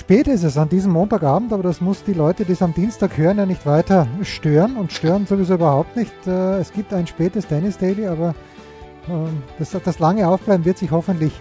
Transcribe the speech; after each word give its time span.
Spät 0.00 0.28
ist 0.28 0.44
es 0.44 0.56
an 0.56 0.70
diesem 0.70 0.92
Montagabend, 0.92 1.52
aber 1.52 1.62
das 1.62 1.82
muss 1.82 2.02
die 2.02 2.14
Leute, 2.14 2.46
die 2.46 2.52
es 2.52 2.62
am 2.62 2.72
Dienstag 2.72 3.18
hören, 3.18 3.36
ja 3.36 3.44
nicht 3.44 3.66
weiter 3.66 4.08
stören 4.22 4.78
und 4.78 4.90
stören 4.90 5.26
sowieso 5.26 5.54
überhaupt 5.54 5.94
nicht. 5.94 6.14
Äh, 6.26 6.58
es 6.58 6.72
gibt 6.72 6.94
ein 6.94 7.06
spätes 7.06 7.46
Tennis 7.46 7.76
Daily, 7.76 8.06
aber 8.06 8.34
ähm, 9.10 9.42
das, 9.58 9.72
das 9.72 9.98
lange 9.98 10.26
Aufbleiben 10.26 10.64
wird 10.64 10.78
sich 10.78 10.90
hoffentlich 10.90 11.34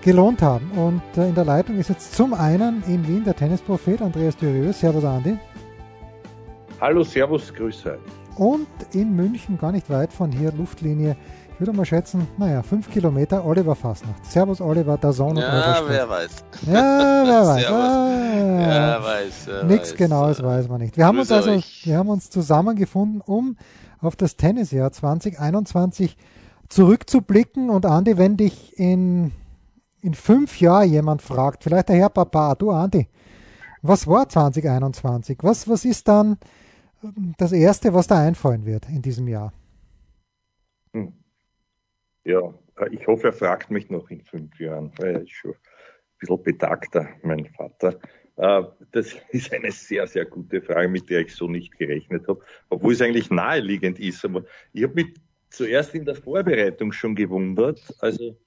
gelohnt 0.00 0.42
haben. 0.42 0.70
Und 0.76 1.02
äh, 1.16 1.28
in 1.28 1.34
der 1.34 1.44
Leitung 1.44 1.76
ist 1.76 1.88
jetzt 1.88 2.14
zum 2.14 2.34
einen 2.34 2.84
in 2.86 3.06
Wien 3.08 3.24
der 3.24 3.34
Tennisprophet 3.34 4.00
Andreas 4.00 4.36
Dürieu. 4.36 4.72
Servus 4.72 5.04
Andi. 5.04 5.36
Hallo, 6.80 7.02
Servus, 7.02 7.52
Grüße. 7.52 7.98
Und 8.36 8.68
in 8.92 9.16
München, 9.16 9.58
gar 9.58 9.72
nicht 9.72 9.90
weit 9.90 10.12
von 10.12 10.30
hier, 10.30 10.52
Luftlinie 10.52 11.16
würde 11.62 11.76
mal 11.76 11.84
schätzen, 11.84 12.26
naja, 12.38 12.60
fünf 12.60 12.90
Kilometer, 12.90 13.44
Oliver 13.44 13.76
Fasnacht. 13.76 14.26
Servus 14.26 14.60
Oliver, 14.60 14.98
der 14.98 15.12
Sohn 15.12 15.36
Ja, 15.36 15.80
wer 15.86 16.08
weiß. 16.08 16.44
Ja, 16.66 16.72
wer 16.72 17.46
weiß. 17.46 17.66
Ah, 17.66 18.10
ja, 18.72 19.04
weiß. 19.04 19.46
Wer 19.46 19.64
Nichts 19.64 19.92
weiß. 19.92 19.96
Genaues 19.96 20.42
weiß 20.42 20.66
man 20.66 20.80
nicht. 20.80 20.96
Wir 20.96 21.06
haben 21.06 21.20
uns 21.20 21.30
also, 21.30 21.52
euch. 21.52 21.82
wir 21.86 21.98
haben 21.98 22.08
uns 22.08 22.30
zusammengefunden, 22.30 23.20
um 23.20 23.56
auf 24.00 24.16
das 24.16 24.36
Tennisjahr 24.36 24.90
2021 24.90 26.16
zurückzublicken. 26.68 27.70
Und 27.70 27.86
Andi, 27.86 28.18
wenn 28.18 28.36
dich 28.36 28.76
in, 28.76 29.30
in 30.00 30.14
fünf 30.14 30.58
Jahren 30.60 30.90
jemand 30.90 31.22
fragt, 31.22 31.62
vielleicht 31.62 31.90
der 31.90 31.96
Herr 31.96 32.10
Papa, 32.10 32.56
du 32.56 32.72
Andi, 32.72 33.06
was 33.82 34.08
war 34.08 34.28
2021? 34.28 35.38
Was, 35.42 35.68
was 35.68 35.84
ist 35.84 36.08
dann 36.08 36.38
das 37.38 37.52
Erste, 37.52 37.94
was 37.94 38.08
da 38.08 38.18
einfallen 38.18 38.66
wird 38.66 38.88
in 38.88 39.00
diesem 39.00 39.28
Jahr? 39.28 39.52
Hm. 40.92 41.21
Ja, 42.24 42.54
äh, 42.78 42.94
ich 42.94 43.06
hoffe, 43.06 43.28
er 43.28 43.32
fragt 43.32 43.70
mich 43.70 43.90
noch 43.90 44.10
in 44.10 44.22
fünf 44.22 44.58
Jahren, 44.60 44.92
er 44.98 45.22
ist 45.22 45.30
schon 45.32 45.52
ein 45.52 45.56
bisschen 46.18 46.42
betagter, 46.42 47.08
mein 47.22 47.46
Vater. 47.46 47.98
Äh, 48.36 48.62
Das 48.92 49.14
ist 49.30 49.52
eine 49.52 49.72
sehr, 49.72 50.06
sehr 50.06 50.24
gute 50.24 50.62
Frage, 50.62 50.88
mit 50.88 51.10
der 51.10 51.20
ich 51.20 51.34
so 51.34 51.48
nicht 51.48 51.76
gerechnet 51.76 52.26
habe, 52.28 52.42
obwohl 52.68 52.92
es 52.92 53.02
eigentlich 53.02 53.30
naheliegend 53.30 53.98
ist. 53.98 54.24
Aber 54.24 54.44
ich 54.72 54.84
habe 54.84 54.94
mich 54.94 55.14
zuerst 55.50 55.94
in 55.94 56.04
der 56.04 56.14
Vorbereitung 56.16 56.92
schon 56.92 57.14
gewundert. 57.14 57.80
Also 57.98 58.38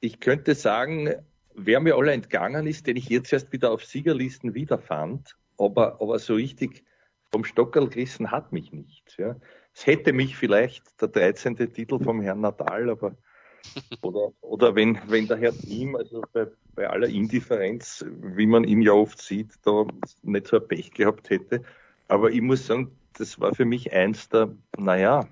ich 0.00 0.18
könnte 0.20 0.54
sagen, 0.54 1.10
wer 1.54 1.80
mir 1.80 1.96
alle 1.96 2.12
entgangen 2.12 2.66
ist, 2.66 2.86
den 2.86 2.96
ich 2.96 3.08
jetzt 3.08 3.32
erst 3.32 3.52
wieder 3.52 3.70
auf 3.70 3.84
Siegerlisten 3.84 4.54
wiederfand, 4.54 5.36
aber, 5.58 6.00
aber 6.00 6.18
so 6.18 6.34
richtig 6.34 6.84
vom 7.30 7.44
Stockerl 7.44 7.88
gerissen 7.88 8.30
hat 8.30 8.52
mich 8.52 8.72
nicht. 8.72 9.16
Ja. 9.18 9.36
Es 9.80 9.86
hätte 9.86 10.12
mich 10.12 10.36
vielleicht 10.36 11.00
der 11.00 11.08
13. 11.08 11.56
Titel 11.56 11.98
vom 12.04 12.20
Herrn 12.20 12.42
Nadal, 12.42 12.90
aber 12.90 13.16
oder, 14.02 14.30
oder 14.42 14.74
wenn, 14.74 14.98
wenn 15.06 15.26
der 15.26 15.38
Herr 15.38 15.54
Thiem, 15.54 15.96
also 15.96 16.22
bei, 16.34 16.48
bei 16.74 16.86
aller 16.86 17.08
Indifferenz, 17.08 18.04
wie 18.20 18.46
man 18.46 18.64
ihn 18.64 18.82
ja 18.82 18.92
oft 18.92 19.22
sieht, 19.22 19.54
da 19.62 19.86
nicht 20.22 20.48
so 20.48 20.60
ein 20.60 20.68
Pech 20.68 20.90
gehabt 20.90 21.30
hätte. 21.30 21.62
Aber 22.08 22.30
ich 22.30 22.42
muss 22.42 22.66
sagen, 22.66 22.94
das 23.14 23.40
war 23.40 23.54
für 23.54 23.64
mich 23.64 23.90
eins 23.90 24.28
der, 24.28 24.54
naja, 24.76 25.26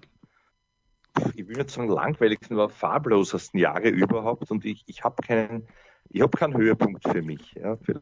ich 1.34 1.46
will 1.46 1.58
nicht 1.58 1.68
sagen 1.68 1.88
langweiligsten, 1.88 2.54
aber 2.54 2.70
farblosesten 2.70 3.60
Jahre 3.60 3.90
überhaupt. 3.90 4.50
Und 4.50 4.64
ich, 4.64 4.82
ich 4.86 5.04
habe 5.04 5.22
keinen, 5.22 5.68
ich 6.08 6.22
habe 6.22 6.34
keinen 6.38 6.56
Höhepunkt 6.56 7.06
für 7.06 7.20
mich. 7.20 7.52
Ja, 7.52 7.76
für, 7.76 8.00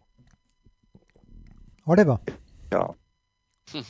Oliver. 1.86 2.20
ja. 2.72 2.94
Boah, 3.72 3.84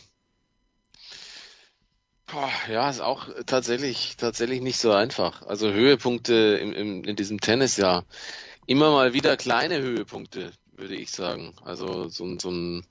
ja, 2.68 2.90
ist 2.90 3.00
auch 3.00 3.28
tatsächlich, 3.46 4.16
tatsächlich 4.16 4.60
nicht 4.60 4.78
so 4.78 4.92
einfach. 4.92 5.42
Also 5.42 5.70
Höhepunkte 5.72 6.34
im, 6.60 6.72
im, 6.72 7.04
in 7.04 7.16
diesem 7.16 7.40
Tennisjahr. 7.40 8.04
Immer 8.66 8.90
mal 8.92 9.14
wieder 9.14 9.36
kleine 9.36 9.80
Höhepunkte, 9.80 10.52
würde 10.72 10.96
ich 10.96 11.10
sagen. 11.12 11.54
Also 11.64 12.08
so, 12.08 12.24
ein- 12.26 12.38
so, 12.40 12.50
ein, 12.50 12.86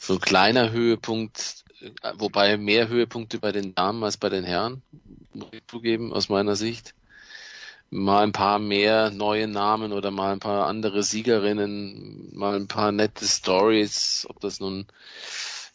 so 0.00 0.14
ein 0.14 0.20
kleiner 0.20 0.70
Höhepunkt, 0.72 1.64
äh, 1.80 1.92
wobei 2.16 2.56
mehr 2.58 2.88
Höhepunkte 2.88 3.38
bei 3.40 3.52
den 3.52 3.74
Damen 3.74 4.04
als 4.04 4.16
bei 4.18 4.28
den 4.30 4.44
Herren, 4.44 4.82
muss 5.34 5.50
ich 5.52 5.66
zugeben, 5.68 6.12
aus 6.12 6.28
meiner 6.28 6.56
Sicht. 6.56 6.94
Mal 7.90 8.24
ein 8.24 8.32
paar 8.32 8.58
mehr 8.58 9.10
neue 9.10 9.48
Namen 9.48 9.92
oder 9.92 10.10
mal 10.10 10.32
ein 10.32 10.40
paar 10.40 10.66
andere 10.66 11.02
Siegerinnen, 11.02 12.30
mal 12.36 12.56
ein 12.56 12.68
paar 12.68 12.92
nette 12.92 13.26
Stories, 13.26 14.26
ob 14.28 14.40
das 14.40 14.60
nun 14.60 14.86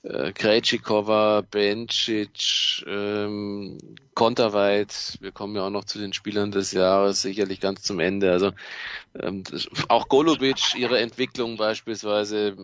äh, 0.03 0.33
Krejcikova, 0.33 1.41
Bencic, 1.49 2.83
ähm, 2.85 3.77
Konterweit, 4.13 5.17
wir 5.21 5.31
kommen 5.31 5.55
ja 5.55 5.65
auch 5.65 5.69
noch 5.69 5.85
zu 5.85 5.97
den 5.97 6.13
Spielern 6.13 6.51
des 6.51 6.71
Jahres, 6.71 7.21
sicherlich 7.21 7.59
ganz 7.59 7.83
zum 7.83 7.99
Ende. 7.99 8.31
Also 8.31 8.51
ähm, 9.19 9.43
das, 9.43 9.67
auch 9.87 10.09
Golubic, 10.09 10.75
ihre 10.75 10.99
Entwicklung 10.99 11.57
beispielsweise. 11.57 12.55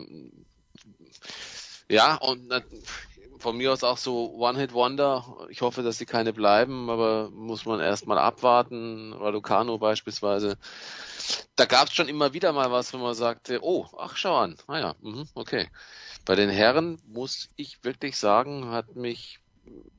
Ja, 1.88 2.16
und 2.16 2.46
na, 2.48 2.60
von 3.40 3.56
mir 3.56 3.72
aus 3.72 3.82
auch 3.82 3.96
so 3.96 4.34
One-Hit-Wonder. 4.34 5.46
Ich 5.48 5.62
hoffe, 5.62 5.82
dass 5.82 5.98
sie 5.98 6.06
keine 6.06 6.32
bleiben, 6.32 6.90
aber 6.90 7.30
muss 7.30 7.64
man 7.64 7.80
erstmal 7.80 8.18
abwarten. 8.18 9.14
Raducano 9.14 9.78
beispielsweise. 9.78 10.58
Da 11.56 11.64
gab 11.64 11.88
es 11.88 11.94
schon 11.94 12.08
immer 12.08 12.32
wieder 12.34 12.52
mal 12.52 12.70
was, 12.70 12.92
wenn 12.92 13.00
man 13.00 13.14
sagte, 13.14 13.60
oh, 13.62 13.86
ach 13.98 14.16
schau 14.16 14.36
an, 14.36 14.56
naja, 14.68 14.94
mhm, 15.00 15.26
okay. 15.34 15.68
Bei 16.24 16.34
den 16.34 16.50
Herren 16.50 16.98
muss 17.06 17.48
ich 17.56 17.82
wirklich 17.82 18.16
sagen, 18.16 18.70
hat 18.70 18.94
mich 18.96 19.40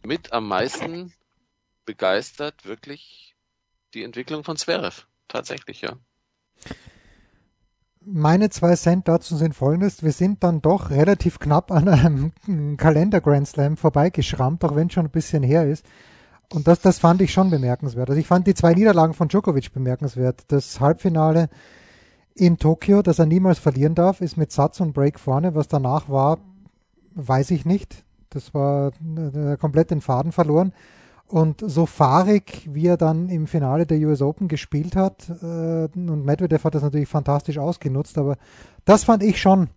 mit 0.04 0.34
am 0.34 0.48
meisten 0.48 1.14
begeistert 1.86 2.66
wirklich 2.66 3.36
die 3.94 4.04
Entwicklung 4.04 4.44
von 4.44 4.58
Zverev. 4.58 5.06
Tatsächlich, 5.28 5.82
ja. 5.82 5.98
Meine 8.04 8.50
zwei 8.50 8.76
Cent 8.76 9.08
dazu 9.08 9.36
sind 9.36 9.54
folgendes. 9.54 10.02
Wir 10.04 10.12
sind 10.12 10.44
dann 10.44 10.62
doch 10.62 10.90
relativ 10.90 11.40
knapp 11.40 11.72
an 11.72 11.88
einem 11.88 12.78
Kalender 12.78 13.22
Grand 13.22 13.48
Slam 13.48 13.78
vorbeigeschrammt, 13.78 14.64
auch 14.64 14.76
wenn 14.76 14.90
schon 14.90 15.06
ein 15.06 15.12
bisschen 15.12 15.44
her 15.44 15.68
ist. 15.68 15.86
Und 16.52 16.68
das, 16.68 16.82
das 16.82 17.00
fand 17.00 17.22
ich 17.22 17.32
schon 17.32 17.50
bemerkenswert. 17.50 18.10
Also 18.10 18.20
ich 18.20 18.28
fand 18.28 18.48
die 18.48 18.56
zwei 18.56 18.74
Niederlagen 18.74 19.14
von 19.14 19.28
Djokovic 19.28 19.72
bemerkenswert. 19.72 20.44
Das 20.48 20.80
Halbfinale 20.80 21.50
in 22.36 22.58
Tokio, 22.58 23.02
das 23.02 23.20
er 23.20 23.26
niemals 23.26 23.60
verlieren 23.60 23.96
darf, 23.96 24.22
ist 24.22 24.38
mit 24.38 24.52
Satz 24.52 24.80
und 24.80 24.94
Break 24.94 25.20
vorne. 25.20 25.56
Was 25.56 25.68
danach 25.68 26.10
war, 26.10 26.40
weiß 27.16 27.52
ich 27.52 27.66
nicht. 27.66 28.04
Das 28.30 28.54
war 28.54 28.92
äh, 29.18 29.58
komplett 29.58 29.92
den 29.92 30.02
Faden 30.02 30.32
verloren. 30.32 30.74
Und 31.28 31.64
so 31.66 31.86
fahrig, 31.86 32.68
wie 32.72 32.88
er 32.88 32.98
dann 32.98 33.30
im 33.30 33.48
Finale 33.48 33.86
der 33.86 34.00
US 34.00 34.22
Open 34.22 34.50
gespielt 34.50 34.96
hat, 34.96 35.30
äh, 35.42 35.88
und 35.96 36.26
Medvedev 36.26 36.64
hat 36.66 36.76
das 36.76 36.84
natürlich 36.84 37.08
fantastisch 37.08 37.58
ausgenutzt, 37.58 38.18
aber 38.18 38.38
das 38.84 39.06
fand 39.06 39.24
ich 39.24 39.40
schon 39.40 39.70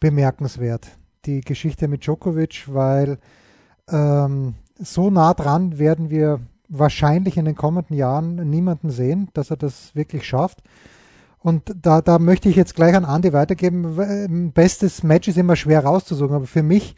bemerkenswert, 0.00 0.88
die 1.24 1.40
Geschichte 1.40 1.86
mit 1.86 2.04
Djokovic, 2.04 2.64
weil 2.66 3.18
ähm, 3.88 4.54
so 4.76 5.10
nah 5.10 5.34
dran 5.34 5.78
werden 5.78 6.10
wir 6.10 6.40
wahrscheinlich 6.68 7.36
in 7.36 7.44
den 7.44 7.54
kommenden 7.54 7.96
Jahren 7.96 8.50
niemanden 8.50 8.90
sehen, 8.90 9.28
dass 9.34 9.50
er 9.50 9.56
das 9.56 9.94
wirklich 9.94 10.26
schafft. 10.26 10.62
Und 11.42 11.74
da, 11.82 12.00
da 12.00 12.18
möchte 12.18 12.48
ich 12.48 12.56
jetzt 12.56 12.76
gleich 12.76 12.94
an 12.94 13.04
Andi 13.04 13.32
weitergeben. 13.32 13.96
W- 13.96 14.50
Bestes 14.54 15.02
Match 15.02 15.26
ist 15.28 15.38
immer 15.38 15.56
schwer 15.56 15.84
rauszusuchen, 15.84 16.36
aber 16.36 16.46
für 16.46 16.62
mich, 16.62 16.94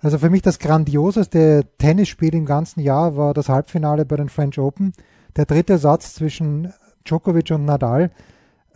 also 0.00 0.18
für 0.18 0.28
mich 0.28 0.42
das 0.42 0.58
grandioseste 0.58 1.64
Tennisspiel 1.78 2.34
im 2.34 2.44
ganzen 2.44 2.80
Jahr 2.80 3.16
war 3.16 3.32
das 3.32 3.48
Halbfinale 3.48 4.04
bei 4.04 4.16
den 4.16 4.28
French 4.28 4.58
Open. 4.58 4.92
Der 5.36 5.46
dritte 5.46 5.78
Satz 5.78 6.14
zwischen 6.14 6.72
Djokovic 7.04 7.50
und 7.52 7.64
Nadal. 7.64 8.10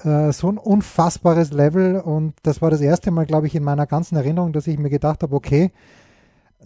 Äh, 0.02 0.32
so 0.32 0.48
ein 0.48 0.58
unfassbares 0.58 1.52
Level 1.52 2.00
und 2.00 2.34
das 2.42 2.62
war 2.62 2.70
das 2.70 2.80
erste 2.80 3.10
Mal, 3.10 3.26
glaube 3.26 3.46
ich, 3.46 3.54
in 3.54 3.62
meiner 3.62 3.86
ganzen 3.86 4.16
Erinnerung, 4.16 4.52
dass 4.52 4.66
ich 4.66 4.78
mir 4.78 4.90
gedacht 4.90 5.22
habe, 5.22 5.36
okay, 5.36 5.70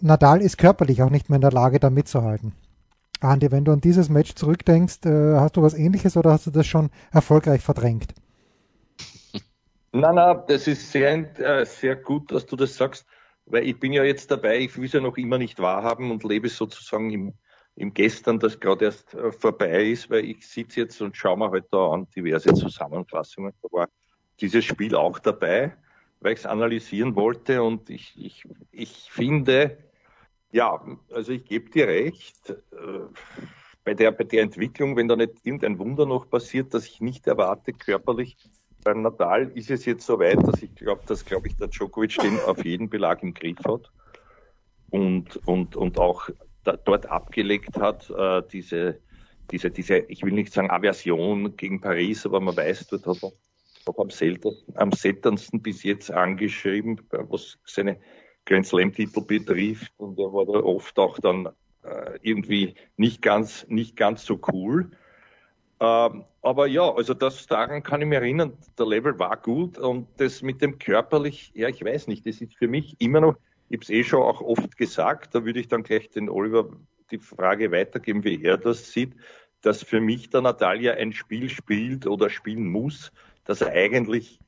Nadal 0.01 0.41
ist 0.41 0.57
körperlich 0.57 1.03
auch 1.03 1.09
nicht 1.09 1.29
mehr 1.29 1.35
in 1.35 1.41
der 1.41 1.51
Lage, 1.51 1.79
da 1.79 1.89
mitzuhalten. 1.89 2.53
Andi, 3.19 3.51
wenn 3.51 3.65
du 3.65 3.73
an 3.73 3.81
dieses 3.81 4.07
Match 4.07 4.33
zurückdenkst, 4.35 5.05
äh, 5.05 5.35
hast 5.35 5.57
du 5.57 5.61
was 5.61 5.73
ähnliches 5.73 6.15
oder 6.15 6.31
hast 6.31 6.47
du 6.47 6.51
das 6.51 6.65
schon 6.65 6.89
erfolgreich 7.11 7.61
verdrängt? 7.61 8.13
Nein, 9.91 10.15
nein, 10.15 10.43
das 10.47 10.67
ist 10.67 10.91
sehr, 10.91 11.39
äh, 11.39 11.65
sehr 11.65 11.95
gut, 11.95 12.31
dass 12.31 12.45
du 12.45 12.55
das 12.55 12.75
sagst, 12.75 13.05
weil 13.45 13.65
ich 13.67 13.79
bin 13.79 13.91
ja 13.93 14.03
jetzt 14.03 14.29
dabei, 14.29 14.59
ich 14.59 14.77
will 14.77 14.85
es 14.85 14.93
ja 14.93 15.01
noch 15.01 15.17
immer 15.17 15.37
nicht 15.39 15.59
wahrhaben 15.59 16.11
und 16.11 16.23
lebe 16.23 16.47
sozusagen 16.49 17.09
im, 17.11 17.33
im 17.75 17.93
Gestern, 17.93 18.39
das 18.39 18.59
gerade 18.59 18.85
erst 18.85 19.15
äh, 19.15 19.31
vorbei 19.31 19.85
ist, 19.89 20.09
weil 20.11 20.25
ich 20.25 20.47
sitze 20.47 20.81
jetzt 20.81 21.01
und 21.01 21.17
schaue 21.17 21.37
mir 21.37 21.49
halt 21.51 21.65
da 21.71 21.91
an 21.91 22.07
diverse 22.15 22.53
Zusammenfassungen. 22.53 23.53
Da 23.63 23.69
war 23.71 23.89
dieses 24.39 24.65
Spiel 24.65 24.95
auch 24.95 25.19
dabei. 25.19 25.75
weil 26.21 26.33
ich 26.33 26.39
es 26.39 26.45
analysieren 26.45 27.15
wollte 27.15 27.63
und 27.63 27.89
ich, 27.89 28.13
ich, 28.17 28.45
ich 28.71 29.11
finde, 29.11 29.77
ja, 30.51 30.81
also 31.11 31.31
ich 31.33 31.45
gebe 31.45 31.69
dir 31.71 31.87
recht, 31.87 32.49
äh, 32.51 32.55
bei 33.83 33.93
der, 33.93 34.11
bei 34.11 34.23
der 34.25 34.43
Entwicklung, 34.43 34.95
wenn 34.97 35.07
da 35.07 35.15
nicht 35.15 35.45
irgendein 35.45 35.79
Wunder 35.79 36.05
noch 36.05 36.29
passiert, 36.29 36.73
das 36.73 36.85
ich 36.87 37.01
nicht 37.01 37.27
erwarte 37.27 37.73
körperlich, 37.73 38.37
beim 38.83 39.01
Natal 39.01 39.51
ist 39.55 39.69
es 39.69 39.85
jetzt 39.85 40.05
so 40.05 40.19
weit, 40.19 40.45
dass 40.47 40.61
ich 40.61 40.73
glaube, 40.75 41.01
dass, 41.05 41.25
glaube 41.25 41.47
ich, 41.47 41.55
der 41.55 41.67
Djokovic 41.67 42.17
den 42.17 42.39
auf 42.45 42.63
jeden 42.63 42.89
Belag 42.89 43.23
im 43.23 43.33
Griff 43.33 43.59
hat 43.65 43.91
und, 44.89 45.35
und, 45.47 45.75
und 45.75 45.99
auch 45.99 46.29
da, 46.63 46.77
dort 46.77 47.05
abgelegt 47.07 47.77
hat, 47.77 48.09
äh, 48.09 48.41
diese, 48.51 48.99
diese, 49.51 49.71
diese, 49.71 49.97
ich 49.97 50.23
will 50.23 50.33
nicht 50.33 50.53
sagen 50.53 50.69
Aversion 50.69 51.55
gegen 51.55 51.81
Paris, 51.81 52.25
aber 52.25 52.39
man 52.39 52.55
weiß, 52.55 52.87
dort 52.87 53.05
hat 53.05 53.23
er 53.23 53.31
auch 53.85 53.99
am, 53.99 54.09
seltensten, 54.09 54.75
am 54.75 54.91
seltensten 54.91 55.61
bis 55.61 55.83
jetzt 55.83 56.11
angeschrieben, 56.11 57.01
was 57.09 57.57
seine 57.65 57.99
Grand 58.45 58.65
Slam-Titel 58.65 59.21
betrifft. 59.21 59.91
Und 59.97 60.19
er 60.19 60.31
war 60.33 60.45
da 60.45 60.59
oft 60.59 60.97
auch 60.99 61.19
dann 61.19 61.49
äh, 61.83 62.19
irgendwie 62.21 62.75
nicht 62.97 63.21
ganz, 63.21 63.65
nicht 63.69 63.95
ganz 63.95 64.25
so 64.25 64.39
cool. 64.51 64.91
Ähm, 65.81 66.25
aber 66.41 66.67
ja, 66.67 66.93
also 66.93 67.13
das 67.13 67.47
daran 67.47 67.83
kann 67.83 68.01
ich 68.01 68.07
mich 68.07 68.17
erinnern, 68.17 68.57
der 68.77 68.85
Level 68.85 69.17
war 69.17 69.37
gut 69.37 69.77
und 69.77 70.07
das 70.17 70.41
mit 70.41 70.61
dem 70.61 70.77
körperlich, 70.77 71.51
ja, 71.53 71.69
ich 71.69 71.83
weiß 71.83 72.07
nicht, 72.07 72.25
das 72.25 72.41
ist 72.41 72.55
für 72.57 72.67
mich 72.67 72.95
immer 72.99 73.21
noch, 73.21 73.35
ich 73.69 73.77
habe 73.77 73.83
es 73.83 73.89
eh 73.89 74.03
schon 74.03 74.21
auch 74.21 74.41
oft 74.41 74.75
gesagt, 74.77 75.35
da 75.35 75.45
würde 75.45 75.59
ich 75.59 75.67
dann 75.67 75.83
gleich 75.83 76.09
den 76.09 76.29
Oliver 76.29 76.69
die 77.11 77.19
Frage 77.19 77.71
weitergeben, 77.71 78.23
wie 78.23 78.43
er 78.43 78.57
das 78.57 78.91
sieht, 78.91 79.13
dass 79.61 79.83
für 79.83 80.01
mich 80.01 80.29
der 80.29 80.41
Natalia 80.41 80.93
ein 80.93 81.13
Spiel 81.13 81.49
spielt 81.49 82.07
oder 82.07 82.29
spielen 82.29 82.67
muss, 82.67 83.11
dass 83.45 83.61
er 83.61 83.71
eigentlich 83.71 84.39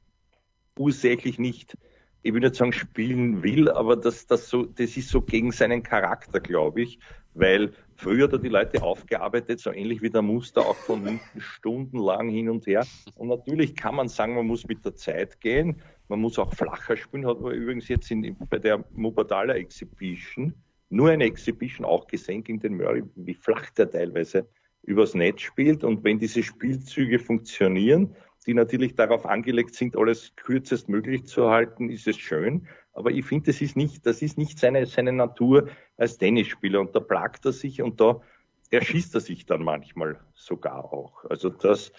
ursächlich 0.77 1.39
nicht, 1.39 1.77
ich 2.23 2.33
würde 2.33 2.47
nicht 2.47 2.57
sagen 2.57 2.73
spielen 2.73 3.43
will, 3.43 3.69
aber 3.69 3.95
das, 3.95 4.27
das, 4.27 4.49
so, 4.49 4.65
das 4.65 4.97
ist 4.97 5.09
so 5.09 5.21
gegen 5.21 5.51
seinen 5.51 5.83
Charakter, 5.83 6.39
glaube 6.39 6.81
ich, 6.81 6.99
weil 7.33 7.73
früher 7.95 8.31
er 8.31 8.39
die 8.39 8.49
Leute 8.49 8.81
aufgearbeitet, 8.81 9.59
so 9.59 9.71
ähnlich 9.71 10.01
wie 10.01 10.09
der 10.09 10.21
Muster 10.21 10.61
auch 10.61 10.75
von 10.75 11.05
hinten 11.05 11.39
stundenlang 11.41 12.29
hin 12.29 12.49
und 12.49 12.65
her. 12.67 12.85
Und 13.15 13.29
natürlich 13.29 13.75
kann 13.75 13.95
man 13.95 14.07
sagen, 14.07 14.35
man 14.35 14.47
muss 14.47 14.67
mit 14.67 14.83
der 14.83 14.95
Zeit 14.95 15.39
gehen, 15.39 15.81
man 16.07 16.19
muss 16.19 16.39
auch 16.39 16.53
flacher 16.53 16.97
spielen, 16.97 17.25
hat 17.25 17.39
man 17.39 17.53
übrigens 17.53 17.87
jetzt 17.87 18.11
in, 18.11 18.35
bei 18.49 18.59
der 18.59 18.83
Mubadala 18.95 19.53
Exhibition, 19.53 20.53
nur 20.89 21.09
eine 21.09 21.23
Exhibition 21.23 21.85
auch 21.85 22.07
gesehen 22.07 22.43
gegen 22.43 22.59
den 22.59 22.75
Murray, 22.75 23.03
wie 23.15 23.33
flach 23.33 23.69
der 23.71 23.89
teilweise 23.89 24.47
übers 24.83 25.13
Netz 25.13 25.41
spielt. 25.41 25.83
Und 25.83 26.03
wenn 26.03 26.19
diese 26.19 26.43
Spielzüge 26.43 27.17
funktionieren, 27.17 28.13
die 28.45 28.53
natürlich 28.53 28.95
darauf 28.95 29.25
angelegt 29.25 29.75
sind, 29.75 29.95
alles 29.95 30.35
kürzest 30.35 30.89
möglich 30.89 31.25
zu 31.25 31.49
halten, 31.49 31.89
ist 31.89 32.07
es 32.07 32.17
schön. 32.17 32.67
Aber 32.93 33.11
ich 33.11 33.25
finde, 33.25 33.51
das 33.51 33.61
ist 33.61 33.75
nicht, 33.75 34.05
das 34.05 34.21
ist 34.21 34.37
nicht 34.37 34.59
seine, 34.59 34.85
seine 34.85 35.13
Natur 35.13 35.69
als 35.97 36.17
Tennisspieler. 36.17 36.79
Und 36.79 36.95
da 36.95 36.99
plagt 36.99 37.45
er 37.45 37.53
sich 37.53 37.81
und 37.81 38.01
da 38.01 38.21
erschießt 38.69 39.15
er 39.15 39.21
sich 39.21 39.45
dann 39.45 39.63
manchmal 39.63 40.19
sogar 40.33 40.91
auch. 40.93 41.25
Also 41.25 41.49
das, 41.49 41.91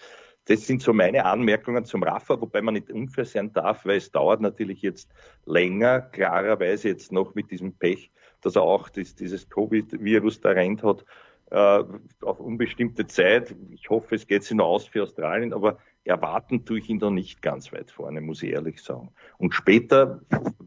das 0.45 0.67
sind 0.67 0.81
so 0.81 0.93
meine 0.93 1.25
Anmerkungen 1.25 1.85
zum 1.85 2.03
Rafa, 2.03 2.39
wobei 2.39 2.61
man 2.61 2.73
nicht 2.73 2.91
unfair 2.91 3.25
sein 3.25 3.53
darf, 3.53 3.85
weil 3.85 3.97
es 3.97 4.11
dauert 4.11 4.41
natürlich 4.41 4.81
jetzt 4.81 5.09
länger, 5.45 6.01
klarerweise 6.01 6.89
jetzt 6.89 7.11
noch 7.11 7.35
mit 7.35 7.51
diesem 7.51 7.73
Pech, 7.73 8.11
dass 8.41 8.55
er 8.55 8.63
auch 8.63 8.89
das, 8.89 9.15
dieses 9.15 9.49
Covid-Virus 9.49 10.41
da 10.41 10.49
rennt 10.49 10.83
hat, 10.83 11.05
äh, 11.51 11.83
auf 12.21 12.39
unbestimmte 12.39 13.07
Zeit. 13.07 13.55
Ich 13.71 13.89
hoffe, 13.89 14.15
es 14.15 14.27
geht 14.27 14.43
sich 14.43 14.57
noch 14.57 14.65
aus 14.65 14.87
für 14.87 15.03
Australien, 15.03 15.53
aber 15.53 15.77
erwarten 16.05 16.65
tue 16.65 16.79
ich 16.79 16.89
ihn 16.89 16.99
da 16.99 17.09
nicht 17.09 17.41
ganz 17.41 17.71
weit 17.71 17.91
vorne, 17.91 18.21
muss 18.21 18.43
ich 18.43 18.51
ehrlich 18.51 18.81
sagen. 18.81 19.11
Und 19.37 19.53
später, 19.53 20.21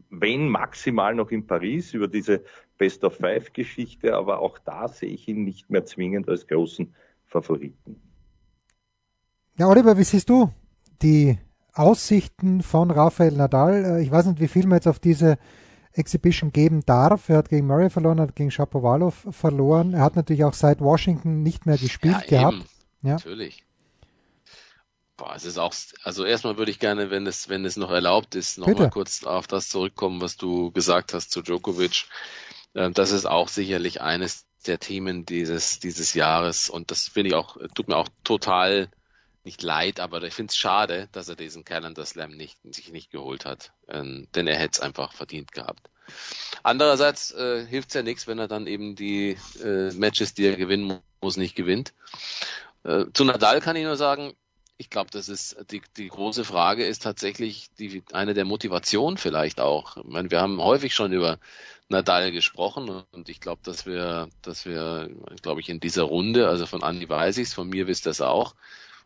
wenn 0.09 0.49
maximal 0.49 1.13
noch 1.13 1.31
in 1.31 1.45
Paris 1.45 1.93
über 1.93 2.07
diese 2.07 2.43
Best 2.77 3.03
of 3.03 3.17
Five 3.17 3.53
Geschichte, 3.53 4.15
aber 4.15 4.39
auch 4.39 4.57
da 4.59 4.87
sehe 4.87 5.09
ich 5.09 5.27
ihn 5.27 5.43
nicht 5.43 5.69
mehr 5.69 5.85
zwingend 5.85 6.27
als 6.27 6.47
großen 6.47 6.93
Favoriten. 7.25 8.01
Ja, 9.57 9.67
Oliver, 9.67 9.97
wie 9.97 10.03
siehst 10.03 10.29
du 10.29 10.51
die 11.01 11.37
Aussichten 11.73 12.61
von 12.61 12.91
Rafael 12.91 13.33
Nadal? 13.33 13.85
Äh, 13.85 14.03
ich 14.03 14.11
weiß 14.11 14.27
nicht, 14.27 14.39
wie 14.39 14.47
viel 14.47 14.65
man 14.67 14.77
jetzt 14.77 14.87
auf 14.87 14.99
diese 14.99 15.37
Exhibition 15.93 16.51
geben 16.51 16.81
darf. 16.85 17.29
Er 17.29 17.37
hat 17.37 17.49
gegen 17.49 17.67
Murray 17.67 17.89
verloren, 17.89 18.19
hat 18.19 18.35
gegen 18.35 18.51
Shapovalov 18.51 19.27
verloren. 19.31 19.93
Er 19.93 20.01
hat 20.01 20.15
natürlich 20.15 20.43
auch 20.43 20.53
seit 20.53 20.79
Washington 20.79 21.41
nicht 21.41 21.65
mehr 21.65 21.77
gespielt 21.77 22.23
ja, 22.29 22.39
gehabt. 22.39 22.65
Ja, 23.01 23.13
natürlich. 23.13 23.66
Boah, 25.17 25.33
es 25.35 25.45
ist 25.45 25.57
auch, 25.57 25.73
also 26.03 26.25
erstmal 26.25 26.57
würde 26.57 26.69
ich 26.69 26.79
gerne, 26.79 27.09
wenn 27.09 27.25
es, 27.25 27.49
wenn 27.49 27.65
es 27.65 27.75
noch 27.75 27.89
erlaubt 27.89 28.35
ist, 28.35 28.59
nochmal 28.59 28.91
kurz 28.91 29.23
auf 29.23 29.47
das 29.47 29.67
zurückkommen, 29.67 30.21
was 30.21 30.37
du 30.37 30.71
gesagt 30.71 31.13
hast 31.13 31.31
zu 31.31 31.41
Djokovic. 31.41 32.05
Ähm, 32.75 32.93
das 32.93 33.11
ist 33.11 33.25
auch 33.25 33.47
sicherlich 33.47 33.99
eines 33.99 34.45
der 34.67 34.79
Themen 34.79 35.25
dieses, 35.25 35.79
dieses 35.79 36.13
Jahres 36.13 36.69
und 36.69 36.91
das 36.91 37.07
finde 37.07 37.29
ich 37.29 37.35
auch, 37.35 37.57
tut 37.73 37.87
mir 37.87 37.97
auch 37.97 38.09
total 38.23 38.89
nicht 39.43 39.63
leid, 39.63 39.99
aber 39.99 40.21
ich 40.23 40.33
finde 40.33 40.51
es 40.51 40.57
schade, 40.57 41.09
dass 41.13 41.29
er 41.29 41.35
diesen 41.35 41.65
Calendar 41.65 42.05
Slam 42.05 42.31
nicht, 42.31 42.59
sich 42.63 42.91
nicht 42.91 43.09
geholt 43.11 43.45
hat, 43.45 43.71
ähm, 43.87 44.27
denn 44.35 44.45
er 44.45 44.57
hätte 44.57 44.73
es 44.73 44.79
einfach 44.81 45.13
verdient 45.13 45.51
gehabt. 45.51 45.89
Andererseits 46.63 47.31
äh, 47.31 47.65
hilft 47.65 47.89
es 47.89 47.95
ja 47.95 48.03
nichts, 48.03 48.27
wenn 48.27 48.39
er 48.39 48.47
dann 48.47 48.67
eben 48.67 48.95
die 48.95 49.37
äh, 49.63 49.91
Matches, 49.93 50.33
die 50.33 50.45
er 50.45 50.57
gewinnen 50.57 51.01
muss, 51.21 51.37
nicht 51.37 51.55
gewinnt. 51.55 51.93
Äh, 52.83 53.05
zu 53.13 53.23
Nadal 53.23 53.61
kann 53.61 53.75
ich 53.75 53.83
nur 53.83 53.97
sagen, 53.97 54.33
ich 54.77 54.89
glaube, 54.89 55.09
das 55.11 55.27
ist 55.27 55.57
die, 55.71 55.81
die 55.97 56.07
große 56.07 56.45
Frage 56.45 56.85
ist 56.85 57.01
tatsächlich 57.01 57.69
die, 57.79 58.03
eine 58.13 58.33
der 58.33 58.45
Motivation 58.45 59.17
vielleicht 59.17 59.59
auch. 59.59 59.97
Ich 59.97 60.03
meine, 60.03 60.29
wir 60.29 60.39
haben 60.39 60.61
häufig 60.61 60.93
schon 60.93 61.13
über 61.13 61.39
Nadal 61.89 62.31
gesprochen 62.31 63.03
und 63.11 63.29
ich 63.29 63.39
glaube, 63.41 63.61
dass 63.63 63.85
wir, 63.85 64.29
dass 64.41 64.65
wir, 64.65 65.09
glaube 65.41 65.61
ich, 65.61 65.69
in 65.69 65.79
dieser 65.79 66.03
Runde, 66.03 66.47
also 66.47 66.65
von 66.65 66.83
Andi 66.83 67.09
weiß 67.09 67.37
ich's, 67.37 67.53
von 67.53 67.67
mir 67.67 67.87
wisst 67.87 68.05
das 68.05 68.21
auch. 68.21 68.55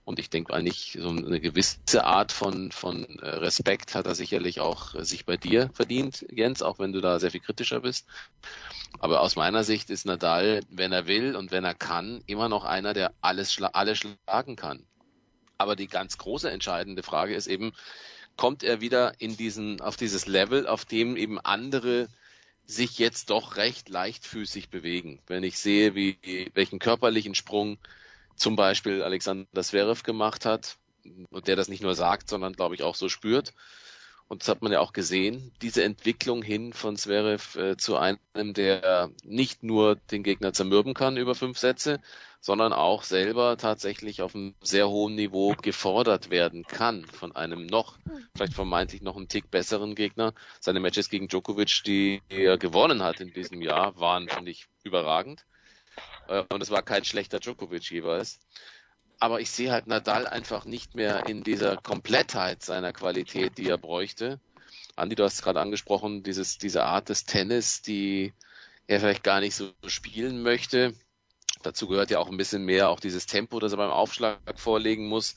Und 0.03 0.18
ich 0.19 0.31
denke 0.31 0.53
eigentlich, 0.53 0.97
so 1.00 1.09
eine 1.09 1.39
gewisse 1.39 2.03
Art 2.03 2.31
von, 2.31 2.71
von 2.71 3.06
äh, 3.19 3.27
Respekt 3.27 3.94
hat 3.94 4.07
er 4.07 4.15
sicherlich 4.15 4.59
auch 4.59 4.95
sich 5.03 5.25
bei 5.25 5.38
dir 5.38 5.69
verdient, 5.74 6.25
Jens, 6.31 6.63
auch 6.63 6.79
wenn 6.79 6.91
du 6.91 7.01
da 7.01 7.19
sehr 7.19 7.29
viel 7.29 7.39
kritischer 7.39 7.81
bist. 7.81 8.07
Aber 9.00 9.21
aus 9.21 9.35
meiner 9.35 9.63
Sicht 9.63 9.91
ist 9.91 10.06
Nadal, 10.06 10.62
wenn 10.69 10.91
er 10.91 11.06
will 11.06 11.35
und 11.35 11.51
wenn 11.51 11.63
er 11.63 11.75
kann, 11.75 12.24
immer 12.25 12.50
noch 12.50 12.65
einer, 12.65 12.94
der 12.94 13.13
alles, 13.21 13.62
alles 13.62 14.00
schlagen 14.00 14.56
kann. 14.56 14.85
Aber 15.62 15.75
die 15.75 15.88
ganz 15.88 16.18
große 16.18 16.50
entscheidende 16.50 17.04
Frage 17.04 17.36
ist 17.36 17.46
eben, 17.46 17.74
kommt 18.36 18.63
er 18.63 18.81
wieder 18.81 19.13
in 19.19 19.38
diesen, 19.38 19.80
auf 19.80 19.96
dieses 19.96 20.25
Level, 20.25 20.66
auf 20.66 20.86
dem 20.86 21.16
eben 21.16 21.40
andere 21.40 22.08
sich 22.65 22.98
jetzt 22.98 23.30
doch 23.30 23.58
recht 23.58 23.88
leichtfüßig 23.88 24.70
bewegen. 24.70 25.22
Wenn 25.27 25.44
ich 25.44 25.60
sehe, 25.60 25.94
wie, 25.94 26.18
welchen 26.56 26.80
körperlichen 26.80 27.36
Sprung 27.36 27.77
zum 28.36 28.56
Beispiel 28.56 29.03
Alexander 29.03 29.62
Zverev 29.62 30.01
gemacht 30.01 30.46
hat, 30.46 30.77
und 31.30 31.48
der 31.48 31.56
das 31.56 31.68
nicht 31.68 31.84
nur 31.84 31.94
sagt, 31.94 32.27
sondern 32.27 32.53
glaube 32.53 32.74
ich 32.74 32.82
auch 32.82 32.96
so 32.96 33.08
spürt, 33.08 33.53
und 34.31 34.43
das 34.43 34.47
hat 34.47 34.61
man 34.61 34.71
ja 34.71 34.79
auch 34.79 34.93
gesehen, 34.93 35.51
diese 35.61 35.83
Entwicklung 35.83 36.41
hin 36.41 36.71
von 36.71 36.95
Zverev 36.95 37.59
äh, 37.59 37.75
zu 37.75 37.97
einem, 37.97 38.17
der 38.53 39.11
nicht 39.25 39.61
nur 39.61 39.97
den 39.97 40.23
Gegner 40.23 40.53
zermürben 40.53 40.93
kann 40.93 41.17
über 41.17 41.35
fünf 41.35 41.57
Sätze, 41.57 42.00
sondern 42.39 42.71
auch 42.71 43.03
selber 43.03 43.57
tatsächlich 43.57 44.21
auf 44.21 44.33
einem 44.33 44.55
sehr 44.61 44.88
hohen 44.88 45.15
Niveau 45.15 45.53
gefordert 45.61 46.29
werden 46.29 46.63
kann 46.63 47.03
von 47.07 47.35
einem 47.35 47.65
noch, 47.65 47.97
vielleicht 48.33 48.53
vermeintlich 48.53 49.01
noch 49.01 49.17
einen 49.17 49.27
Tick 49.27 49.51
besseren 49.51 49.95
Gegner. 49.95 50.33
Seine 50.61 50.79
Matches 50.79 51.09
gegen 51.09 51.27
Djokovic, 51.27 51.83
die 51.85 52.21
er 52.29 52.57
gewonnen 52.57 53.03
hat 53.03 53.19
in 53.19 53.33
diesem 53.33 53.61
Jahr, 53.61 54.00
waren, 54.00 54.29
finde 54.29 54.51
ich, 54.51 54.69
überragend. 54.83 55.45
Äh, 56.29 56.45
und 56.47 56.63
es 56.63 56.71
war 56.71 56.83
kein 56.83 57.03
schlechter 57.03 57.41
Djokovic 57.41 57.91
jeweils 57.91 58.39
aber 59.22 59.40
ich 59.40 59.51
sehe 59.51 59.72
halt 59.72 59.86
Nadal 59.86 60.25
einfach 60.25 60.66
nicht 60.66 60.96
mehr 60.96 61.28
in 61.28 61.44
dieser 61.44 61.78
Komplettheit 61.78 62.63
seiner 62.63 62.92
Qualität, 62.92 63.60
die 63.60 63.70
er 63.70 63.78
bräuchte. 63.78 64.40
Andi, 64.96 65.16
du 65.16 65.24
hast 65.24 65.36
es 65.36 65.42
gerade 65.44 65.62
angesprochen, 65.62 66.24
dieses, 66.24 66.58
diese 66.58 66.84
Art 66.86 67.08
des 67.10 67.25
Tennis, 67.25 67.84
die 67.84 68.34
er 68.88 69.00
vielleicht 69.00 69.24
gar 69.24 69.40
nicht 69.40 69.54
so 69.56 69.70
spielen 69.86 70.42
möchte. 70.42 70.96
Dazu 71.62 71.88
gehört 71.88 72.10
ja 72.10 72.18
auch 72.18 72.32
ein 72.32 72.38
bisschen 72.38 72.66
mehr 72.66 72.90
auch 72.90 73.00
dieses 73.00 73.28
Tempo, 73.28 73.60
das 73.60 73.74
er 73.74 73.78
beim 73.78 73.92
Aufschlag 73.92 74.40
vorlegen 74.56 75.08
muss, 75.08 75.36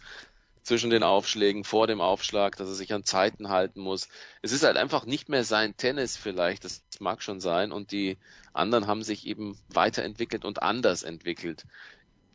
zwischen 0.63 0.89
den 0.89 1.03
Aufschlägen, 1.03 1.63
vor 1.63 1.87
dem 1.87 2.01
Aufschlag, 2.01 2.57
dass 2.57 2.69
er 2.69 2.75
sich 2.75 2.95
an 2.95 3.05
Zeiten 3.05 3.51
halten 3.51 3.81
muss. 3.81 4.09
Es 4.41 4.53
ist 4.53 4.65
halt 4.65 4.79
einfach 4.79 5.05
nicht 5.05 5.29
mehr 5.29 5.45
sein 5.45 5.77
Tennis 5.77 6.17
vielleicht, 6.17 6.65
das 6.65 6.83
mag 7.01 7.23
schon 7.23 7.39
sein, 7.39 7.71
und 7.71 7.93
die 7.93 8.17
anderen 8.55 8.87
haben 8.87 9.03
sich 9.03 9.27
eben 9.27 9.59
weiterentwickelt 9.69 10.47
und 10.47 10.63
anders 10.63 11.03
entwickelt. 11.03 11.67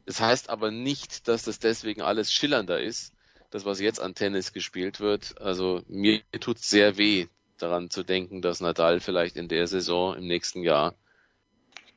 Das 0.10 0.22
heißt 0.22 0.50
aber 0.50 0.72
nicht, 0.72 1.28
dass 1.28 1.44
das 1.44 1.60
deswegen 1.60 2.02
alles 2.02 2.34
schillernder 2.34 2.82
ist, 2.82 3.14
das, 3.52 3.66
was 3.66 3.80
jetzt 3.80 4.00
an 4.00 4.16
Tennis 4.16 4.54
gespielt 4.54 5.00
wird. 5.00 5.40
Also 5.40 5.84
mir 5.88 6.24
tut 6.40 6.58
es 6.58 6.68
sehr 6.68 6.98
weh, 6.98 7.28
daran 7.60 7.92
zu 7.92 8.02
denken, 8.02 8.42
dass 8.42 8.60
Nadal 8.60 9.02
vielleicht 9.02 9.36
in 9.36 9.48
der 9.48 9.68
Saison 9.68 10.16
im 10.16 10.26
nächsten 10.26 10.64
Jahr 10.64 10.96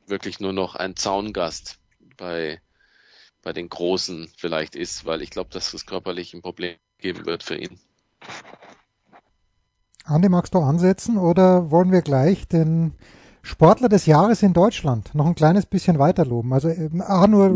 wirklich 0.05 0.39
nur 0.39 0.53
noch 0.53 0.75
ein 0.75 0.95
Zaungast 0.95 1.79
bei, 2.15 2.61
bei 3.41 3.51
den 3.51 3.67
Großen 3.67 4.31
vielleicht 4.37 4.75
ist, 4.75 5.05
weil 5.05 5.23
ich 5.23 5.31
glaube, 5.31 5.49
dass 5.49 5.73
es 5.73 5.87
körperlich 5.87 6.35
ein 6.35 6.43
Problem 6.43 6.75
geben 6.99 7.25
wird 7.25 7.41
für 7.41 7.55
ihn. 7.55 7.79
Andi, 10.03 10.29
magst 10.29 10.53
du 10.53 10.59
ansetzen 10.59 11.17
oder 11.17 11.71
wollen 11.71 11.91
wir 11.91 12.03
gleich 12.03 12.47
den 12.47 12.93
Sportler 13.45 13.89
des 13.89 14.05
Jahres 14.05 14.41
in 14.41 14.53
Deutschland 14.53 15.13
noch 15.13 15.25
ein 15.25 15.35
kleines 15.35 15.65
bisschen 15.65 15.99
weiter 15.99 16.25
loben? 16.25 16.53
Also 16.53 16.69
ah, 16.99 17.27
nur. 17.27 17.49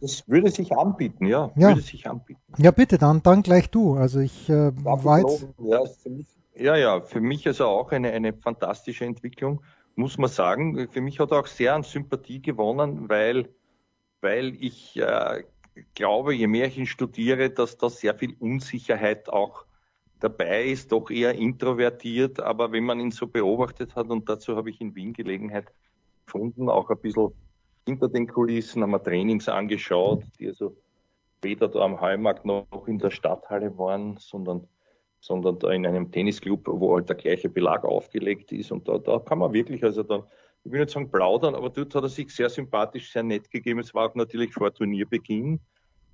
Das 0.00 0.26
würde 0.26 0.50
sich 0.50 0.74
anbieten, 0.74 1.26
ja. 1.26 1.50
Ja, 1.56 1.68
würde 1.68 1.82
sich 1.82 2.08
anbieten. 2.08 2.40
ja 2.56 2.70
bitte, 2.70 2.96
dann, 2.96 3.22
dann 3.22 3.42
gleich 3.42 3.68
du. 3.70 3.94
Also 3.94 4.18
ich 4.20 4.48
äh, 4.48 4.68
jetzt, 4.68 5.46
Ja, 5.58 5.84
für 5.84 6.08
mich, 6.08 6.26
ja, 6.54 6.74
ja, 6.74 7.00
für 7.02 7.20
mich 7.20 7.46
also 7.46 7.66
auch 7.66 7.92
eine, 7.92 8.12
eine 8.12 8.32
fantastische 8.32 9.04
Entwicklung, 9.04 9.62
muss 9.94 10.16
man 10.16 10.30
sagen. 10.30 10.88
Für 10.90 11.02
mich 11.02 11.20
hat 11.20 11.32
er 11.32 11.40
auch 11.40 11.46
sehr 11.46 11.74
an 11.74 11.82
Sympathie 11.82 12.40
gewonnen, 12.40 13.10
weil, 13.10 13.50
weil 14.22 14.54
ich 14.58 14.96
äh, 14.96 15.44
glaube, 15.94 16.34
je 16.34 16.46
mehr 16.46 16.66
ich 16.66 16.78
ihn 16.78 16.86
studiere, 16.86 17.50
dass 17.50 17.76
da 17.76 17.90
sehr 17.90 18.14
viel 18.14 18.34
Unsicherheit 18.40 19.28
auch 19.28 19.66
dabei 20.20 20.64
ist, 20.64 20.92
doch 20.92 21.10
eher 21.10 21.34
introvertiert, 21.34 22.40
aber 22.40 22.72
wenn 22.72 22.84
man 22.84 23.00
ihn 23.00 23.10
so 23.10 23.26
beobachtet 23.26 23.94
hat, 23.94 24.08
und 24.08 24.28
dazu 24.28 24.56
habe 24.56 24.70
ich 24.70 24.80
in 24.80 24.94
Wien 24.94 25.12
Gelegenheit 25.12 25.66
gefunden, 26.26 26.68
auch 26.68 26.90
ein 26.90 26.98
bisschen 26.98 27.32
hinter 27.86 28.08
den 28.08 28.26
Kulissen, 28.26 28.82
haben 28.82 28.90
wir 28.90 29.02
Trainings 29.02 29.48
angeschaut, 29.48 30.24
die 30.38 30.48
also 30.48 30.76
weder 31.42 31.68
da 31.68 31.80
am 31.80 32.00
Heumarkt 32.00 32.44
noch 32.44 32.86
in 32.86 32.98
der 32.98 33.10
Stadthalle 33.10 33.76
waren, 33.78 34.16
sondern, 34.18 34.66
sondern 35.20 35.58
da 35.58 35.70
in 35.70 35.86
einem 35.86 36.10
Tennisclub, 36.10 36.66
wo 36.66 36.96
halt 36.96 37.08
der 37.08 37.16
gleiche 37.16 37.48
Belag 37.48 37.84
aufgelegt 37.84 38.52
ist. 38.52 38.72
Und 38.72 38.88
da, 38.88 38.98
da 38.98 39.18
kann 39.20 39.38
man 39.38 39.52
wirklich, 39.52 39.82
also 39.84 40.02
dann, 40.02 40.24
ich 40.64 40.72
will 40.72 40.80
nicht 40.80 40.90
sagen 40.90 41.10
plaudern, 41.10 41.54
aber 41.54 41.70
dort 41.70 41.94
hat 41.94 42.02
er 42.02 42.08
sich 42.08 42.30
sehr 42.30 42.50
sympathisch, 42.50 43.12
sehr 43.12 43.22
nett 43.22 43.50
gegeben. 43.50 43.80
Es 43.80 43.94
war 43.94 44.10
auch 44.10 44.14
natürlich 44.14 44.52
vor 44.52 44.72
Turnierbeginn. 44.72 45.60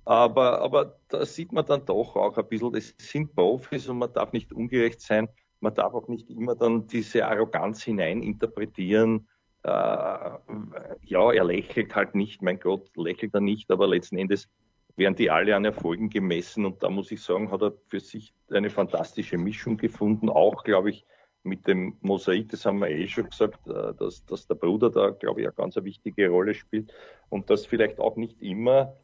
Aber, 0.05 0.61
aber 0.61 0.99
da 1.09 1.25
sieht 1.25 1.51
man 1.51 1.65
dann 1.65 1.85
doch 1.85 2.15
auch 2.15 2.37
ein 2.37 2.47
bisschen, 2.47 2.71
das 2.71 2.93
sind 2.99 3.35
Profis 3.35 3.89
und 3.89 3.97
man 3.97 4.13
darf 4.13 4.31
nicht 4.33 4.53
ungerecht 4.53 5.01
sein. 5.01 5.27
Man 5.59 5.73
darf 5.73 5.93
auch 5.95 6.07
nicht 6.07 6.29
immer 6.29 6.55
dann 6.55 6.85
diese 6.85 7.25
Arroganz 7.27 7.83
hineininterpretieren. 7.83 9.27
Äh, 9.63 9.69
ja, 9.69 11.31
er 11.31 11.43
lächelt 11.43 11.95
halt 11.95 12.13
nicht, 12.13 12.43
mein 12.43 12.59
Gott, 12.59 12.95
lächelt 12.95 13.33
er 13.33 13.41
nicht, 13.41 13.71
aber 13.71 13.87
letzten 13.87 14.17
Endes 14.17 14.47
werden 14.95 15.15
die 15.15 15.31
alle 15.31 15.55
an 15.55 15.65
Erfolgen 15.65 16.09
gemessen 16.09 16.65
und 16.65 16.83
da 16.83 16.89
muss 16.89 17.11
ich 17.11 17.21
sagen, 17.21 17.51
hat 17.51 17.63
er 17.63 17.73
für 17.87 17.99
sich 17.99 18.33
eine 18.51 18.69
fantastische 18.69 19.39
Mischung 19.39 19.77
gefunden, 19.77 20.29
auch 20.29 20.63
glaube 20.63 20.91
ich 20.91 21.05
mit 21.43 21.67
dem 21.67 21.97
Mosaik, 22.01 22.49
das 22.49 22.65
haben 22.65 22.79
wir 22.79 22.89
eh 22.89 23.07
schon 23.07 23.29
gesagt, 23.29 23.67
äh, 23.67 23.93
dass, 23.95 24.23
dass 24.25 24.45
der 24.45 24.55
Bruder 24.55 24.91
da 24.91 25.09
glaube 25.09 25.41
ich 25.41 25.47
eine 25.47 25.55
ganz 25.55 25.75
wichtige 25.77 26.29
Rolle 26.29 26.53
spielt 26.53 26.93
und 27.29 27.49
dass 27.49 27.65
vielleicht 27.65 27.99
auch 27.99 28.15
nicht 28.15 28.41
immer 28.41 28.95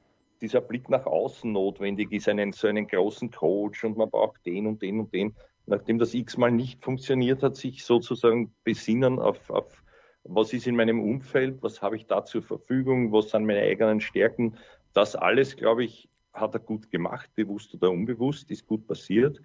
dieser 0.41 0.61
Blick 0.61 0.89
nach 0.89 1.05
außen 1.05 1.51
notwendig 1.51 2.11
ist, 2.11 2.27
einen, 2.27 2.51
so 2.51 2.67
einen 2.67 2.87
großen 2.87 3.31
Coach 3.31 3.83
und 3.83 3.97
man 3.97 4.09
braucht 4.09 4.45
den 4.45 4.67
und 4.67 4.81
den 4.81 4.99
und 4.99 5.13
den. 5.13 5.35
Nachdem 5.67 5.99
das 5.99 6.13
x-mal 6.13 6.51
nicht 6.51 6.83
funktioniert 6.83 7.43
hat, 7.43 7.55
sich 7.55 7.83
sozusagen 7.83 8.53
besinnen 8.63 9.19
auf, 9.19 9.49
auf 9.49 9.83
was 10.23 10.53
ist 10.53 10.67
in 10.67 10.75
meinem 10.75 11.01
Umfeld, 11.01 11.61
was 11.61 11.81
habe 11.81 11.95
ich 11.95 12.05
da 12.07 12.25
zur 12.25 12.41
Verfügung, 12.43 13.11
was 13.11 13.29
sind 13.29 13.45
meine 13.45 13.61
eigenen 13.61 14.01
Stärken. 14.01 14.57
Das 14.93 15.15
alles, 15.15 15.55
glaube 15.55 15.83
ich, 15.83 16.09
hat 16.33 16.53
er 16.53 16.59
gut 16.59 16.89
gemacht, 16.91 17.29
bewusst 17.35 17.73
oder 17.73 17.91
unbewusst, 17.91 18.49
ist 18.51 18.67
gut 18.67 18.87
passiert. 18.87 19.41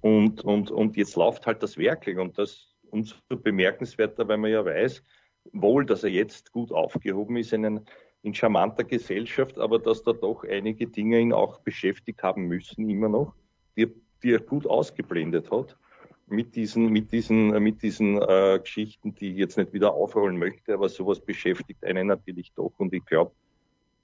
Und, 0.00 0.44
und, 0.44 0.70
und 0.70 0.96
jetzt 0.96 1.16
läuft 1.16 1.46
halt 1.46 1.62
das 1.62 1.78
wirklich 1.78 2.18
und 2.18 2.38
das 2.38 2.76
umso 2.90 3.16
bemerkenswerter, 3.28 4.28
weil 4.28 4.38
man 4.38 4.50
ja 4.50 4.64
weiß, 4.64 5.02
wohl, 5.52 5.86
dass 5.86 6.04
er 6.04 6.10
jetzt 6.10 6.52
gut 6.52 6.72
aufgehoben 6.72 7.36
ist, 7.36 7.54
einen 7.54 7.86
in 8.26 8.34
charmanter 8.34 8.84
Gesellschaft, 8.84 9.58
aber 9.58 9.78
dass 9.78 10.02
da 10.02 10.12
doch 10.12 10.44
einige 10.44 10.88
Dinge 10.88 11.20
ihn 11.20 11.32
auch 11.32 11.60
beschäftigt 11.60 12.22
haben 12.22 12.48
müssen, 12.48 12.90
immer 12.90 13.08
noch, 13.08 13.34
die, 13.76 13.88
die 14.22 14.32
er 14.32 14.40
gut 14.40 14.66
ausgeblendet 14.66 15.50
hat 15.50 15.76
mit 16.26 16.56
diesen, 16.56 16.90
mit 16.90 17.12
diesen, 17.12 17.62
mit 17.62 17.82
diesen 17.82 18.20
äh, 18.20 18.58
Geschichten, 18.60 19.14
die 19.14 19.30
ich 19.30 19.36
jetzt 19.36 19.56
nicht 19.56 19.72
wieder 19.72 19.94
aufrollen 19.94 20.38
möchte, 20.38 20.74
aber 20.74 20.88
sowas 20.88 21.20
beschäftigt 21.20 21.84
einen 21.84 22.08
natürlich 22.08 22.52
doch. 22.54 22.72
Und 22.78 22.92
ich 22.92 23.04
glaube, 23.04 23.30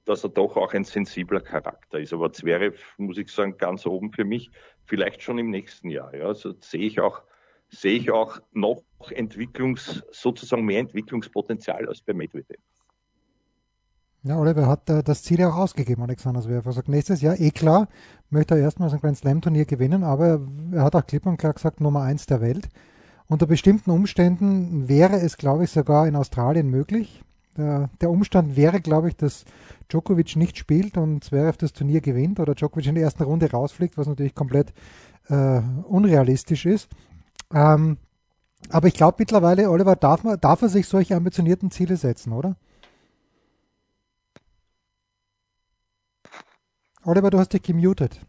dass 0.05 0.23
er 0.23 0.31
doch 0.31 0.57
auch 0.57 0.73
ein 0.73 0.85
sensibler 0.85 1.41
Charakter 1.41 1.99
ist. 1.99 2.12
Aber 2.12 2.33
Zverev, 2.33 2.79
muss 2.99 3.19
ich 3.19 3.29
sagen, 3.29 3.57
ganz 3.59 3.87
oben 3.87 4.12
für 4.12 4.25
mich, 4.25 4.50
vielleicht 4.87 5.21
schon 5.23 5.38
im 5.38 5.50
nächsten 5.50 5.91
Jahr. 5.91 6.14
Ja. 6.14 6.26
Also 6.26 6.55
sehe 6.61 6.87
ich 6.87 7.00
auch, 7.00 7.23
sehe 7.71 7.99
ich 7.99 8.11
auch 8.12 8.38
noch 8.52 8.85
Entwicklungs, 9.11 10.05
sozusagen 10.12 10.64
mehr 10.64 10.81
Entwicklungspotenzial 10.81 11.88
als 11.88 12.02
bei 12.02 12.12
Medvedev. 12.12 12.61
Ja, 14.25 14.38
Oliver 14.38 14.69
hat 14.69 14.88
äh, 14.88 15.02
das 15.02 15.25
Ziel 15.25 15.41
ja 15.41 15.49
auch 15.50 15.57
ausgegeben, 15.57 16.02
Alexander 16.02 16.41
Zverev. 16.41 16.69
Er 16.69 16.73
sagt, 16.73 16.88
nächstes 16.88 17.23
Jahr, 17.23 17.41
eh 17.41 17.50
klar, 17.50 17.88
möchte 18.31 18.55
er 18.55 18.61
erstmals 18.61 18.93
ein 18.93 19.00
Grand 19.00 19.17
Slam 19.17 19.41
Turnier 19.41 19.64
gewinnen, 19.64 20.05
aber 20.05 20.41
er 20.71 20.85
hat 20.85 20.95
auch 20.95 21.05
klipp 21.05 21.26
und 21.26 21.38
klar 21.38 21.55
gesagt, 21.55 21.81
Nummer 21.81 22.02
eins 22.02 22.26
der 22.26 22.41
Welt. 22.41 22.69
Unter 23.26 23.47
bestimmten 23.47 23.91
Umständen 23.91 24.88
wäre 24.88 25.21
es, 25.21 25.38
glaube 25.38 25.64
ich, 25.64 25.71
sogar 25.71 26.07
in 26.07 26.14
Australien 26.14 26.69
möglich. 26.69 27.25
Der, 27.57 27.91
der 28.00 28.11
Umstand 28.11 28.57
wäre, 28.57 28.81
glaube 28.81 29.09
ich, 29.09 29.17
dass 29.17 29.45
Djokovic 29.91 30.37
nicht 30.37 30.57
spielt 30.57 30.97
und 30.97 31.25
Zverev 31.25 31.57
das 31.57 31.73
Turnier 31.73 32.00
gewinnt 32.00 32.38
oder 32.38 32.55
Djokovic 32.55 32.87
in 32.87 32.95
der 32.95 33.05
ersten 33.05 33.25
Runde 33.25 33.50
rausfliegt, 33.50 33.99
was 33.99 34.07
natürlich 34.07 34.37
komplett 34.37 34.73
äh, 35.29 35.61
unrealistisch 35.88 36.64
ist. 36.64 36.88
Ähm, 37.52 37.99
aber 38.71 38.87
ich 38.87 38.95
glaube 38.95 39.17
mittlerweile, 39.19 39.69
Oliver, 39.69 39.97
darf, 39.97 40.23
man, 40.23 40.41
darf 40.41 40.62
er 40.62 40.69
sich 40.69 40.87
solche 40.87 41.17
ambitionierten 41.17 41.73
Ziele 41.73 41.97
setzen, 41.97 42.33
oder? 42.33 42.57
Oliver, 47.04 47.30
du 47.30 47.38
hast 47.38 47.52
dich 47.52 47.62
gemutet. 47.62 48.21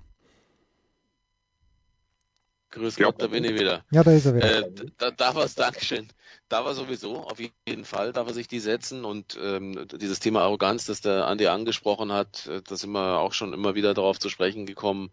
Grüß 2.72 2.96
Gott, 2.96 3.22
da 3.22 3.28
bin 3.28 3.44
ich 3.44 3.54
wieder. 3.54 3.86
Ja, 3.92 4.04
da 4.04 4.12
ist 4.12 4.26
er 4.26 4.36
wieder. 4.36 4.68
Äh, 4.68 4.72
da 4.98 5.12
darf 5.12 5.36
er 5.36 5.48
Dankeschön. 5.48 6.08
Da 6.50 6.66
war 6.66 6.74
sowieso, 6.74 7.18
auf 7.18 7.38
jeden 7.40 7.86
Fall, 7.86 8.14
darf 8.14 8.28
er 8.28 8.34
sich 8.34 8.48
die 8.48 8.60
setzen 8.60 9.06
und 9.06 9.38
ähm, 9.40 9.88
dieses 10.02 10.20
Thema 10.20 10.42
Arroganz, 10.42 10.86
das 10.86 11.02
der 11.02 11.28
Andi 11.28 11.46
angesprochen 11.48 12.12
hat, 12.12 12.48
äh, 12.48 12.62
da 12.68 12.76
sind 12.76 12.92
wir 12.92 13.20
auch 13.20 13.34
schon 13.34 13.54
immer 13.54 13.76
wieder 13.76 13.94
darauf 13.94 14.18
zu 14.18 14.30
sprechen 14.30 14.66
gekommen. 14.66 15.12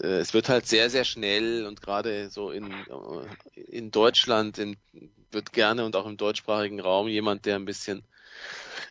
Äh, 0.00 0.18
es 0.18 0.32
wird 0.32 0.48
halt 0.48 0.68
sehr, 0.68 0.88
sehr 0.88 1.04
schnell 1.04 1.66
und 1.66 1.82
gerade 1.82 2.30
so 2.30 2.52
in, 2.52 2.70
äh, 2.70 3.60
in 3.60 3.90
Deutschland 3.90 4.58
in, 4.58 4.76
wird 5.32 5.52
gerne 5.52 5.84
und 5.84 5.96
auch 5.96 6.06
im 6.06 6.16
deutschsprachigen 6.16 6.78
Raum 6.78 7.08
jemand, 7.08 7.46
der 7.46 7.56
ein 7.56 7.64
bisschen 7.64 8.04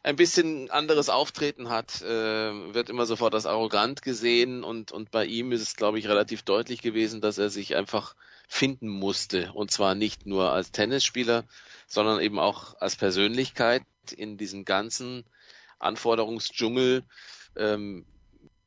ein 0.04 0.16
bisschen 0.16 0.70
anderes 0.70 1.10
Auftreten 1.10 1.70
hat, 1.70 2.02
äh, 2.02 2.74
wird 2.74 2.90
immer 2.90 3.06
sofort 3.06 3.34
als 3.34 3.46
arrogant 3.46 4.04
gesehen 4.04 4.64
und, 4.64 4.92
und 4.92 5.10
bei 5.10 5.26
ihm 5.26 5.52
ist 5.52 5.62
es, 5.62 5.76
glaube 5.76 5.98
ich, 5.98 6.08
relativ 6.08 6.44
deutlich 6.44 6.82
gewesen, 6.82 7.22
dass 7.22 7.38
er 7.38 7.50
sich 7.50 7.76
einfach 7.76 8.16
finden 8.48 8.88
musste 8.88 9.52
und 9.54 9.72
zwar 9.72 9.96
nicht 9.96 10.28
nur 10.28 10.52
als 10.52 10.72
Tennisspieler, 10.72 11.44
sondern 11.88 12.22
eben 12.22 12.38
auch 12.38 12.80
als 12.80 12.96
Persönlichkeit 12.96 13.84
in 14.16 14.38
diesem 14.38 14.64
ganzen 14.64 15.26
Anforderungsdschungel. 15.80 17.04
Ähm, 17.56 18.06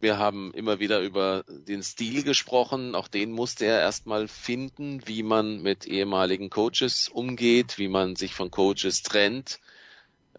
wir 0.01 0.19
haben 0.19 0.53
immer 0.55 0.79
wieder 0.79 1.01
über 1.01 1.45
den 1.49 1.83
Stil 1.83 2.23
gesprochen. 2.23 2.95
Auch 2.95 3.09
den 3.09 3.33
musste 3.33 3.67
er 3.67 3.81
erstmal 3.81 4.29
finden, 4.29 5.07
wie 5.07 5.23
man 5.23 5.61
mit 5.61 5.87
ehemaligen 5.87 6.51
Coaches 6.51 7.09
umgeht, 7.09 7.79
wie 7.79 7.89
man 7.89 8.15
sich 8.15 8.35
von 8.35 8.51
Coaches 8.51 9.03
trennt, 9.03 9.59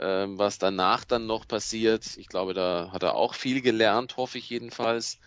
was 0.04 0.58
danach 0.58 1.04
dann 1.04 1.26
noch 1.26 1.48
passiert. 1.48 2.18
Ich 2.18 2.28
glaube, 2.28 2.54
da 2.54 2.90
hat 2.92 3.04
er 3.04 3.16
auch 3.16 3.34
viel 3.34 3.62
gelernt, 3.62 4.18
hoffe 4.18 4.38
ich 4.38 4.50
jedenfalls. 4.50 5.20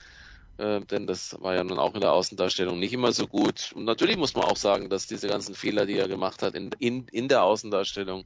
Äh, 0.58 0.80
denn 0.82 1.06
das 1.06 1.36
war 1.40 1.54
ja 1.54 1.64
nun 1.64 1.78
auch 1.78 1.94
in 1.94 2.00
der 2.00 2.12
Außendarstellung 2.12 2.78
nicht 2.78 2.92
immer 2.92 3.12
so 3.12 3.26
gut. 3.26 3.72
Und 3.74 3.84
natürlich 3.84 4.16
muss 4.16 4.34
man 4.34 4.44
auch 4.44 4.56
sagen, 4.56 4.90
dass 4.90 5.06
diese 5.06 5.28
ganzen 5.28 5.54
Fehler, 5.54 5.86
die 5.86 5.98
er 5.98 6.08
gemacht 6.08 6.42
hat 6.42 6.54
in, 6.54 6.70
in, 6.78 7.06
in 7.08 7.28
der 7.28 7.42
Außendarstellung, 7.42 8.24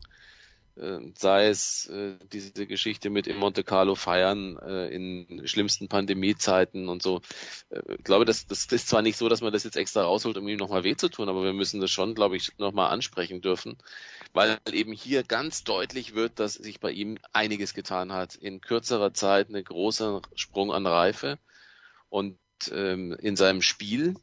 sei 1.16 1.48
es 1.48 1.86
äh, 1.86 2.18
diese 2.32 2.66
Geschichte 2.66 3.08
mit 3.08 3.26
im 3.26 3.38
Monte 3.38 3.64
Carlo 3.64 3.94
feiern 3.94 4.58
äh, 4.58 4.88
in 4.88 5.46
schlimmsten 5.46 5.88
Pandemiezeiten 5.88 6.88
und 6.88 7.02
so. 7.02 7.22
Äh, 7.70 7.94
ich 7.96 8.04
glaube, 8.04 8.26
das, 8.26 8.46
das 8.46 8.66
ist 8.66 8.88
zwar 8.88 9.02
nicht 9.02 9.16
so, 9.16 9.28
dass 9.28 9.40
man 9.40 9.52
das 9.52 9.64
jetzt 9.64 9.76
extra 9.76 10.02
rausholt, 10.02 10.36
um 10.36 10.46
ihm 10.48 10.58
nochmal 10.58 10.84
weh 10.84 10.94
zu 10.94 11.08
tun, 11.08 11.28
aber 11.28 11.44
wir 11.44 11.54
müssen 11.54 11.80
das 11.80 11.90
schon, 11.90 12.14
glaube 12.14 12.36
ich, 12.36 12.58
nochmal 12.58 12.90
ansprechen 12.90 13.40
dürfen, 13.40 13.78
weil 14.34 14.58
eben 14.70 14.92
hier 14.92 15.22
ganz 15.22 15.64
deutlich 15.64 16.14
wird, 16.14 16.38
dass 16.38 16.54
sich 16.54 16.78
bei 16.78 16.90
ihm 16.90 17.18
einiges 17.32 17.72
getan 17.72 18.12
hat. 18.12 18.34
In 18.34 18.60
kürzerer 18.60 19.14
Zeit 19.14 19.48
eine 19.48 19.62
große 19.62 20.20
Sprung 20.34 20.72
an 20.72 20.86
Reife 20.86 21.38
und 22.10 22.38
ähm, 22.70 23.16
in 23.20 23.36
seinem 23.36 23.62
Spiel 23.62 24.14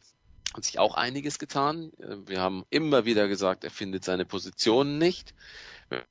hat 0.54 0.64
sich 0.66 0.80
auch 0.80 0.96
einiges 0.96 1.40
getan. 1.40 1.92
Äh, 2.00 2.18
wir 2.28 2.42
haben 2.42 2.64
immer 2.70 3.06
wieder 3.06 3.28
gesagt, 3.28 3.64
er 3.64 3.72
findet 3.72 4.04
seine 4.04 4.26
Position 4.26 4.98
nicht. 4.98 5.34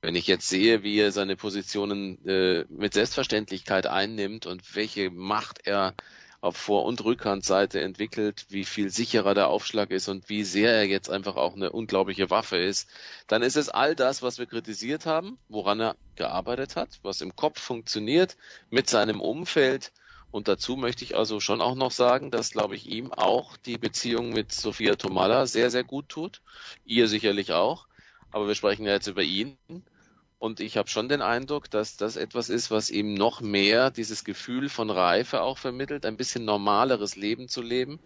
Wenn 0.01 0.15
ich 0.15 0.27
jetzt 0.27 0.49
sehe, 0.49 0.83
wie 0.83 0.97
er 0.99 1.11
seine 1.11 1.35
Positionen 1.35 2.23
äh, 2.25 2.65
mit 2.69 2.93
Selbstverständlichkeit 2.93 3.87
einnimmt 3.87 4.45
und 4.45 4.75
welche 4.75 5.09
Macht 5.09 5.65
er 5.65 5.95
auf 6.41 6.57
Vor- 6.57 6.85
und 6.85 7.03
Rückhandseite 7.03 7.79
entwickelt, 7.81 8.45
wie 8.49 8.65
viel 8.65 8.89
sicherer 8.89 9.33
der 9.33 9.47
Aufschlag 9.47 9.91
ist 9.91 10.09
und 10.09 10.27
wie 10.29 10.43
sehr 10.43 10.73
er 10.73 10.85
jetzt 10.85 11.09
einfach 11.09 11.37
auch 11.37 11.55
eine 11.55 11.71
unglaubliche 11.71 12.29
Waffe 12.29 12.57
ist, 12.57 12.89
dann 13.27 13.41
ist 13.43 13.55
es 13.55 13.69
all 13.69 13.95
das, 13.95 14.21
was 14.21 14.39
wir 14.39 14.45
kritisiert 14.45 15.05
haben, 15.05 15.39
woran 15.47 15.79
er 15.79 15.95
gearbeitet 16.15 16.75
hat, 16.75 16.99
was 17.01 17.21
im 17.21 17.35
Kopf 17.35 17.61
funktioniert, 17.61 18.35
mit 18.69 18.89
seinem 18.89 19.21
Umfeld 19.21 19.93
Und 20.31 20.47
dazu 20.47 20.75
möchte 20.75 21.03
ich 21.05 21.15
also 21.15 21.39
schon 21.39 21.61
auch 21.61 21.75
noch 21.75 21.91
sagen, 21.91 22.31
dass, 22.31 22.51
glaube 22.51 22.75
ich, 22.75 22.87
ihm 22.87 23.13
auch 23.13 23.55
die 23.55 23.77
Beziehung 23.77 24.31
mit 24.31 24.51
Sophia 24.51 24.95
Tomalla 24.95 25.45
sehr, 25.45 25.69
sehr 25.69 25.83
gut 25.83 26.09
tut. 26.09 26.41
Ihr 26.85 27.07
sicherlich 27.07 27.53
auch. 27.53 27.87
Aber 28.33 28.47
wir 28.47 28.55
sprechen 28.55 28.85
ja 28.85 28.93
jetzt 28.93 29.07
über 29.07 29.23
ihn. 29.23 29.57
Und 30.39 30.59
ich 30.59 30.75
habe 30.75 30.89
schon 30.89 31.07
den 31.07 31.21
Eindruck, 31.21 31.69
dass 31.69 31.95
das 31.95 32.17
etwas 32.17 32.49
ist, 32.49 32.69
was 32.69 32.89
ihm 32.89 33.13
noch 33.13 33.39
mehr 33.39 33.91
dieses 33.91 34.25
Gefühl 34.25 34.67
von 34.67 34.89
Reife 34.89 35.41
auch 35.41 35.57
vermittelt, 35.57 36.05
ein 36.05 36.17
bisschen 36.17 36.43
normaleres 36.43 37.15
Leben 37.15 37.47
zu 37.47 37.61
leben. 37.61 37.99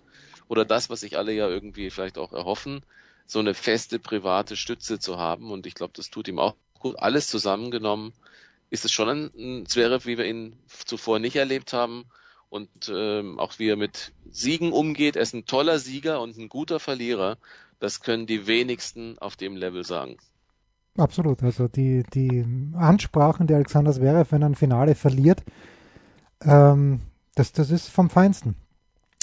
Oder 0.47 0.63
das, 0.63 0.91
was 0.91 0.99
sich 0.99 1.17
alle 1.17 1.33
ja 1.33 1.49
irgendwie 1.49 1.89
vielleicht 1.89 2.19
auch 2.19 2.33
erhoffen, 2.33 2.81
so 3.25 3.39
eine 3.39 3.55
feste 3.55 3.97
private 3.97 4.55
Stütze 4.55 4.99
zu 4.99 5.17
haben. 5.17 5.49
Und 5.49 5.65
ich 5.65 5.73
glaube, 5.73 5.93
das 5.95 6.11
tut 6.11 6.27
ihm 6.27 6.37
auch 6.37 6.55
gut. 6.77 6.99
Alles 6.99 7.27
zusammengenommen 7.27 8.13
ist 8.69 8.85
es 8.85 8.91
schon 8.91 9.31
ein, 9.35 9.65
Zverev, 9.65 10.05
wie 10.05 10.17
wir 10.17 10.25
ihn 10.25 10.57
zuvor 10.85 11.19
nicht 11.19 11.37
erlebt 11.37 11.73
haben. 11.73 12.05
Und 12.49 12.69
ähm, 12.93 13.39
auch 13.39 13.59
wie 13.59 13.69
er 13.69 13.77
mit 13.77 14.13
Siegen 14.29 14.71
umgeht. 14.71 15.15
Er 15.15 15.23
ist 15.23 15.33
ein 15.33 15.45
toller 15.45 15.79
Sieger 15.79 16.21
und 16.21 16.37
ein 16.37 16.49
guter 16.49 16.79
Verlierer. 16.79 17.37
Das 17.79 18.01
können 18.01 18.25
die 18.25 18.47
wenigsten 18.47 19.17
auf 19.19 19.35
dem 19.35 19.55
Level 19.55 19.83
sagen. 19.83 20.17
Absolut. 20.97 21.43
Also 21.43 21.67
die, 21.67 22.03
die 22.13 22.45
Ansprachen 22.75 23.47
der 23.47 23.57
Alexander 23.57 23.93
Zverev, 23.93 24.31
wenn 24.31 24.41
er 24.41 24.49
ein 24.49 24.55
Finale 24.55 24.95
verliert, 24.95 25.43
ähm, 26.43 27.01
das, 27.35 27.51
das 27.51 27.69
ist 27.69 27.89
vom 27.89 28.09
Feinsten. 28.09 28.55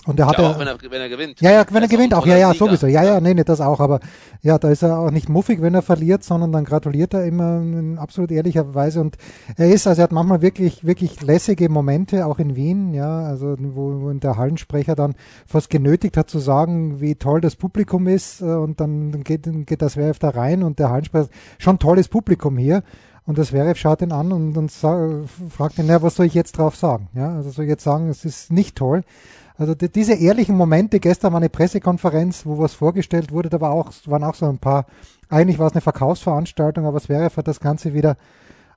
Und 0.07 0.21
er 0.21 0.27
hat 0.27 0.39
ja, 0.39 0.51
auch 0.51 0.59
wenn 0.59 0.67
er, 0.67 0.77
wenn 0.81 1.01
er 1.01 1.09
gewinnt. 1.09 1.41
Ja, 1.41 1.51
ja, 1.51 1.65
wenn 1.71 1.83
er 1.83 1.89
gewinnt 1.89 2.13
auch. 2.13 2.27
Ja, 2.27 2.37
ja, 2.37 2.53
sowieso. 2.53 2.87
Ja, 2.87 3.03
ja, 3.03 3.21
nee, 3.21 3.33
nicht 3.33 3.49
das 3.49 3.61
auch. 3.61 3.81
Aber 3.81 4.01
ja, 4.43 4.59
da 4.59 4.69
ist 4.69 4.83
er 4.83 4.99
auch 4.99 5.11
nicht 5.11 5.29
muffig, 5.29 5.63
wenn 5.63 5.75
er 5.75 5.83
verliert, 5.83 6.23
sondern 6.23 6.53
dann 6.53 6.65
gratuliert 6.65 7.15
er 7.15 7.25
immer 7.25 7.57
in 7.57 7.99
absolut 7.99 8.31
ehrlicher 8.31 8.75
Weise. 8.75 9.01
Und 9.01 9.17
er 9.57 9.71
ist, 9.71 9.87
also 9.87 10.03
er 10.03 10.05
hat 10.05 10.13
manchmal 10.13 10.43
wirklich, 10.43 10.85
wirklich 10.85 11.23
lässige 11.23 11.69
Momente, 11.71 12.27
auch 12.27 12.39
in 12.39 12.55
Wien, 12.55 12.93
ja, 12.93 13.21
also 13.21 13.57
wo, 13.59 14.03
wo 14.03 14.13
der 14.13 14.37
Hallensprecher 14.37 14.95
dann 14.95 15.15
fast 15.47 15.71
genötigt 15.71 16.17
hat 16.17 16.29
zu 16.29 16.39
sagen, 16.39 17.01
wie 17.01 17.15
toll 17.15 17.41
das 17.41 17.57
Publikum 17.57 18.07
ist. 18.07 18.43
Äh, 18.43 18.45
und 18.45 18.81
dann 18.81 19.25
geht, 19.25 19.49
geht 19.67 19.81
das 19.81 19.97
Werf 19.97 20.19
da 20.19 20.31
rein 20.31 20.63
und 20.63 20.79
der 20.79 20.91
Hallensprecher, 20.91 21.29
schon 21.59 21.79
tolles 21.79 22.09
Publikum 22.09 22.59
hier. 22.59 22.83
Und 23.27 23.39
das 23.39 23.49
Zverev 23.49 23.79
schaut 23.79 24.03
ihn 24.03 24.13
an 24.13 24.33
und, 24.33 24.57
und 24.57 24.71
fragt 24.71 25.79
ihn, 25.79 25.87
ja, 25.87 26.03
was 26.03 26.17
soll 26.17 26.27
ich 26.27 26.35
jetzt 26.35 26.59
drauf 26.59 26.77
sagen? 26.77 27.09
Ja, 27.15 27.35
also 27.35 27.51
soll 27.51 27.65
ich 27.65 27.71
jetzt 27.71 27.85
sagen, 27.85 28.11
es 28.11 28.25
ist 28.25 28.53
nicht 28.53 28.77
toll. 28.77 29.03
Also 29.57 29.75
die, 29.75 29.89
diese 29.89 30.15
ehrlichen 30.15 30.57
Momente, 30.57 30.99
gestern 30.99 31.33
war 31.33 31.41
eine 31.41 31.49
Pressekonferenz, 31.49 32.45
wo 32.45 32.59
was 32.59 32.75
vorgestellt 32.75 33.31
wurde, 33.31 33.51
da 33.51 33.61
war 33.61 33.71
auch, 33.71 33.93
waren 34.07 34.25
auch 34.25 34.35
so 34.35 34.47
ein 34.47 34.59
paar, 34.59 34.87
eigentlich 35.29 35.59
war 35.59 35.69
es 35.69 35.75
eine 35.75 35.81
Verkaufsveranstaltung, 35.81 36.87
aber 36.87 37.01
Zverev 37.01 37.37
hat 37.37 37.47
das 37.47 37.61
Ganze 37.61 37.95
wieder 37.95 38.17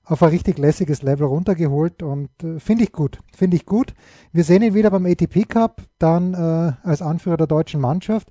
auf 0.05 0.23
ein 0.23 0.29
richtig 0.29 0.57
lässiges 0.57 1.01
Level 1.01 1.27
runtergeholt 1.27 2.01
und 2.01 2.29
äh, 2.43 2.59
finde 2.59 2.85
ich 2.85 2.91
gut, 2.91 3.19
finde 3.35 3.57
ich 3.57 3.65
gut. 3.65 3.93
Wir 4.31 4.43
sehen 4.43 4.61
ihn 4.61 4.73
wieder 4.73 4.91
beim 4.91 5.05
ATP 5.05 5.45
Cup, 5.49 5.81
dann 5.99 6.33
äh, 6.33 6.87
als 6.87 7.01
Anführer 7.01 7.37
der 7.37 7.47
deutschen 7.47 7.81
Mannschaft. 7.81 8.29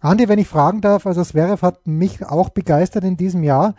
Andi, 0.00 0.28
wenn 0.28 0.38
ich 0.38 0.48
fragen 0.48 0.82
darf, 0.82 1.06
also 1.06 1.22
Zverev 1.24 1.62
hat 1.62 1.86
mich 1.86 2.26
auch 2.26 2.50
begeistert 2.50 3.04
in 3.04 3.16
diesem 3.16 3.42
Jahr. 3.42 3.74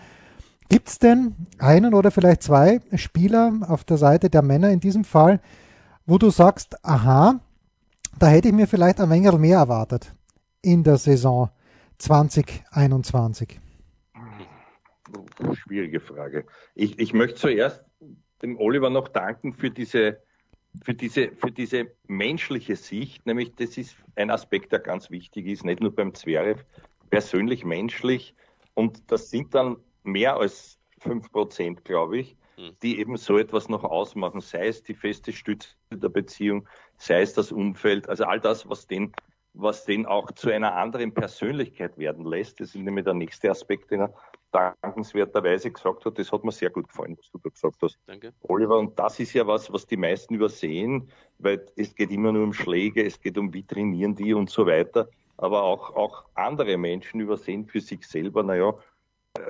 Gibt 0.69 0.89
es 0.89 0.97
denn 0.97 1.35
einen 1.59 1.93
oder 1.93 2.09
vielleicht 2.09 2.41
zwei 2.41 2.79
Spieler 2.95 3.53
auf 3.67 3.83
der 3.83 3.97
Seite 3.97 4.31
der 4.31 4.41
Männer 4.41 4.71
in 4.71 4.79
diesem 4.79 5.03
Fall, 5.03 5.39
wo 6.07 6.17
du 6.17 6.31
sagst, 6.31 6.83
aha, 6.83 7.41
da 8.19 8.27
hätte 8.27 8.49
ich 8.49 8.53
mir 8.53 8.67
vielleicht 8.67 8.99
ein 8.99 9.09
wenig 9.09 9.31
mehr 9.33 9.59
erwartet 9.59 10.13
in 10.61 10.83
der 10.83 10.97
Saison 10.97 11.49
2021. 11.97 13.59
Schwierige 15.53 15.99
Frage. 15.99 16.45
Ich, 16.73 16.99
ich 16.99 17.13
möchte 17.13 17.35
zuerst 17.35 17.83
dem 18.41 18.57
Oliver 18.57 18.89
noch 18.89 19.07
danken 19.07 19.53
für 19.53 19.69
diese, 19.69 20.19
für, 20.83 20.93
diese, 20.93 21.31
für 21.31 21.51
diese 21.51 21.91
menschliche 22.07 22.75
Sicht, 22.75 23.25
nämlich 23.25 23.55
das 23.55 23.77
ist 23.77 23.95
ein 24.15 24.29
Aspekt, 24.29 24.71
der 24.71 24.79
ganz 24.79 25.09
wichtig 25.09 25.47
ist, 25.47 25.63
nicht 25.63 25.79
nur 25.79 25.93
beim 25.93 26.13
Zverev, 26.13 26.63
persönlich 27.09 27.63
menschlich. 27.63 28.35
Und 28.73 29.11
das 29.11 29.29
sind 29.29 29.55
dann 29.55 29.77
mehr 30.03 30.37
als 30.37 30.77
fünf 30.99 31.31
Prozent, 31.31 31.85
glaube 31.85 32.19
ich. 32.19 32.37
Die 32.81 32.99
eben 32.99 33.17
so 33.17 33.37
etwas 33.37 33.69
noch 33.69 33.83
ausmachen, 33.83 34.41
sei 34.41 34.67
es 34.67 34.83
die 34.83 34.93
feste 34.93 35.31
Stütze 35.31 35.69
der 35.91 36.09
Beziehung, 36.09 36.67
sei 36.97 37.21
es 37.21 37.33
das 37.33 37.51
Umfeld, 37.51 38.07
also 38.09 38.25
all 38.25 38.39
das, 38.39 38.69
was 38.69 38.87
den, 38.87 39.13
was 39.53 39.85
den 39.85 40.05
auch 40.05 40.31
zu 40.31 40.49
einer 40.49 40.75
anderen 40.75 41.13
Persönlichkeit 41.13 41.97
werden 41.97 42.25
lässt. 42.25 42.59
Das 42.59 42.69
ist 42.69 42.75
nämlich 42.75 43.05
der 43.05 43.13
nächste 43.13 43.49
Aspekt, 43.49 43.91
den 43.91 44.01
er 44.01 44.13
dankenswerterweise 44.51 45.71
gesagt 45.71 46.05
hat. 46.05 46.17
Das 46.17 46.31
hat 46.31 46.43
mir 46.43 46.51
sehr 46.51 46.69
gut 46.69 46.87
gefallen, 46.87 47.17
was 47.17 47.29
du 47.31 47.39
da 47.43 47.49
gesagt 47.49 47.77
hast. 47.81 47.99
Danke. 48.05 48.33
Oliver, 48.43 48.77
und 48.77 48.97
das 48.97 49.19
ist 49.19 49.33
ja 49.33 49.45
was, 49.45 49.71
was 49.71 49.85
die 49.85 49.97
meisten 49.97 50.35
übersehen, 50.35 51.09
weil 51.39 51.65
es 51.75 51.93
geht 51.93 52.11
immer 52.11 52.31
nur 52.31 52.43
um 52.43 52.53
Schläge, 52.53 53.05
es 53.05 53.19
geht 53.19 53.37
um 53.37 53.53
wie 53.53 53.63
trainieren 53.63 54.15
die 54.15 54.33
und 54.33 54.49
so 54.49 54.65
weiter. 54.65 55.09
Aber 55.37 55.63
auch, 55.63 55.93
auch 55.95 56.25
andere 56.35 56.77
Menschen 56.77 57.19
übersehen 57.19 57.65
für 57.65 57.81
sich 57.81 58.07
selber, 58.07 58.43
naja, 58.43 58.73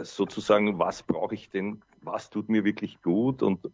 sozusagen, 0.01 0.79
was 0.79 1.03
brauche 1.03 1.35
ich 1.35 1.49
denn, 1.49 1.83
was 2.05 2.29
tut 2.29 2.49
mir 2.49 2.63
wirklich 2.63 3.01
gut 3.01 3.41
und 3.41 3.69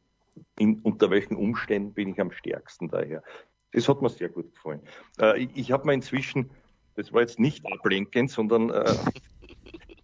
in, 0.57 0.79
unter 0.79 1.09
welchen 1.09 1.35
Umständen 1.35 1.93
bin 1.93 2.09
ich 2.09 2.21
am 2.21 2.31
stärksten 2.31 2.87
daher. 2.87 3.23
Das 3.71 3.87
hat 3.87 4.01
mir 4.01 4.09
sehr 4.09 4.29
gut 4.29 4.53
gefallen. 4.53 4.81
Äh, 5.19 5.43
ich 5.43 5.49
ich 5.55 5.71
habe 5.71 5.85
mir 5.85 5.93
inzwischen, 5.93 6.49
das 6.95 7.13
war 7.13 7.21
jetzt 7.21 7.39
nicht 7.39 7.65
ablenkend, 7.65 8.31
sondern 8.31 8.69
äh, 8.69 8.95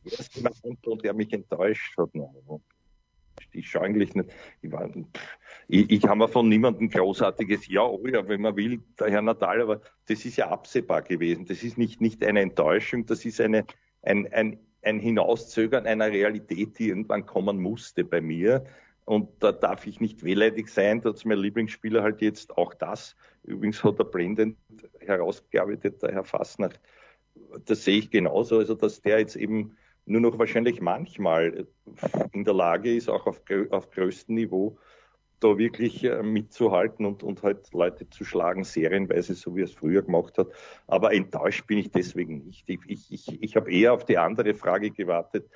der 1.04 1.14
mich 1.14 1.34
enttäuscht 1.34 1.98
hat. 1.98 2.10
Ich 3.52 3.70
schaue 3.70 3.84
eigentlich 3.84 4.14
nicht, 4.16 4.30
ich, 4.62 4.72
ich, 5.68 5.92
ich 5.92 6.04
habe 6.04 6.18
mir 6.18 6.28
von 6.28 6.50
niemandem 6.50 6.90
großartiges 6.90 7.68
Ja, 7.68 7.84
oh 7.84 8.06
ja, 8.06 8.28
wenn 8.28 8.42
man 8.42 8.56
will, 8.56 8.82
der 9.00 9.10
Herr 9.10 9.22
Natal, 9.22 9.62
aber 9.62 9.82
das 10.08 10.26
ist 10.26 10.38
ja 10.38 10.50
absehbar 10.50 11.02
gewesen. 11.02 11.46
Das 11.46 11.64
ist 11.64 11.78
nicht, 11.78 12.02
nicht 12.02 12.24
eine 12.24 12.42
Enttäuschung, 12.42 13.06
das 13.06 13.26
ist 13.26 13.42
eine, 13.42 13.66
ein, 14.02 14.32
ein 14.32 14.60
ein 14.82 15.00
Hinauszögern 15.00 15.86
einer 15.86 16.08
Realität, 16.08 16.80
die 16.80 16.90
irgendwann 16.90 17.26
kommen 17.26 17.60
musste 17.60 18.04
bei 18.04 18.22
mir. 18.22 18.66
Und 19.06 19.30
da 19.40 19.52
darf 19.52 19.88
ich 19.88 20.02
nicht 20.02 20.24
wehleidig 20.24 20.68
sein, 20.68 21.02
da 21.02 21.12
ist 21.12 21.26
mein 21.26 21.38
Lieblingsspieler 21.38 22.04
halt 22.04 22.22
jetzt 22.22 22.58
auch 22.58 22.74
das. 22.74 23.16
Übrigens 23.44 23.84
hat 23.84 24.00
er 24.00 24.06
blendend 24.06 24.58
herausgearbeitet, 25.00 26.04
der 26.04 26.12
Herr 26.12 26.24
Fassner. 26.26 26.70
Das 27.66 27.86
sehe 27.86 28.00
ich 28.00 28.12
genauso, 28.12 28.58
also 28.58 28.76
dass 28.76 29.02
der 29.02 29.20
jetzt 29.20 29.36
eben 29.36 29.78
nur 30.06 30.22
noch 30.22 30.38
wahrscheinlich 30.40 30.82
manchmal 30.82 31.68
in 32.34 32.44
der 32.44 32.54
Lage 32.54 32.96
ist, 32.96 33.10
auch 33.10 33.28
auf, 33.28 33.42
auf 33.70 33.92
größtem 33.92 34.36
Niveau 34.36 34.78
da 35.40 35.58
wirklich 35.58 36.04
äh, 36.04 36.24
mitzuhalten 36.24 37.06
und, 37.06 37.24
und 37.24 37.44
halt 37.44 37.72
Leute 37.74 38.10
zu 38.10 38.26
schlagen, 38.26 38.64
serienweise, 38.64 39.36
so 39.36 39.56
wie 39.56 39.62
er 39.62 39.66
es 39.66 39.74
früher 39.74 40.02
gemacht 40.02 40.38
hat. 40.38 40.48
Aber 40.88 41.14
enttäuscht 41.14 41.68
bin 41.68 41.78
ich 41.78 41.92
deswegen 41.92 42.46
nicht. 42.46 42.68
Ich, 42.70 42.80
ich, 42.88 43.12
ich, 43.12 43.42
ich 43.42 43.56
habe 43.56 43.72
eher 43.72 43.94
auf 43.94 44.06
die 44.06 44.18
andere 44.18 44.54
Frage 44.54 44.92
gewartet, 44.92 45.50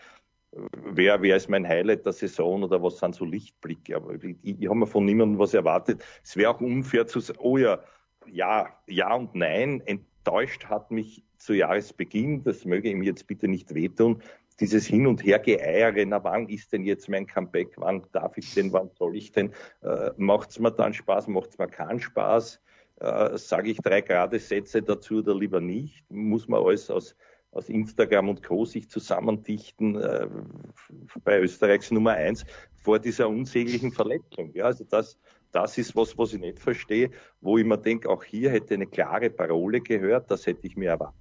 wer, 0.52 1.22
wer 1.22 1.36
ist 1.36 1.50
mein 1.50 1.68
Highlight 1.68 2.06
der 2.06 2.14
Saison 2.14 2.64
oder 2.64 2.82
was 2.84 3.00
sind 3.00 3.16
so 3.16 3.26
Lichtblicke. 3.26 3.96
Aber 3.96 4.14
ich, 4.14 4.38
ich 4.44 4.68
habe 4.68 4.80
mir 4.80 4.88
von 4.88 5.06
niemandem 5.06 5.40
was 5.40 5.54
erwartet. 5.54 6.04
Es 6.24 6.36
wäre 6.36 6.52
auch 6.52 6.62
unfair 6.62 7.08
zu 7.08 7.20
sagen, 7.20 7.40
oh 7.42 7.58
ja, 7.58 7.84
ja, 8.28 8.70
ja 8.88 9.14
und 9.16 9.36
nein. 9.36 9.82
Enttäuscht 9.86 10.66
hat 10.66 10.92
mich 10.92 11.24
zu 11.38 11.54
Jahresbeginn, 11.54 12.44
das 12.44 12.66
möge 12.66 12.90
ihm 12.90 13.02
jetzt 13.02 13.26
bitte 13.26 13.48
nicht 13.48 13.74
wehtun, 13.74 14.22
dieses 14.62 14.86
Hin- 14.86 15.08
und 15.08 15.26
Hergeeiere, 15.26 16.06
na 16.06 16.24
wann 16.24 16.48
ist 16.48 16.72
denn 16.72 16.86
jetzt 16.86 17.10
mein 17.10 17.28
Comeback, 17.28 17.74
wann 17.78 18.04
darf 18.12 18.38
ich 18.38 18.54
denn, 18.54 18.72
wann 18.72 18.90
soll 18.92 19.16
ich 19.18 19.32
denn, 19.32 19.52
äh, 19.82 20.12
macht's 20.18 20.60
mir 20.60 20.72
dann 20.72 20.94
Spaß, 20.94 21.28
macht's 21.28 21.58
mir 21.58 21.68
keinen 21.68 22.00
Spaß, 22.00 22.62
äh, 23.00 23.38
sage 23.38 23.72
ich 23.72 23.78
drei 23.80 24.02
gerade 24.02 24.40
Sätze 24.40 24.82
dazu 24.82 25.16
oder 25.16 25.36
lieber 25.36 25.60
nicht, 25.60 26.10
muss 26.10 26.48
man 26.48 26.64
alles 26.64 26.92
aus, 26.92 27.16
aus 27.52 27.68
Instagram 27.68 28.30
und 28.30 28.44
Co. 28.44 28.64
sich 28.64 28.88
zusammendichten 28.90 29.96
äh, 29.96 30.28
bei 31.24 31.40
Österreichs 31.40 31.92
Nummer 31.92 32.12
eins 32.12 32.46
vor 32.76 33.00
dieser 33.00 33.28
unsäglichen 33.28 33.92
Verletzung. 33.92 34.52
Ja, 34.54 34.66
also 34.66 34.84
das, 34.84 35.18
das 35.52 35.78
ist 35.78 35.96
was, 35.96 36.18
was 36.18 36.34
ich 36.34 36.40
nicht 36.40 36.60
verstehe, 36.60 37.10
wo 37.42 37.58
ich 37.58 37.66
mir 37.66 37.78
denke, 37.78 38.10
auch 38.10 38.24
hier 38.24 38.52
hätte 38.52 38.76
eine 38.76 38.88
klare 38.88 39.30
Parole 39.30 39.82
gehört, 39.82 40.30
das 40.30 40.46
hätte 40.46 40.68
ich 40.68 40.78
mir 40.78 40.92
erwartet, 40.92 41.21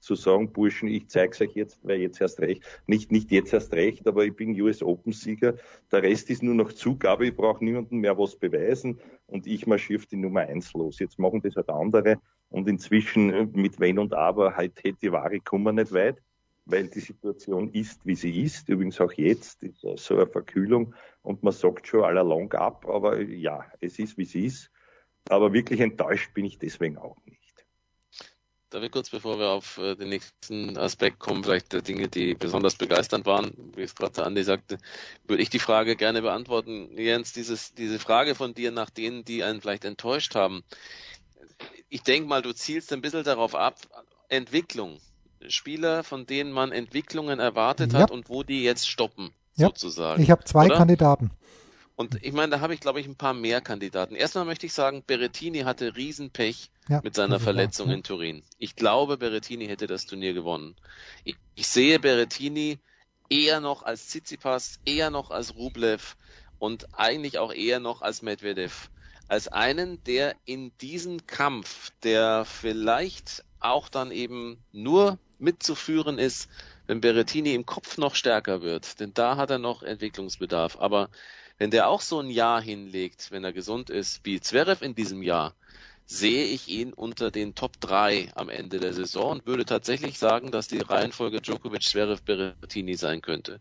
zu 0.00 0.14
sagen, 0.14 0.52
Burschen, 0.52 0.88
ich 0.88 1.08
zeige 1.08 1.44
euch 1.44 1.54
jetzt, 1.54 1.78
weil 1.82 2.00
jetzt 2.00 2.20
erst 2.20 2.40
recht, 2.40 2.62
nicht, 2.86 3.12
nicht 3.12 3.30
jetzt 3.30 3.52
erst 3.52 3.72
recht, 3.72 4.06
aber 4.06 4.24
ich 4.24 4.34
bin 4.34 4.60
US 4.60 4.82
Open 4.82 5.12
Sieger, 5.12 5.54
der 5.90 6.02
Rest 6.02 6.30
ist 6.30 6.42
nur 6.42 6.54
noch 6.54 6.72
Zugabe, 6.72 7.26
ich 7.26 7.36
brauche 7.36 7.64
niemandem 7.64 7.98
mehr 7.98 8.18
was 8.18 8.36
beweisen 8.36 9.00
und 9.26 9.46
ich 9.46 9.66
marschiere 9.66 10.04
die 10.10 10.16
Nummer 10.16 10.40
eins 10.40 10.72
los. 10.72 10.98
Jetzt 10.98 11.18
machen 11.18 11.40
das 11.42 11.56
halt 11.56 11.68
andere 11.68 12.18
und 12.50 12.68
inzwischen 12.68 13.32
äh, 13.32 13.46
mit 13.52 13.80
Wenn 13.80 13.98
und 13.98 14.12
Aber, 14.14 14.56
halt 14.56 14.82
hätte 14.82 14.98
die 15.02 15.12
Ware 15.12 15.40
kommen 15.40 15.76
nicht 15.76 15.92
weit 15.92 16.20
weil 16.64 16.88
die 16.88 17.00
Situation 17.00 17.70
ist, 17.72 18.00
wie 18.04 18.14
sie 18.14 18.42
ist. 18.42 18.68
Übrigens 18.68 19.00
auch 19.00 19.12
jetzt 19.12 19.62
ist 19.62 19.80
so 19.80 20.14
eine 20.14 20.26
Verkühlung 20.26 20.94
und 21.22 21.42
man 21.42 21.52
sagt 21.52 21.86
schon 21.86 22.04
allalong 22.04 22.52
ab, 22.52 22.86
aber 22.88 23.20
ja, 23.20 23.64
es 23.80 23.98
ist, 23.98 24.16
wie 24.16 24.22
es 24.22 24.34
ist. 24.34 24.70
Aber 25.28 25.52
wirklich 25.52 25.80
enttäuscht 25.80 26.34
bin 26.34 26.44
ich 26.44 26.58
deswegen 26.58 26.98
auch 26.98 27.16
nicht. 27.26 27.41
Darf 28.72 28.82
ich 28.82 28.90
kurz, 28.90 29.10
bevor 29.10 29.38
wir 29.38 29.50
auf 29.50 29.78
äh, 29.78 29.94
den 29.94 30.08
nächsten 30.08 30.76
Aspekt 30.78 31.18
kommen, 31.18 31.44
vielleicht 31.44 31.72
der 31.72 31.82
Dinge, 31.82 32.08
die 32.08 32.34
besonders 32.34 32.76
begeisternd 32.76 33.26
waren, 33.26 33.52
wie 33.76 33.82
es 33.82 33.94
gerade 33.94 34.24
Andi 34.24 34.42
sagte, 34.42 34.78
würde 35.26 35.42
ich 35.42 35.50
die 35.50 35.58
Frage 35.58 35.96
gerne 35.96 36.22
beantworten. 36.22 36.88
Jens, 36.96 37.32
dieses, 37.32 37.74
diese 37.74 37.98
Frage 37.98 38.34
von 38.34 38.54
dir 38.54 38.70
nach 38.70 38.90
denen, 38.90 39.24
die 39.24 39.44
einen 39.44 39.60
vielleicht 39.60 39.84
enttäuscht 39.84 40.34
haben. 40.34 40.62
Ich 41.88 42.02
denke 42.02 42.28
mal, 42.28 42.42
du 42.42 42.52
zielst 42.54 42.92
ein 42.92 43.02
bisschen 43.02 43.24
darauf 43.24 43.54
ab, 43.54 43.76
Entwicklung. 44.28 44.98
Spieler, 45.48 46.04
von 46.04 46.24
denen 46.24 46.52
man 46.52 46.70
Entwicklungen 46.72 47.40
erwartet 47.40 47.92
ja. 47.92 48.00
hat 48.00 48.10
und 48.10 48.28
wo 48.28 48.44
die 48.44 48.62
jetzt 48.62 48.88
stoppen, 48.88 49.30
ja. 49.56 49.66
sozusagen. 49.66 50.22
Ich 50.22 50.30
habe 50.30 50.44
zwei 50.44 50.66
oder? 50.66 50.76
Kandidaten. 50.76 51.32
Und 51.94 52.24
ich 52.24 52.32
meine, 52.32 52.50
da 52.50 52.60
habe 52.60 52.74
ich, 52.74 52.80
glaube 52.80 53.00
ich, 53.00 53.06
ein 53.06 53.16
paar 53.16 53.34
mehr 53.34 53.60
Kandidaten. 53.60 54.14
Erstmal 54.14 54.44
möchte 54.44 54.66
ich 54.66 54.72
sagen, 54.72 55.04
Berettini 55.06 55.60
hatte 55.60 55.94
Riesenpech 55.94 56.70
ja, 56.88 57.00
mit 57.02 57.14
seiner 57.14 57.38
Verletzung 57.38 57.86
wahr, 57.86 57.92
ja. 57.92 57.98
in 57.98 58.02
Turin. 58.02 58.42
Ich 58.58 58.76
glaube, 58.76 59.18
Berettini 59.18 59.66
hätte 59.66 59.86
das 59.86 60.06
Turnier 60.06 60.32
gewonnen. 60.32 60.74
Ich, 61.24 61.36
ich 61.54 61.68
sehe 61.68 62.00
Berettini 62.00 62.78
eher 63.28 63.60
noch 63.60 63.82
als 63.82 64.08
Tsitsipas, 64.08 64.80
eher 64.84 65.10
noch 65.10 65.30
als 65.30 65.54
Rublev 65.54 66.16
und 66.58 66.86
eigentlich 66.98 67.38
auch 67.38 67.52
eher 67.52 67.80
noch 67.80 68.02
als 68.02 68.22
Medvedev. 68.22 68.90
Als 69.28 69.48
einen, 69.48 70.02
der 70.04 70.34
in 70.44 70.76
diesen 70.78 71.26
Kampf, 71.26 71.90
der 72.02 72.44
vielleicht 72.44 73.44
auch 73.60 73.88
dann 73.88 74.10
eben 74.10 74.62
nur 74.72 75.18
mitzuführen 75.38 76.18
ist, 76.18 76.48
wenn 76.86 77.00
Berettini 77.00 77.54
im 77.54 77.66
Kopf 77.66 77.96
noch 77.98 78.14
stärker 78.14 78.62
wird, 78.62 79.00
denn 79.00 79.14
da 79.14 79.36
hat 79.36 79.50
er 79.50 79.58
noch 79.58 79.82
Entwicklungsbedarf. 79.82 80.78
Aber 80.78 81.08
wenn 81.58 81.70
der 81.70 81.88
auch 81.88 82.00
so 82.00 82.20
ein 82.20 82.30
Jahr 82.30 82.60
hinlegt, 82.60 83.30
wenn 83.30 83.44
er 83.44 83.52
gesund 83.52 83.90
ist, 83.90 84.24
wie 84.24 84.40
Zverev 84.40 84.84
in 84.84 84.94
diesem 84.94 85.22
Jahr, 85.22 85.54
sehe 86.06 86.44
ich 86.44 86.68
ihn 86.68 86.92
unter 86.92 87.30
den 87.30 87.54
Top 87.54 87.80
3 87.80 88.32
am 88.34 88.48
Ende 88.48 88.78
der 88.78 88.92
Saison 88.92 89.32
und 89.32 89.46
würde 89.46 89.64
tatsächlich 89.64 90.18
sagen, 90.18 90.50
dass 90.50 90.68
die 90.68 90.78
Reihenfolge 90.78 91.40
Djokovic, 91.40 91.82
Zverev, 91.82 92.22
Berrettini 92.24 92.94
sein 92.94 93.22
könnte. 93.22 93.60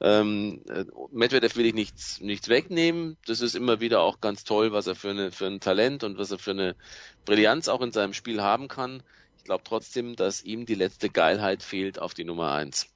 Ähm, 0.00 0.62
äh, 0.68 0.84
Medvedev 1.12 1.56
will 1.56 1.66
ich 1.66 1.74
nichts, 1.74 2.20
nichts 2.20 2.48
wegnehmen. 2.48 3.16
Das 3.26 3.40
ist 3.40 3.54
immer 3.54 3.80
wieder 3.80 4.00
auch 4.00 4.20
ganz 4.20 4.44
toll, 4.44 4.72
was 4.72 4.86
er 4.86 4.94
für, 4.94 5.10
eine, 5.10 5.30
für 5.30 5.46
ein 5.46 5.60
Talent 5.60 6.04
und 6.04 6.18
was 6.18 6.30
er 6.30 6.38
für 6.38 6.50
eine 6.50 6.76
Brillanz 7.24 7.68
auch 7.68 7.80
in 7.80 7.92
seinem 7.92 8.12
Spiel 8.12 8.42
haben 8.42 8.68
kann. 8.68 9.02
Ich 9.38 9.44
glaube 9.44 9.64
trotzdem, 9.64 10.16
dass 10.16 10.42
ihm 10.42 10.66
die 10.66 10.74
letzte 10.74 11.10
Geilheit 11.10 11.62
fehlt 11.62 11.98
auf 11.98 12.14
die 12.14 12.24
Nummer 12.24 12.52
1. 12.52 12.88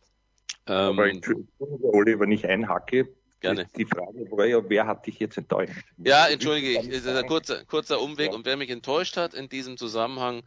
Ähm, 0.67 0.75
Aber 0.75 1.09
Entschuldigung, 1.09 1.49
Oliver, 1.83 2.27
nicht 2.27 2.47
einhacke. 2.47 3.09
Gerne. 3.41 3.69
Die 3.77 3.85
Frage 3.85 4.31
war 4.33 4.47
ja, 4.47 4.69
wer 4.69 4.87
hat 4.87 5.07
dich 5.07 5.21
jetzt 5.21 5.39
enttäuscht? 5.39 5.85
Ja, 5.99 6.27
entschuldige, 6.27 6.81
ich, 6.81 6.89
ist 6.89 7.07
ein 7.07 7.27
kurzer, 7.27 7.65
kurzer 7.65 8.01
Umweg. 8.01 8.31
Ja. 8.31 8.35
Und 8.35 8.45
wer 8.47 8.57
mich 8.57 8.71
enttäuscht 8.71 9.17
hat 9.17 9.33
in 9.33 9.49
diesem 9.49 9.77
Zusammenhang, 9.77 10.43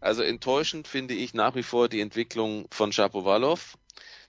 also 0.00 0.22
enttäuschend 0.22 0.86
finde 0.86 1.14
ich 1.14 1.32
nach 1.32 1.54
wie 1.54 1.62
vor 1.62 1.88
die 1.88 2.00
Entwicklung 2.00 2.66
von 2.70 2.92
Shapovalov, 2.92 3.78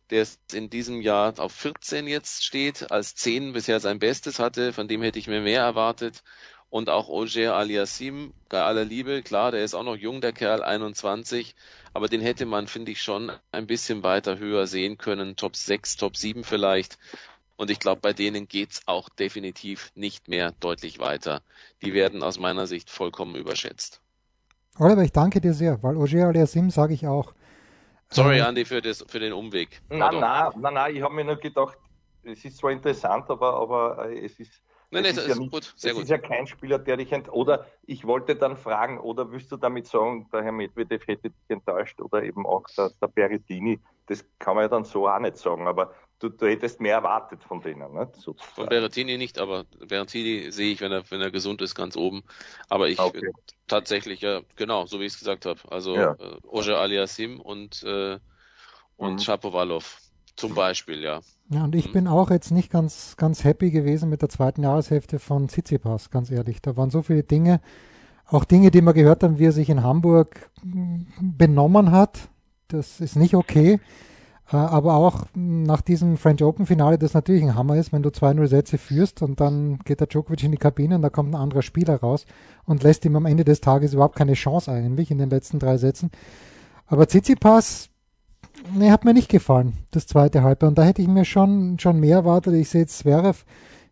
der 0.09 0.25
in 0.53 0.69
diesem 0.69 1.01
Jahr 1.01 1.37
auf 1.37 1.51
14 1.51 2.07
jetzt 2.07 2.45
steht, 2.45 2.91
als 2.91 3.15
10 3.15 3.51
bisher 3.51 3.81
sein 3.81 3.99
Bestes 3.99 4.39
hatte, 4.39 4.71
von 4.71 4.87
dem 4.87 5.01
hätte 5.01 5.19
ich 5.19 5.27
mir 5.27 5.41
mehr 5.41 5.61
erwartet. 5.61 6.23
Und 6.69 6.89
auch 6.89 7.07
Oger 7.07 7.55
Aliassim, 7.55 8.33
bei 8.49 8.61
aller 8.61 8.83
Liebe, 8.83 9.21
klar, 9.21 9.51
der 9.51 9.63
ist 9.63 9.73
auch 9.73 9.83
noch 9.83 9.95
jung, 9.95 10.19
der 10.19 10.33
Kerl, 10.33 10.63
21, 10.63 11.55
aber 11.93 12.09
den 12.09 12.21
hätte 12.21 12.45
man, 12.45 12.67
finde 12.67 12.91
ich, 12.91 13.01
schon 13.01 13.31
ein 13.51 13.67
bisschen 13.67 14.03
weiter 14.03 14.37
höher 14.37 14.67
sehen 14.67 14.97
können, 14.97 15.37
Top 15.37 15.55
6, 15.55 15.95
Top 15.95 16.17
7 16.17 16.43
vielleicht. 16.43 16.97
Und 17.57 17.71
ich 17.71 17.79
glaube, 17.79 18.01
bei 18.01 18.13
denen 18.13 18.47
geht's 18.47 18.81
auch 18.85 19.09
definitiv 19.09 19.91
nicht 19.95 20.27
mehr 20.27 20.53
deutlich 20.59 20.99
weiter. 20.99 21.41
Die 21.81 21.93
werden 21.93 22.23
aus 22.23 22.39
meiner 22.39 22.67
Sicht 22.67 22.89
vollkommen 22.89 23.35
überschätzt. 23.35 23.99
Oliver, 24.79 25.01
ich 25.01 25.11
danke 25.11 25.41
dir 25.41 25.53
sehr, 25.53 25.81
weil 25.81 25.97
Ogier 25.97 26.27
Aliasim 26.27 26.69
sage 26.69 26.93
ich 26.93 27.07
auch. 27.07 27.33
Sorry, 28.09 28.39
ähm, 28.39 28.45
Andy, 28.45 28.63
für, 28.63 28.81
das, 28.81 29.03
für 29.07 29.19
den 29.19 29.33
Umweg. 29.33 29.81
Nein, 29.89 30.19
nein, 30.19 30.51
nein, 30.55 30.73
nein, 30.73 30.95
ich 30.95 31.01
habe 31.01 31.13
mir 31.13 31.25
nur 31.25 31.37
gedacht, 31.37 31.77
es 32.23 32.45
ist 32.45 32.57
zwar 32.57 32.71
interessant, 32.71 33.29
aber, 33.29 33.53
aber 33.53 34.09
äh, 34.09 34.25
es 34.25 34.39
ist. 34.39 34.61
Nein, 34.89 35.03
nein, 35.03 35.15
das 35.15 35.25
ist, 35.25 35.35
ja 35.35 35.35
nicht, 35.35 35.51
gut, 35.51 35.73
sehr 35.75 35.91
es 35.91 35.95
gut. 35.95 36.03
ist 36.03 36.09
ja 36.09 36.17
kein 36.17 36.47
Spieler, 36.47 36.79
der 36.79 36.95
dich 36.95 37.11
ent 37.11 37.27
oder 37.29 37.65
ich 37.85 38.05
wollte 38.05 38.35
dann 38.37 38.55
fragen, 38.55 38.99
oder 38.99 39.29
willst 39.31 39.51
du 39.51 39.57
damit 39.57 39.87
sagen, 39.87 40.29
der 40.31 40.43
Herr 40.43 40.53
Medvedev 40.53 41.05
hätte 41.07 41.29
dich 41.29 41.49
enttäuscht 41.49 41.99
oder 41.99 42.23
eben 42.23 42.45
auch 42.45 42.63
der, 42.77 42.91
der 43.01 43.07
Berrettini, 43.07 43.79
das 44.05 44.23
kann 44.39 44.55
man 44.55 44.63
ja 44.63 44.69
dann 44.69 44.85
so 44.85 45.09
auch 45.09 45.19
nicht 45.19 45.37
sagen, 45.37 45.67
aber 45.67 45.93
du, 46.19 46.29
du 46.29 46.47
hättest 46.47 46.79
mehr 46.81 46.95
erwartet 46.95 47.43
von 47.43 47.61
denen. 47.61 47.93
Nicht? 47.93 48.15
Sozusagen. 48.15 48.53
Von 48.55 48.69
Berrettini 48.69 49.17
nicht, 49.17 49.39
aber 49.39 49.65
Berrettini 49.87 50.51
sehe 50.51 50.73
ich, 50.73 50.81
wenn 50.81 50.91
er, 50.91 51.03
wenn 51.09 51.21
er 51.21 51.31
gesund 51.31 51.61
ist, 51.61 51.75
ganz 51.75 51.95
oben. 51.95 52.23
Aber 52.69 52.89
ich 52.89 52.99
okay. 52.99 53.31
tatsächlich, 53.67 54.21
ja, 54.21 54.41
genau, 54.55 54.85
so 54.85 54.99
wie 54.99 55.05
ich 55.05 55.13
es 55.13 55.19
gesagt 55.19 55.45
habe. 55.45 55.59
Also 55.69 55.95
ja. 55.95 56.13
äh, 56.13 56.37
Oje 56.47 56.77
Aliasim 56.77 57.39
und, 57.39 57.83
äh, 57.83 58.17
und 58.97 59.13
mhm. 59.13 59.19
Shapovalov 59.19 59.99
zum 60.35 60.53
Beispiel, 60.53 61.01
ja. 61.01 61.21
Ja, 61.49 61.63
und 61.63 61.75
ich 61.75 61.89
mhm. 61.89 61.93
bin 61.93 62.07
auch 62.07 62.29
jetzt 62.29 62.51
nicht 62.51 62.71
ganz, 62.71 63.15
ganz 63.17 63.43
happy 63.43 63.71
gewesen 63.71 64.09
mit 64.09 64.21
der 64.21 64.29
zweiten 64.29 64.63
Jahreshälfte 64.63 65.19
von 65.19 65.47
Tsitsipas, 65.47 66.09
ganz 66.09 66.29
ehrlich. 66.29 66.61
Da 66.61 66.77
waren 66.77 66.89
so 66.89 67.01
viele 67.01 67.23
Dinge, 67.23 67.61
auch 68.25 68.43
Dinge, 68.43 68.69
die 68.69 68.81
wir 68.81 68.93
gehört 68.93 69.23
haben, 69.23 69.39
wie 69.39 69.45
er 69.45 69.51
sich 69.51 69.69
in 69.69 69.83
Hamburg 69.83 70.49
benommen 71.19 71.91
hat. 71.91 72.29
Das 72.67 72.99
ist 72.99 73.15
nicht 73.15 73.33
okay. 73.33 73.79
Äh, 74.51 74.55
aber 74.55 74.95
auch 74.95 75.25
nach 75.35 75.81
diesem 75.81 76.17
French 76.17 76.43
Open 76.43 76.65
Finale, 76.65 76.97
das 76.97 77.13
natürlich 77.13 77.43
ein 77.43 77.55
Hammer 77.55 77.75
ist, 77.75 77.91
wenn 77.91 78.03
du 78.03 78.09
2-0 78.09 78.47
Sätze 78.47 78.77
führst 78.77 79.21
und 79.21 79.39
dann 79.39 79.79
geht 79.79 79.99
der 79.99 80.07
Djokovic 80.07 80.43
in 80.43 80.51
die 80.51 80.57
Kabine 80.57 80.95
und 80.95 81.01
da 81.01 81.09
kommt 81.09 81.31
ein 81.31 81.41
anderer 81.41 81.61
Spieler 81.61 81.99
raus 81.99 82.25
und 82.65 82.83
lässt 82.83 83.03
ihm 83.05 83.15
am 83.15 83.25
Ende 83.25 83.43
des 83.43 83.61
Tages 83.61 83.93
überhaupt 83.93 84.15
keine 84.15 84.33
Chance 84.33 84.71
eigentlich 84.71 85.11
in 85.11 85.17
den 85.17 85.29
letzten 85.29 85.59
drei 85.59 85.77
Sätzen. 85.77 86.11
Aber 86.85 87.07
Tsitsipas, 87.07 87.89
nee, 88.73 88.91
hat 88.91 89.03
mir 89.03 89.13
nicht 89.13 89.29
gefallen, 89.29 89.73
das 89.91 90.07
zweite 90.07 90.43
Halbe. 90.43 90.67
Und 90.67 90.77
da 90.77 90.83
hätte 90.83 91.01
ich 91.01 91.09
mir 91.09 91.25
schon, 91.25 91.77
schon 91.79 91.99
mehr 91.99 92.17
erwartet. 92.17 92.53
Ich 92.53 92.69
sehe 92.69 92.81
jetzt 92.81 92.99
Zverev, 92.99 93.43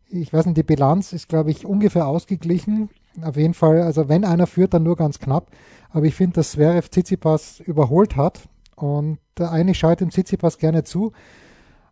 ich 0.07 0.31
weiß 0.31 0.45
nicht, 0.45 0.57
die 0.57 0.63
Bilanz 0.63 1.11
ist, 1.11 1.27
glaube 1.27 1.51
ich, 1.51 1.65
ungefähr 1.65 2.07
ausgeglichen. 2.07 2.89
Auf 3.21 3.35
jeden 3.35 3.53
Fall, 3.53 3.81
also 3.81 4.07
wenn 4.07 4.23
einer 4.23 4.47
führt, 4.47 4.73
dann 4.73 4.83
nur 4.83 4.95
ganz 4.95 5.19
knapp. 5.19 5.51
Aber 5.89 6.05
ich 6.05 6.15
finde, 6.15 6.35
dass 6.35 6.51
Zverev 6.51 6.89
Tsitsipas 6.89 7.59
überholt 7.59 8.15
hat 8.15 8.47
und 8.75 9.19
eigentlich 9.39 9.79
schaut 9.79 10.01
dem 10.01 10.11
Tsitsipas 10.11 10.57
gerne 10.57 10.83
zu. 10.83 11.13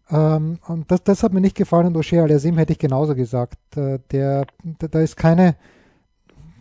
Ähm, 0.10 0.60
und 0.68 0.92
das, 0.92 1.04
das 1.04 1.24
hat 1.24 1.34
mir 1.34 1.42
nicht 1.42 1.56
gefallen. 1.56 1.88
Und 1.88 1.98
O'Shea 1.98 2.22
Aliasim 2.22 2.58
hätte 2.58 2.74
ich 2.74 2.80
genauso 2.80 3.16
gesagt. 3.16 3.58
Äh, 3.76 4.00
der, 4.12 4.46
der, 4.64 4.90
da 4.90 5.00
ist 5.00 5.16
keine, 5.16 5.56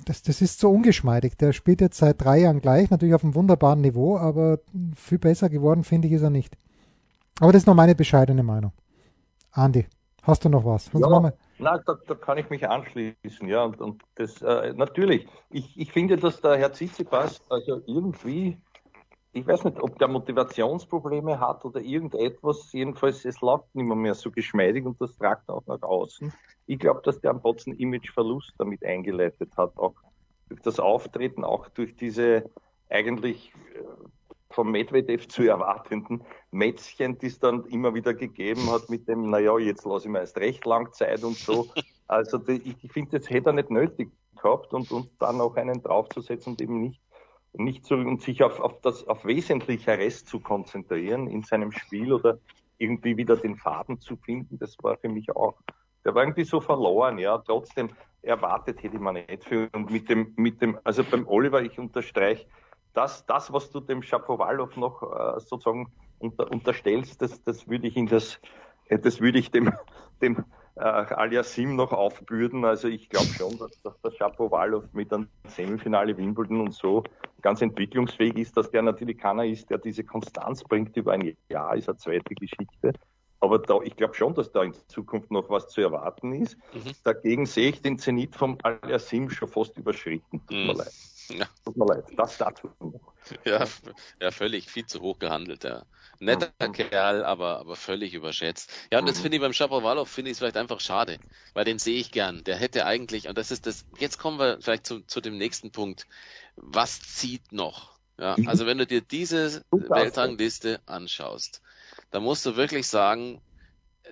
das, 0.05 0.23
das 0.23 0.41
ist 0.41 0.61
so 0.61 0.71
ungeschmeidig. 0.71 1.37
Der 1.39 1.53
spielt 1.53 1.81
jetzt 1.81 1.99
seit 1.99 2.23
drei 2.23 2.39
Jahren 2.41 2.61
gleich, 2.61 2.91
natürlich 2.91 3.15
auf 3.15 3.25
einem 3.25 3.35
wunderbaren 3.35 3.81
Niveau, 3.81 4.17
aber 4.17 4.61
viel 4.97 5.19
besser 5.19 5.49
geworden, 5.49 5.85
finde 5.85 6.09
ich, 6.09 6.15
ist 6.15 6.23
er 6.23 6.31
nicht. 6.31 6.57
Aber 7.41 7.53
das 7.53 7.63
ist 7.63 7.67
noch 7.67 7.75
meine 7.75 7.95
bescheidene 7.95 8.43
Meinung. 8.43 8.73
Andi, 9.51 9.87
hast 10.23 10.45
du 10.45 10.49
noch 10.49 10.65
was? 10.65 10.87
Sonst 10.87 11.07
ja, 11.07 11.33
na, 11.59 11.79
da, 11.79 11.97
da, 12.09 12.15
kann 12.15 12.39
ich 12.39 12.51
mich 12.51 12.69
anschließen, 12.69 13.47
ja. 13.47 13.63
Und, 13.63 13.81
und 13.81 14.03
das 14.17 14.43
äh, 14.43 14.73
natürlich, 14.75 15.29
ich, 15.51 15.79
ich 15.79 15.93
finde, 15.93 16.17
dass 16.17 16.41
der 16.41 16.57
Herr 16.57 16.73
Tsitsipas 16.73 17.41
also 17.49 17.83
irgendwie 17.87 18.59
ich 19.35 19.47
weiß 19.47 19.65
nicht, 19.65 19.81
ob 19.81 19.99
der 19.99 20.09
Motivationsprobleme 20.09 21.41
hat 21.41 21.65
oder 21.65 21.81
irgendetwas. 21.81 22.71
Jedenfalls, 22.73 23.25
es 23.25 23.41
läuft 23.41 23.75
nicht 23.75 23.87
mehr, 23.87 24.15
so 24.15 24.31
geschmeidig 24.31 24.85
und 24.85 25.01
das 25.01 25.17
tragt 25.17 25.49
auch 25.49 25.67
nach 25.67 25.83
außen. 25.83 26.33
Ich 26.67 26.79
glaube, 26.79 27.01
dass 27.03 27.21
der 27.21 27.31
einen 27.31 27.41
Botzen 27.41 27.73
Imageverlust 27.73 28.53
damit 28.59 28.85
eingeleitet 28.85 29.57
hat, 29.57 29.77
auch 29.79 29.95
durch 30.49 30.61
das 30.61 30.79
Auftreten, 30.79 31.45
auch 31.45 31.69
durch 31.71 31.97
diese 31.97 32.51
eigentlich 32.91 33.55
äh, 33.75 33.83
vom 34.51 34.71
Medvedev 34.71 35.27
zu 35.29 35.45
erwartenden 35.45 36.23
Mätzchen, 36.51 37.19
die 37.19 37.29
es 37.29 37.39
dann 37.39 37.65
immer 37.67 37.95
wieder 37.95 38.13
gegeben 38.13 38.71
hat 38.71 38.91
mit 38.91 39.09
dem, 39.09 39.31
naja, 39.31 39.59
jetzt 39.59 39.87
lasse 39.87 40.09
ich 40.09 40.13
mir 40.13 40.21
erst 40.21 40.37
recht 40.37 40.67
lang 40.67 40.93
Zeit 40.93 41.25
und 41.25 41.37
so. 41.37 41.69
Also 42.07 42.37
die, 42.37 42.77
ich 42.83 42.93
finde, 42.93 43.19
das 43.19 43.31
hätte 43.31 43.49
er 43.49 43.53
nicht 43.55 43.71
nötig 43.71 44.11
gehabt 44.37 44.75
und, 44.75 44.93
und 44.93 45.09
dann 45.19 45.41
auch 45.41 45.57
einen 45.57 45.83
draufzusetzen 45.83 46.53
und 46.53 46.61
eben 46.61 46.83
nicht 46.83 47.01
nicht 47.55 47.85
so 47.85 47.95
und 47.95 48.23
sich 48.23 48.43
auf, 48.43 48.61
auf 48.61 48.81
das 48.81 49.07
auf 49.07 49.25
Wesentlicheres 49.25 50.25
zu 50.25 50.41
konzentrieren 50.41 51.27
in 51.29 51.43
seinem 51.43 51.73
Spiel 51.73 52.13
oder 52.13 52.39
irgendwie 52.79 53.17
wieder 53.17 53.37
den 53.37 53.57
Faden 53.57 54.01
zu 54.01 54.17
finden, 54.17 54.59
das 54.59 54.77
war 54.83 54.97
für 54.97 55.09
mich 55.09 55.35
auch. 55.37 55.55
Der 56.05 56.15
war 56.15 56.23
irgendwie 56.23 56.45
so 56.45 56.61
verloren, 56.61 57.19
ja. 57.19 57.39
Trotzdem 57.39 57.91
erwartet 58.23 58.83
hätte 58.83 58.99
man 58.99 59.15
nicht 59.15 59.45
für 59.45 59.69
und 59.73 59.91
mit 59.91 60.09
dem 60.09 60.33
mit 60.37 60.63
dem 60.63 60.79
also 60.85 61.05
beim 61.05 61.27
Oliver 61.27 61.63
ich 61.63 61.79
unterstreiche 61.79 62.47
das 62.95 63.27
das 63.27 63.53
was 63.53 63.71
du 63.71 63.81
dem 63.81 64.03
Shapovalov 64.03 64.77
noch 64.77 65.03
äh, 65.03 65.41
sozusagen 65.41 65.93
unter, 66.21 66.51
unterstellst, 66.51 67.21
das 67.21 67.43
das 67.43 67.69
würde 67.69 67.89
ich 67.89 67.97
in 67.97 68.07
das 68.07 68.41
das 68.89 69.21
würde 69.21 69.39
ich 69.39 69.51
dem 69.51 69.73
dem 70.23 70.45
äh, 70.77 70.81
Aliasim 70.81 71.77
noch 71.77 71.93
aufbürden. 71.93 72.65
Also 72.65 72.89
ich 72.89 73.09
glaube 73.09 73.27
schon, 73.27 73.59
dass, 73.59 73.81
dass 73.83 74.01
der 74.01 74.11
Shapovalov 74.13 74.85
mit 74.93 75.13
einem 75.13 75.29
Semifinale 75.47 76.17
Wimbledon 76.17 76.61
und 76.61 76.75
so 76.75 77.05
ganz 77.43 77.61
entwicklungsfähig 77.61 78.37
ist, 78.37 78.57
dass 78.57 78.71
der 78.71 78.83
natürlich 78.83 79.19
keiner 79.19 79.45
ist, 79.45 79.69
der 79.71 79.79
diese 79.79 80.05
Konstanz 80.05 80.63
bringt 80.65 80.97
über 80.97 81.13
ein 81.13 81.37
Jahr, 81.49 81.77
ist 81.77 81.89
eine 81.89 81.99
zweite 81.99 82.35
Geschichte. 82.35 82.93
Aber 83.41 83.59
da, 83.59 83.81
ich 83.83 83.97
glaube 83.97 84.15
schon, 84.15 84.35
dass 84.35 84.53
da 84.53 84.63
in 84.63 84.73
Zukunft 84.87 85.33
noch 85.33 85.51
was 85.51 85.69
zu 85.69 85.81
erwarten 85.81 86.33
ist. 86.33 86.57
Mhm. 86.73 86.93
Dagegen 87.03 87.45
sehe 87.45 87.71
ich 87.71 87.83
den 87.83 87.99
Zenit 87.99 88.37
vom 88.37 88.57
Aliasim 88.63 89.31
schon 89.31 89.49
fast 89.49 89.77
überschritten. 89.77 90.41
Tut 90.47 90.57
mhm. 90.57 90.67
mir 90.69 90.75
leid. 90.75 90.93
Ja. 91.29 91.47
Tut 91.65 91.77
mir 91.77 91.87
leid. 91.87 92.05
Das 92.17 92.39
dazu 92.39 92.71
noch. 92.79 93.13
Ja, 93.45 93.65
ja, 94.21 94.31
völlig 94.31 94.71
viel 94.71 94.87
zu 94.87 95.01
hoch 95.01 95.19
gehandelt, 95.19 95.65
ja. 95.65 95.83
Netter 96.19 96.53
mhm. 96.61 96.73
Kerl, 96.73 97.25
aber, 97.25 97.59
aber 97.59 97.77
völlig 97.77 98.15
überschätzt. 98.15 98.71
Ja, 98.93 99.01
und 99.01 99.09
das 99.09 99.19
mhm. 99.19 99.23
finde 99.23 99.37
ich 99.37 99.43
beim 99.43 99.53
Shapovalov, 99.53 100.09
finde 100.09 100.31
ich 100.31 100.35
es 100.35 100.39
vielleicht 100.39 100.57
einfach 100.57 100.81
schade, 100.81 101.19
weil 101.55 101.65
den 101.65 101.79
sehe 101.79 101.99
ich 101.99 102.13
gern. 102.13 102.45
Der 102.45 102.57
hätte 102.57 102.87
eigentlich, 102.87 103.29
und 103.29 103.37
das 103.39 103.51
ist 103.51 103.67
das, 103.67 103.85
jetzt 103.99 104.19
kommen 104.19 104.39
wir 104.39 104.59
vielleicht 104.61 104.87
zu, 104.87 105.01
zu 105.01 105.21
dem 105.21 105.37
nächsten 105.37 105.73
Punkt. 105.73 106.07
Was 106.57 107.01
zieht 107.01 107.53
noch? 107.53 107.93
Ja, 108.19 108.37
mhm. 108.37 108.49
also 108.49 108.67
wenn 108.67 108.79
du 108.79 108.87
dir 108.87 109.01
diese 109.01 109.65
Weltrangliste 109.71 110.81
anschaust, 110.87 111.63
dann 112.11 112.23
musst 112.23 112.45
du 112.47 112.57
wirklich 112.57 112.87
sagen, 112.87 113.41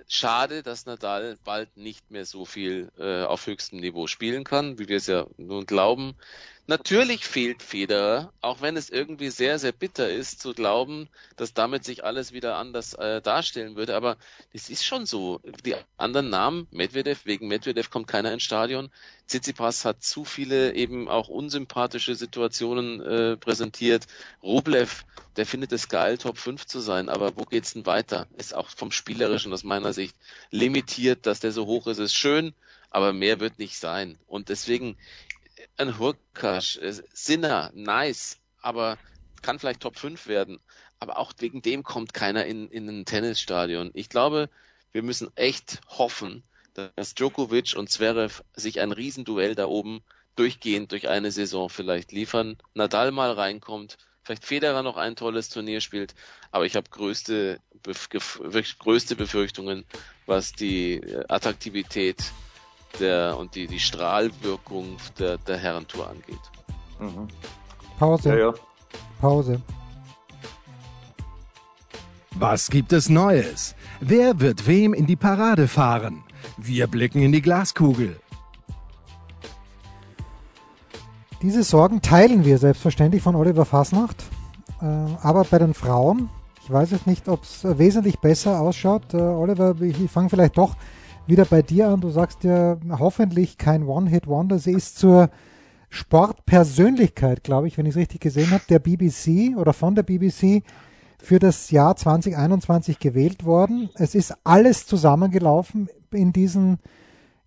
schade, 0.07 0.63
dass 0.63 0.85
Nadal 0.85 1.37
bald 1.43 1.77
nicht 1.77 2.11
mehr 2.11 2.25
so 2.25 2.45
viel 2.45 2.91
äh, 2.97 3.23
auf 3.23 3.45
höchstem 3.47 3.79
Niveau 3.79 4.07
spielen 4.07 4.43
kann, 4.43 4.79
wie 4.79 4.87
wir 4.87 4.97
es 4.97 5.07
ja 5.07 5.27
nun 5.37 5.65
glauben. 5.65 6.15
Natürlich 6.71 7.25
fehlt 7.25 7.61
Federer, 7.61 8.31
auch 8.39 8.61
wenn 8.61 8.77
es 8.77 8.89
irgendwie 8.89 9.29
sehr, 9.29 9.59
sehr 9.59 9.73
bitter 9.73 10.09
ist 10.09 10.39
zu 10.39 10.53
glauben, 10.53 11.09
dass 11.35 11.53
damit 11.53 11.83
sich 11.83 12.05
alles 12.05 12.31
wieder 12.31 12.55
anders 12.55 12.93
äh, 12.93 13.21
darstellen 13.21 13.75
würde. 13.75 13.93
Aber 13.93 14.15
es 14.53 14.69
ist 14.69 14.85
schon 14.85 15.05
so. 15.05 15.41
Die 15.65 15.75
anderen 15.97 16.29
Namen, 16.29 16.69
Medvedev, 16.71 17.25
wegen 17.25 17.49
Medvedev 17.49 17.89
kommt 17.89 18.07
keiner 18.07 18.31
ins 18.31 18.43
Stadion. 18.43 18.89
Tsitsipas 19.27 19.83
hat 19.83 20.01
zu 20.01 20.23
viele 20.23 20.73
eben 20.73 21.09
auch 21.09 21.27
unsympathische 21.27 22.15
Situationen 22.15 23.01
äh, 23.01 23.35
präsentiert. 23.35 24.07
Rublev, 24.41 25.03
der 25.35 25.45
findet 25.45 25.73
es 25.73 25.89
geil, 25.89 26.17
Top 26.17 26.37
5 26.37 26.65
zu 26.67 26.79
sein, 26.79 27.09
aber 27.09 27.35
wo 27.35 27.43
geht's 27.43 27.73
denn 27.73 27.85
weiter? 27.85 28.27
Ist 28.37 28.55
auch 28.55 28.69
vom 28.69 28.91
Spielerischen 28.91 29.51
aus 29.51 29.65
meiner 29.65 29.91
Sicht 29.91 30.15
limitiert, 30.51 31.25
dass 31.25 31.41
der 31.41 31.51
so 31.51 31.65
hoch 31.65 31.87
ist, 31.87 31.97
ist 31.99 32.15
schön, 32.15 32.53
aber 32.91 33.11
mehr 33.11 33.41
wird 33.41 33.59
nicht 33.59 33.77
sein. 33.77 34.17
Und 34.25 34.47
deswegen, 34.47 34.95
ein 35.77 35.97
Hurkash, 35.97 36.77
äh, 36.77 36.93
Sinner, 37.13 37.71
nice, 37.73 38.37
aber 38.61 38.97
kann 39.41 39.59
vielleicht 39.59 39.81
Top 39.81 39.97
5 39.97 40.27
werden. 40.27 40.59
Aber 40.99 41.17
auch 41.17 41.33
wegen 41.39 41.61
dem 41.61 41.83
kommt 41.83 42.13
keiner 42.13 42.45
in, 42.45 42.69
in 42.69 42.87
ein 42.87 43.05
Tennisstadion. 43.05 43.89
Ich 43.93 44.09
glaube, 44.09 44.49
wir 44.91 45.01
müssen 45.01 45.35
echt 45.35 45.81
hoffen, 45.87 46.43
dass 46.73 47.15
Djokovic 47.15 47.75
und 47.75 47.89
Zverev 47.89 48.43
sich 48.53 48.79
ein 48.79 48.91
Riesenduell 48.91 49.55
da 49.55 49.65
oben 49.65 50.03
durchgehend 50.35 50.91
durch 50.91 51.07
eine 51.09 51.31
Saison 51.31 51.69
vielleicht 51.69 52.11
liefern. 52.11 52.57
Nadal 52.73 53.11
mal 53.11 53.31
reinkommt, 53.31 53.97
vielleicht 54.23 54.45
Federer 54.45 54.83
noch 54.83 54.97
ein 54.97 55.15
tolles 55.15 55.49
Turnier 55.49 55.81
spielt, 55.81 56.13
aber 56.51 56.65
ich 56.65 56.75
habe 56.75 56.89
größte, 56.89 57.59
größte 58.79 59.15
Befürchtungen, 59.15 59.85
was 60.25 60.53
die 60.53 61.01
Attraktivität 61.27 62.23
der 62.99 63.37
und 63.37 63.55
die, 63.55 63.67
die 63.67 63.79
Strahlwirkung 63.79 64.97
der, 65.17 65.37
der 65.37 65.57
Herrentour 65.57 66.09
angeht. 66.09 66.39
Mhm. 66.99 67.27
Pause. 67.97 68.29
Ja, 68.29 68.35
ja. 68.35 68.53
Pause. 69.19 69.61
Was 72.35 72.69
gibt 72.69 72.93
es 72.93 73.09
Neues? 73.09 73.75
Wer 73.99 74.39
wird 74.39 74.65
wem 74.65 74.93
in 74.93 75.05
die 75.05 75.15
Parade 75.15 75.67
fahren? 75.67 76.23
Wir 76.57 76.87
blicken 76.87 77.21
in 77.21 77.31
die 77.31 77.41
Glaskugel. 77.41 78.19
Diese 81.41 81.63
Sorgen 81.63 82.01
teilen 82.01 82.45
wir 82.45 82.57
selbstverständlich 82.57 83.21
von 83.21 83.35
Oliver 83.35 83.65
Fasnacht. 83.65 84.23
Äh, 84.81 84.85
aber 85.21 85.43
bei 85.43 85.59
den 85.59 85.73
Frauen, 85.73 86.29
ich 86.63 86.71
weiß 86.71 86.91
jetzt 86.91 87.07
nicht, 87.07 87.27
ob 87.27 87.43
es 87.43 87.63
wesentlich 87.63 88.19
besser 88.19 88.59
ausschaut. 88.59 89.13
Äh, 89.13 89.17
Oliver, 89.17 89.75
ich 89.81 90.09
fange 90.09 90.29
vielleicht 90.29 90.57
doch 90.57 90.75
wieder 91.27 91.45
bei 91.45 91.61
dir 91.61 91.89
an. 91.89 92.01
Du 92.01 92.09
sagst 92.09 92.43
ja 92.43 92.77
hoffentlich 92.89 93.57
kein 93.57 93.83
One-Hit-Wonder. 93.83 94.59
Sie 94.59 94.71
ist 94.71 94.97
zur 94.97 95.29
Sportpersönlichkeit, 95.89 97.43
glaube 97.43 97.67
ich, 97.67 97.77
wenn 97.77 97.85
ich 97.85 97.91
es 97.91 97.97
richtig 97.97 98.21
gesehen 98.21 98.51
habe, 98.51 98.63
der 98.69 98.79
BBC 98.79 99.57
oder 99.57 99.73
von 99.73 99.95
der 99.95 100.03
BBC 100.03 100.63
für 101.19 101.39
das 101.39 101.69
Jahr 101.69 101.95
2021 101.95 102.99
gewählt 102.99 103.45
worden. 103.45 103.89
Es 103.95 104.15
ist 104.15 104.33
alles 104.43 104.87
zusammengelaufen 104.87 105.89
in 106.11 106.33
diesen 106.33 106.79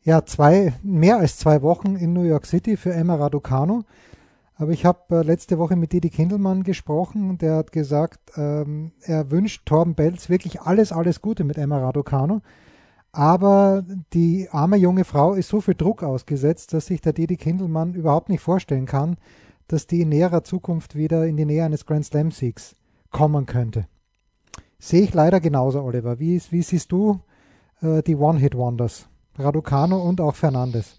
ja, 0.03 0.25
zwei, 0.25 0.75
mehr 0.83 1.17
als 1.17 1.39
zwei 1.39 1.63
Wochen 1.63 1.97
in 1.97 2.13
New 2.13 2.23
York 2.23 2.47
City 2.47 2.77
für 2.77 2.93
Emma 2.93 3.15
Raducano. 3.17 3.85
Aber 4.57 4.71
ich 4.71 4.85
habe 4.85 5.17
äh, 5.17 5.23
letzte 5.23 5.59
Woche 5.59 5.75
mit 5.75 5.93
Didi 5.93 6.11
Kindelmann 6.11 6.63
gesprochen 6.63 7.39
der 7.39 7.57
hat 7.57 7.73
gesagt, 7.73 8.21
ähm, 8.37 8.93
er 9.01 9.31
wünscht 9.31 9.67
Torben 9.67 9.95
Belz 9.95 10.29
wirklich 10.29 10.61
alles, 10.61 10.93
alles 10.93 11.21
Gute 11.21 11.43
mit 11.43 11.59
Emma 11.59 11.79
Raducano. 11.79 12.43
Aber 13.15 13.85
die 14.13 14.49
arme 14.51 14.77
junge 14.77 15.05
Frau 15.05 15.35
ist 15.35 15.49
so 15.49 15.61
viel 15.61 15.77
Druck 15.77 16.03
ausgesetzt, 16.03 16.73
dass 16.73 16.87
sich 16.87 17.01
der 17.01 17.13
Didi 17.13 17.37
Kindelmann 17.37 17.95
überhaupt 17.95 18.29
nicht 18.29 18.41
vorstellen 18.41 18.87
kann, 18.87 19.19
dass 19.69 19.87
die 19.87 20.01
in 20.01 20.09
näherer 20.09 20.43
Zukunft 20.43 20.97
wieder 20.97 21.25
in 21.25 21.37
die 21.37 21.45
Nähe 21.45 21.65
eines 21.65 21.87
Grand 21.87 22.05
Slam 22.05 22.33
Siegs 22.33 22.75
kommen 23.11 23.47
könnte. 23.47 23.87
Sehe 24.81 25.03
ich 25.03 25.15
leider 25.15 25.39
genauso, 25.39 25.81
Oliver. 25.81 26.19
Wie, 26.19 26.43
wie 26.51 26.63
siehst 26.63 26.91
du 26.91 27.21
äh, 27.83 28.03
die 28.03 28.17
One-Hit-Wonders? 28.17 29.09
Raducano 29.39 30.03
und 30.03 30.21
auch 30.21 30.35
Fernandes. 30.35 30.97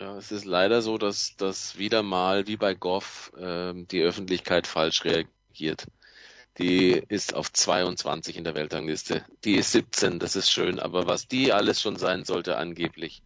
Ja, 0.00 0.16
es 0.16 0.32
ist 0.32 0.46
leider 0.46 0.80
so, 0.80 0.96
dass, 0.96 1.36
dass 1.36 1.76
wieder 1.76 2.02
mal, 2.02 2.46
wie 2.46 2.56
bei 2.56 2.72
Goff, 2.72 3.32
äh, 3.38 3.74
die 3.74 4.00
Öffentlichkeit 4.00 4.66
falsch 4.66 5.04
reagiert. 5.04 5.86
Die 6.58 7.02
ist 7.08 7.34
auf 7.34 7.52
22 7.52 8.36
in 8.36 8.44
der 8.44 8.54
Weltrangliste. 8.54 9.24
Die 9.44 9.54
ist 9.54 9.72
17, 9.72 10.18
das 10.18 10.34
ist 10.34 10.50
schön, 10.50 10.80
aber 10.80 11.06
was 11.06 11.28
die 11.28 11.52
alles 11.52 11.80
schon 11.80 11.96
sein 11.96 12.24
sollte 12.24 12.56
angeblich. 12.56 13.22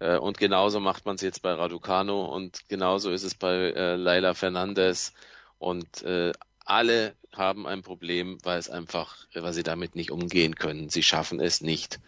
Äh, 0.00 0.16
und 0.16 0.38
genauso 0.38 0.80
macht 0.80 1.06
man 1.06 1.14
es 1.14 1.22
jetzt 1.22 1.42
bei 1.42 1.52
Raducano 1.52 2.24
und 2.24 2.68
genauso 2.68 3.10
ist 3.10 3.22
es 3.22 3.34
bei 3.34 3.54
äh, 3.54 3.94
Leila 3.94 4.34
Fernandez 4.34 5.12
und 5.58 6.02
äh, 6.02 6.32
alle 6.64 7.14
haben 7.32 7.66
ein 7.66 7.82
Problem, 7.82 8.38
weil 8.42 8.58
es 8.58 8.68
einfach, 8.68 9.16
weil 9.34 9.52
sie 9.52 9.62
damit 9.62 9.94
nicht 9.94 10.10
umgehen 10.10 10.56
können. 10.56 10.88
Sie 10.88 11.02
schaffen 11.02 11.38
es 11.38 11.60
nicht. 11.60 12.00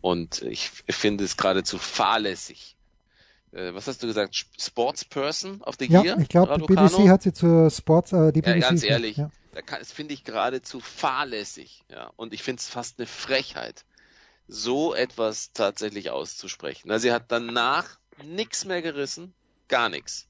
Und 0.00 0.42
ich 0.42 0.70
finde 0.88 1.24
es 1.24 1.36
geradezu 1.36 1.76
fahrlässig. 1.76 2.76
Äh, 3.52 3.74
was 3.74 3.86
hast 3.86 4.02
du 4.02 4.06
gesagt? 4.06 4.46
Sportsperson 4.58 5.60
of 5.62 5.74
the 5.78 5.86
ja, 5.86 6.02
Year? 6.02 6.18
Ich 6.18 6.28
glaube, 6.28 6.56
die 6.58 6.64
BBC 6.64 7.08
hat 7.08 7.22
sie 7.22 7.34
zur 7.34 7.70
Sports, 7.70 8.12
äh, 8.12 8.32
die 8.32 8.40
BBC. 8.40 8.60
Ja, 8.60 8.68
ganz 8.68 8.82
ehrlich. 8.82 9.16
Ja 9.18 9.30
das 9.62 9.92
finde 9.92 10.14
ich 10.14 10.24
geradezu 10.24 10.80
fahrlässig, 10.80 11.82
ja. 11.90 12.12
Und 12.16 12.32
ich 12.32 12.42
finde 12.42 12.60
es 12.60 12.68
fast 12.68 12.98
eine 12.98 13.06
Frechheit, 13.06 13.84
so 14.48 14.94
etwas 14.94 15.52
tatsächlich 15.52 16.10
auszusprechen. 16.10 16.90
Also 16.90 17.04
sie 17.04 17.12
hat 17.12 17.32
danach 17.32 17.98
nichts 18.22 18.64
mehr 18.64 18.82
gerissen, 18.82 19.34
gar 19.68 19.88
nichts. 19.88 20.28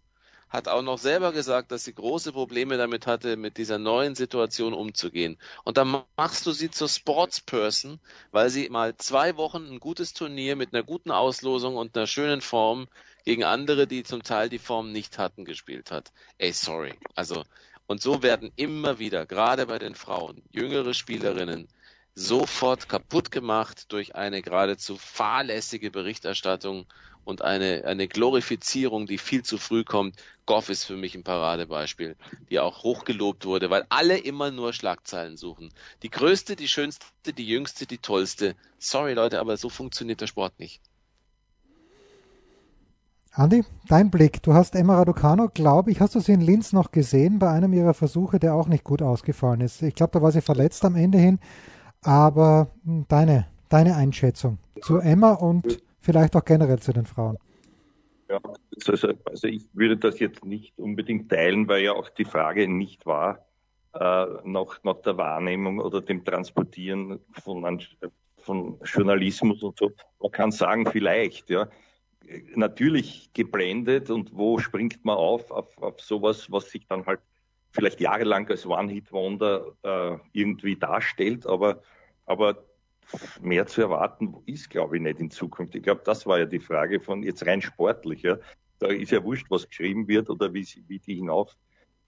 Hat 0.49 0.69
auch 0.69 0.83
noch 0.83 0.99
selber 0.99 1.33
gesagt, 1.33 1.73
dass 1.73 1.85
sie 1.85 1.93
große 1.93 2.33
Probleme 2.33 2.77
damit 2.77 3.07
hatte, 3.09 3.37
mit 3.37 3.57
dieser 3.57 3.79
neuen 3.79 4.15
Situation 4.15 4.75
umzugehen. 4.75 5.39
Und 5.65 5.77
dann 5.77 6.05
machst 6.17 6.47
du 6.47 6.53
sie 6.53 6.71
zur 6.71 6.89
Sportsperson, 6.89 7.99
weil 8.31 8.49
sie 8.49 8.69
mal 8.69 8.97
zwei 8.97 9.37
Wochen 9.37 9.67
ein 9.67 9.81
gutes 9.81 10.13
Turnier 10.13 10.55
mit 10.55 10.73
einer 10.73 10.85
guten 10.85 11.11
Auslosung 11.11 11.77
und 11.77 11.97
einer 11.97 12.07
schönen 12.07 12.41
Form 12.41 12.87
gegen 13.25 13.43
andere, 13.43 13.89
die 13.89 14.05
zum 14.05 14.23
Teil 14.23 14.49
die 14.49 14.61
Form 14.61 14.93
nicht 14.93 15.19
hatten, 15.19 15.45
gespielt 15.45 15.91
hat. 15.91 16.13
Ey, 16.39 16.53
sorry. 16.53 16.95
Also 17.17 17.43
und 17.87 18.03
so 18.03 18.23
werden 18.23 18.53
immer 18.57 18.99
wieder, 18.99 19.27
gerade 19.27 19.67
bei 19.67 19.79
den 19.79 19.95
Frauen, 19.95 20.43
jüngere 20.51 20.95
Spielerinnen 20.95 21.69
sofort 22.15 22.89
kaputt 22.89 23.31
gemacht 23.31 23.93
durch 23.93 24.15
eine 24.15 24.41
geradezu 24.43 24.97
fahrlässige 24.97 25.91
Berichterstattung 25.91 26.87
und 27.25 27.43
eine, 27.43 27.85
eine 27.85 28.09
Glorifizierung, 28.09 29.07
die 29.07 29.19
viel 29.19 29.43
zu 29.43 29.59
früh 29.59 29.85
kommt. 29.85 30.17
Goff 30.47 30.71
ist 30.71 30.85
für 30.85 30.97
mich 30.97 31.15
ein 31.15 31.25
Paradebeispiel, 31.25 32.17
die 32.49 32.61
auch 32.61 32.85
hochgelobt 32.85 33.45
wurde, 33.45 33.69
weil 33.69 33.85
alle 33.89 34.17
immer 34.17 34.51
nur 34.51 34.73
Schlagzeilen 34.73 35.37
suchen. 35.37 35.71
Die 36.03 36.11
größte, 36.11 36.57
die 36.57 36.69
schönste, 36.69 37.05
die 37.27 37.47
jüngste, 37.47 37.87
die 37.87 37.99
tollste. 37.99 38.55
Sorry 38.79 39.13
Leute, 39.13 39.41
aber 39.41 39.57
so 39.57 39.69
funktioniert 39.69 40.21
der 40.21 40.29
Sport 40.29 40.59
nicht. 40.59 40.81
Andi, 43.39 43.65
dein 43.87 44.11
Blick. 44.11 44.43
Du 44.43 44.55
hast 44.55 44.75
Emma 44.75 44.97
Raducano, 44.97 45.51
glaube 45.53 45.91
ich, 45.91 46.01
hast 46.01 46.15
du 46.15 46.21
sie 46.21 46.33
in 46.33 46.41
Linz 46.41 46.73
noch 46.73 46.91
gesehen 46.91 47.39
bei 47.39 47.51
einem 47.51 47.75
ihrer 47.75 47.93
Versuche, 47.93 48.39
der 48.39 48.55
auch 48.55 48.67
nicht 48.67 48.83
gut 48.83 49.03
ausgefallen 49.03 49.61
ist. 49.61 49.83
Ich 49.83 49.95
glaube, 49.95 50.13
da 50.13 50.23
war 50.23 50.33
sie 50.33 50.41
verletzt 50.41 50.83
am 50.87 50.97
Ende 50.97 51.19
hin. 51.19 51.39
Aber 52.03 52.69
hm, 52.87 53.05
deine, 53.09 53.47
deine 53.69 53.95
Einschätzung 53.95 54.57
zu 54.81 55.01
Emma 55.01 55.35
und 55.35 55.83
vielleicht 56.01 56.35
auch 56.35 56.47
generell 56.47 56.79
zu 56.79 56.95
den 56.95 57.05
Frauen. 57.05 57.37
Ja, 58.31 58.41
also, 58.87 59.09
also 59.27 59.49
ich 59.49 59.69
würde 59.75 59.99
das 59.99 60.19
jetzt 60.19 60.43
nicht 60.43 60.73
unbedingt 60.79 61.31
teilen, 61.31 61.69
weil 61.69 61.85
ja 61.85 61.93
auch 61.93 62.09
die 62.09 62.25
Frage 62.25 62.67
nicht 62.67 63.05
war 63.05 63.41
äh, 63.93 64.27
nach, 64.45 64.83
nach 64.83 65.03
der 65.03 65.19
Wahrnehmung 65.19 65.79
oder 65.81 66.01
dem 66.01 66.25
Transportieren 66.25 67.21
von, 67.33 67.83
von 68.39 68.79
Journalismus 68.83 69.63
und 69.63 69.77
so. 69.77 69.93
Man 70.23 70.33
kann 70.33 70.53
sagen, 70.53 70.87
vielleicht, 70.87 71.51
ja 71.51 71.69
natürlich 72.55 73.31
geblendet 73.33 74.11
und 74.11 74.35
wo 74.35 74.59
springt 74.59 75.05
man 75.05 75.17
auf, 75.17 75.51
auf, 75.51 75.77
auf 75.83 76.01
sowas, 76.01 76.51
was 76.51 76.71
sich 76.71 76.87
dann 76.87 77.07
halt 77.07 77.21
vielleicht 77.71 78.01
jahrelang 78.01 78.49
als 78.49 78.67
One-Hit-Wonder 78.67 79.77
äh, 79.83 80.19
irgendwie 80.33 80.77
darstellt, 80.77 81.47
aber, 81.47 81.83
aber 82.25 82.65
mehr 83.41 83.67
zu 83.67 83.83
erwarten 83.83 84.35
ist, 84.47 84.71
glaube 84.71 84.97
ich, 84.97 85.03
nicht 85.03 85.21
in 85.21 85.31
Zukunft. 85.31 85.75
Ich 85.75 85.83
glaube, 85.83 86.03
das 86.05 86.27
war 86.27 86.39
ja 86.39 86.47
die 86.47 86.59
Frage 86.59 87.01
von 87.01 87.23
jetzt 87.23 87.47
rein 87.47 87.63
sportlich. 87.63 88.23
Ja. 88.23 88.39
Da 88.79 88.89
ist 88.89 89.13
ja 89.13 89.23
wurscht, 89.23 89.47
was 89.51 89.69
geschrieben 89.69 90.09
wird 90.09 90.29
oder 90.29 90.53
wie, 90.53 90.67
wie 90.89 90.99
die 90.99 91.17
hinauf 91.17 91.57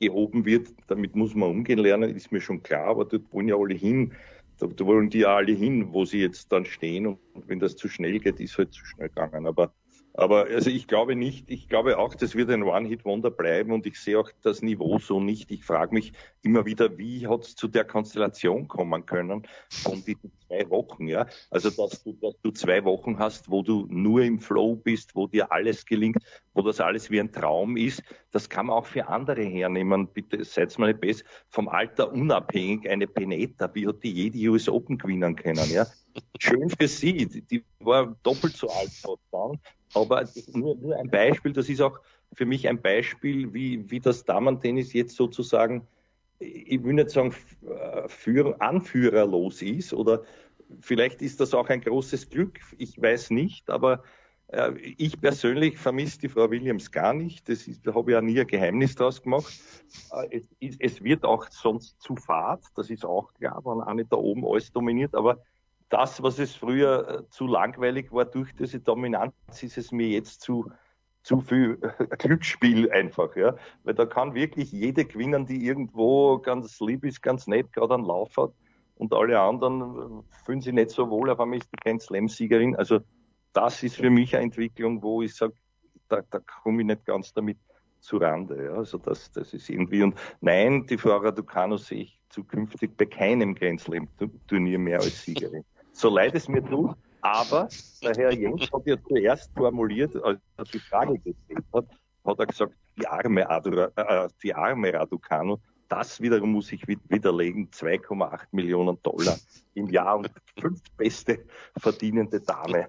gehoben 0.00 0.44
wird, 0.44 0.68
damit 0.86 1.16
muss 1.16 1.34
man 1.34 1.50
umgehen 1.50 1.78
lernen, 1.78 2.14
ist 2.14 2.30
mir 2.30 2.40
schon 2.40 2.62
klar, 2.62 2.86
aber 2.86 3.04
dort 3.04 3.32
wollen 3.32 3.48
ja 3.48 3.56
alle 3.56 3.74
hin. 3.74 4.14
Da, 4.58 4.66
da 4.66 4.86
wollen 4.86 5.10
die 5.10 5.20
ja 5.20 5.36
alle 5.36 5.52
hin, 5.52 5.92
wo 5.92 6.04
sie 6.04 6.20
jetzt 6.20 6.50
dann 6.52 6.64
stehen 6.64 7.06
und 7.06 7.18
wenn 7.46 7.58
das 7.58 7.76
zu 7.76 7.88
schnell 7.88 8.18
geht, 8.18 8.40
ist 8.40 8.58
halt 8.58 8.72
zu 8.72 8.84
schnell 8.84 9.08
gegangen. 9.08 9.46
Aber 9.46 9.72
aber 10.18 10.46
also 10.46 10.68
ich 10.68 10.88
glaube 10.88 11.14
nicht, 11.14 11.48
ich 11.48 11.68
glaube 11.68 11.96
auch, 11.96 12.12
das 12.12 12.34
wird 12.34 12.50
ein 12.50 12.64
One-Hit-Wonder 12.64 13.30
bleiben 13.30 13.70
und 13.70 13.86
ich 13.86 14.00
sehe 14.00 14.18
auch 14.18 14.28
das 14.42 14.62
Niveau 14.62 14.98
so 14.98 15.20
nicht. 15.20 15.52
Ich 15.52 15.64
frage 15.64 15.94
mich 15.94 16.12
immer 16.42 16.66
wieder, 16.66 16.98
wie 16.98 17.28
hat 17.28 17.44
es 17.44 17.54
zu 17.54 17.68
der 17.68 17.84
Konstellation 17.84 18.66
kommen 18.66 19.06
können 19.06 19.46
von 19.70 20.04
diesen 20.04 20.32
zwei 20.48 20.68
Wochen, 20.70 21.06
ja? 21.06 21.26
Also 21.50 21.70
dass 21.70 22.02
du, 22.02 22.14
dass 22.14 22.34
du 22.42 22.50
zwei 22.50 22.84
Wochen 22.84 23.20
hast, 23.20 23.48
wo 23.48 23.62
du 23.62 23.86
nur 23.90 24.22
im 24.22 24.40
Flow 24.40 24.74
bist, 24.74 25.14
wo 25.14 25.28
dir 25.28 25.52
alles 25.52 25.86
gelingt, 25.86 26.18
wo 26.52 26.62
das 26.62 26.80
alles 26.80 27.12
wie 27.12 27.20
ein 27.20 27.30
Traum 27.30 27.76
ist, 27.76 28.02
das 28.32 28.48
kann 28.48 28.66
man 28.66 28.76
auch 28.76 28.86
für 28.86 29.06
andere 29.06 29.42
hernehmen. 29.42 30.08
Bitte 30.08 30.42
seid 30.44 30.76
mal 30.80 30.88
nicht 30.88 31.00
besser. 31.00 31.24
Vom 31.48 31.68
Alter 31.68 32.12
unabhängig, 32.12 32.90
eine 32.90 33.06
Peneta, 33.06 33.70
wie 33.72 33.86
hat 33.86 34.02
die 34.02 34.10
jede 34.10 34.50
US 34.50 34.68
Open 34.68 34.98
gewinnen 34.98 35.36
können, 35.36 35.70
ja? 35.70 35.86
Schön 36.38 36.70
für 36.70 36.88
sie, 36.88 37.26
die 37.26 37.64
war 37.80 38.16
doppelt 38.22 38.56
so 38.56 38.68
alt 38.68 38.90
dann 39.32 39.58
aber 39.94 40.28
nur, 40.52 40.76
nur 40.76 40.96
ein 40.96 41.10
Beispiel, 41.10 41.52
das 41.52 41.68
ist 41.68 41.80
auch 41.80 41.98
für 42.32 42.46
mich 42.46 42.68
ein 42.68 42.80
Beispiel, 42.80 43.52
wie, 43.54 43.90
wie 43.90 44.00
das 44.00 44.24
Damen-Tennis 44.24 44.92
jetzt 44.92 45.16
sozusagen, 45.16 45.86
ich 46.38 46.82
will 46.82 46.94
nicht 46.94 47.10
sagen, 47.10 47.34
für, 48.06 48.60
anführerlos 48.60 49.62
ist 49.62 49.92
oder 49.92 50.22
vielleicht 50.80 51.22
ist 51.22 51.40
das 51.40 51.54
auch 51.54 51.68
ein 51.68 51.80
großes 51.80 52.28
Glück, 52.28 52.60
ich 52.76 53.00
weiß 53.00 53.30
nicht, 53.30 53.70
aber 53.70 54.02
äh, 54.48 54.72
ich 54.78 55.20
persönlich 55.20 55.78
vermisse 55.78 56.20
die 56.20 56.28
Frau 56.28 56.50
Williams 56.50 56.90
gar 56.90 57.14
nicht. 57.14 57.48
Das 57.48 57.66
ist, 57.66 57.86
da 57.86 57.94
habe 57.94 58.10
ich 58.10 58.14
ja 58.14 58.20
nie 58.20 58.40
ein 58.40 58.46
Geheimnis 58.46 58.94
draus 58.94 59.22
gemacht. 59.22 59.52
Äh, 60.12 60.42
es, 60.60 60.76
es, 60.78 61.02
wird 61.02 61.24
auch 61.24 61.48
sonst 61.50 62.00
zu 62.00 62.16
fad, 62.16 62.60
das 62.76 62.90
ist 62.90 63.04
auch 63.04 63.32
klar, 63.34 63.62
wenn 63.64 63.96
nicht 63.96 64.12
da 64.12 64.16
oben 64.16 64.46
alles 64.46 64.70
dominiert, 64.70 65.14
aber 65.14 65.38
das, 65.88 66.22
was 66.22 66.38
es 66.38 66.54
früher 66.54 67.08
äh, 67.08 67.30
zu 67.30 67.46
langweilig 67.46 68.12
war 68.12 68.24
durch 68.24 68.54
diese 68.54 68.80
Dominanz, 68.80 69.32
ist 69.60 69.78
es 69.78 69.92
mir 69.92 70.08
jetzt 70.08 70.42
zu, 70.42 70.70
zu 71.22 71.40
viel 71.40 71.78
äh, 71.98 72.06
Glücksspiel 72.16 72.90
einfach, 72.90 73.34
ja. 73.36 73.56
Weil 73.84 73.94
da 73.94 74.06
kann 74.06 74.34
wirklich 74.34 74.72
jede 74.72 75.04
gewinnen, 75.04 75.46
die 75.46 75.64
irgendwo 75.64 76.38
ganz 76.38 76.80
lieb 76.80 77.04
ist, 77.04 77.22
ganz 77.22 77.46
nett, 77.46 77.72
gerade 77.72 77.94
einen 77.94 78.04
Lauf 78.04 78.36
hat. 78.36 78.52
Und 78.96 79.14
alle 79.14 79.40
anderen 79.40 79.80
äh, 79.82 80.44
fühlen 80.44 80.60
sich 80.60 80.72
nicht 80.72 80.90
so 80.90 81.08
wohl, 81.08 81.30
auf 81.30 81.40
einmal 81.40 81.58
ist 81.58 81.70
die 81.72 81.76
Grand 81.82 82.02
Slam-Siegerin. 82.02 82.76
Also 82.76 83.00
das 83.52 83.82
ist 83.82 83.96
für 83.96 84.10
mich 84.10 84.34
eine 84.34 84.44
Entwicklung, 84.44 85.02
wo 85.02 85.22
ich 85.22 85.34
sage, 85.34 85.54
da, 86.08 86.22
da 86.30 86.40
komme 86.40 86.82
ich 86.82 86.86
nicht 86.86 87.06
ganz 87.06 87.32
damit 87.32 87.58
zu 88.00 88.18
Rande. 88.18 88.64
Ja. 88.64 88.72
Also 88.74 88.98
das, 88.98 89.30
das 89.32 89.54
ist 89.54 89.70
irgendwie. 89.70 90.02
Und 90.02 90.16
nein, 90.40 90.86
die 90.86 90.98
Frau 90.98 91.16
Raducano 91.16 91.76
sehe 91.76 92.02
ich 92.02 92.20
zukünftig 92.28 92.96
bei 92.96 93.06
keinem 93.06 93.54
Grand 93.54 93.80
Slam-Turnier 93.80 94.78
mehr 94.78 94.98
als 94.98 95.22
Siegerin 95.22 95.64
so 95.98 96.08
leid 96.08 96.34
es 96.34 96.48
mir 96.48 96.64
tut. 96.64 96.96
Aber 97.20 97.68
der 98.02 98.14
Herr 98.14 98.32
Jens 98.32 98.70
hat 98.72 98.86
ja 98.86 98.96
zuerst 99.02 99.50
formuliert, 99.54 100.14
als 100.22 100.38
er 100.56 100.64
die 100.64 100.78
Frage 100.78 101.18
gestellt 101.18 101.64
hat, 101.72 101.86
hat 102.24 102.38
er 102.38 102.46
gesagt, 102.46 102.74
die 102.96 103.06
arme, 103.06 103.48
Adura, 103.48 103.90
äh, 103.96 104.28
die 104.42 104.54
arme 104.54 104.92
Raducano, 104.92 105.60
das 105.88 106.20
wiederum 106.20 106.52
muss 106.52 106.70
ich 106.70 106.86
widerlegen, 106.86 107.70
2,8 107.70 108.46
Millionen 108.52 109.02
Dollar 109.02 109.36
im 109.74 109.88
Jahr 109.88 110.18
und 110.18 110.30
fünf 110.60 110.80
beste 110.96 111.44
verdienende 111.76 112.40
Dame 112.40 112.88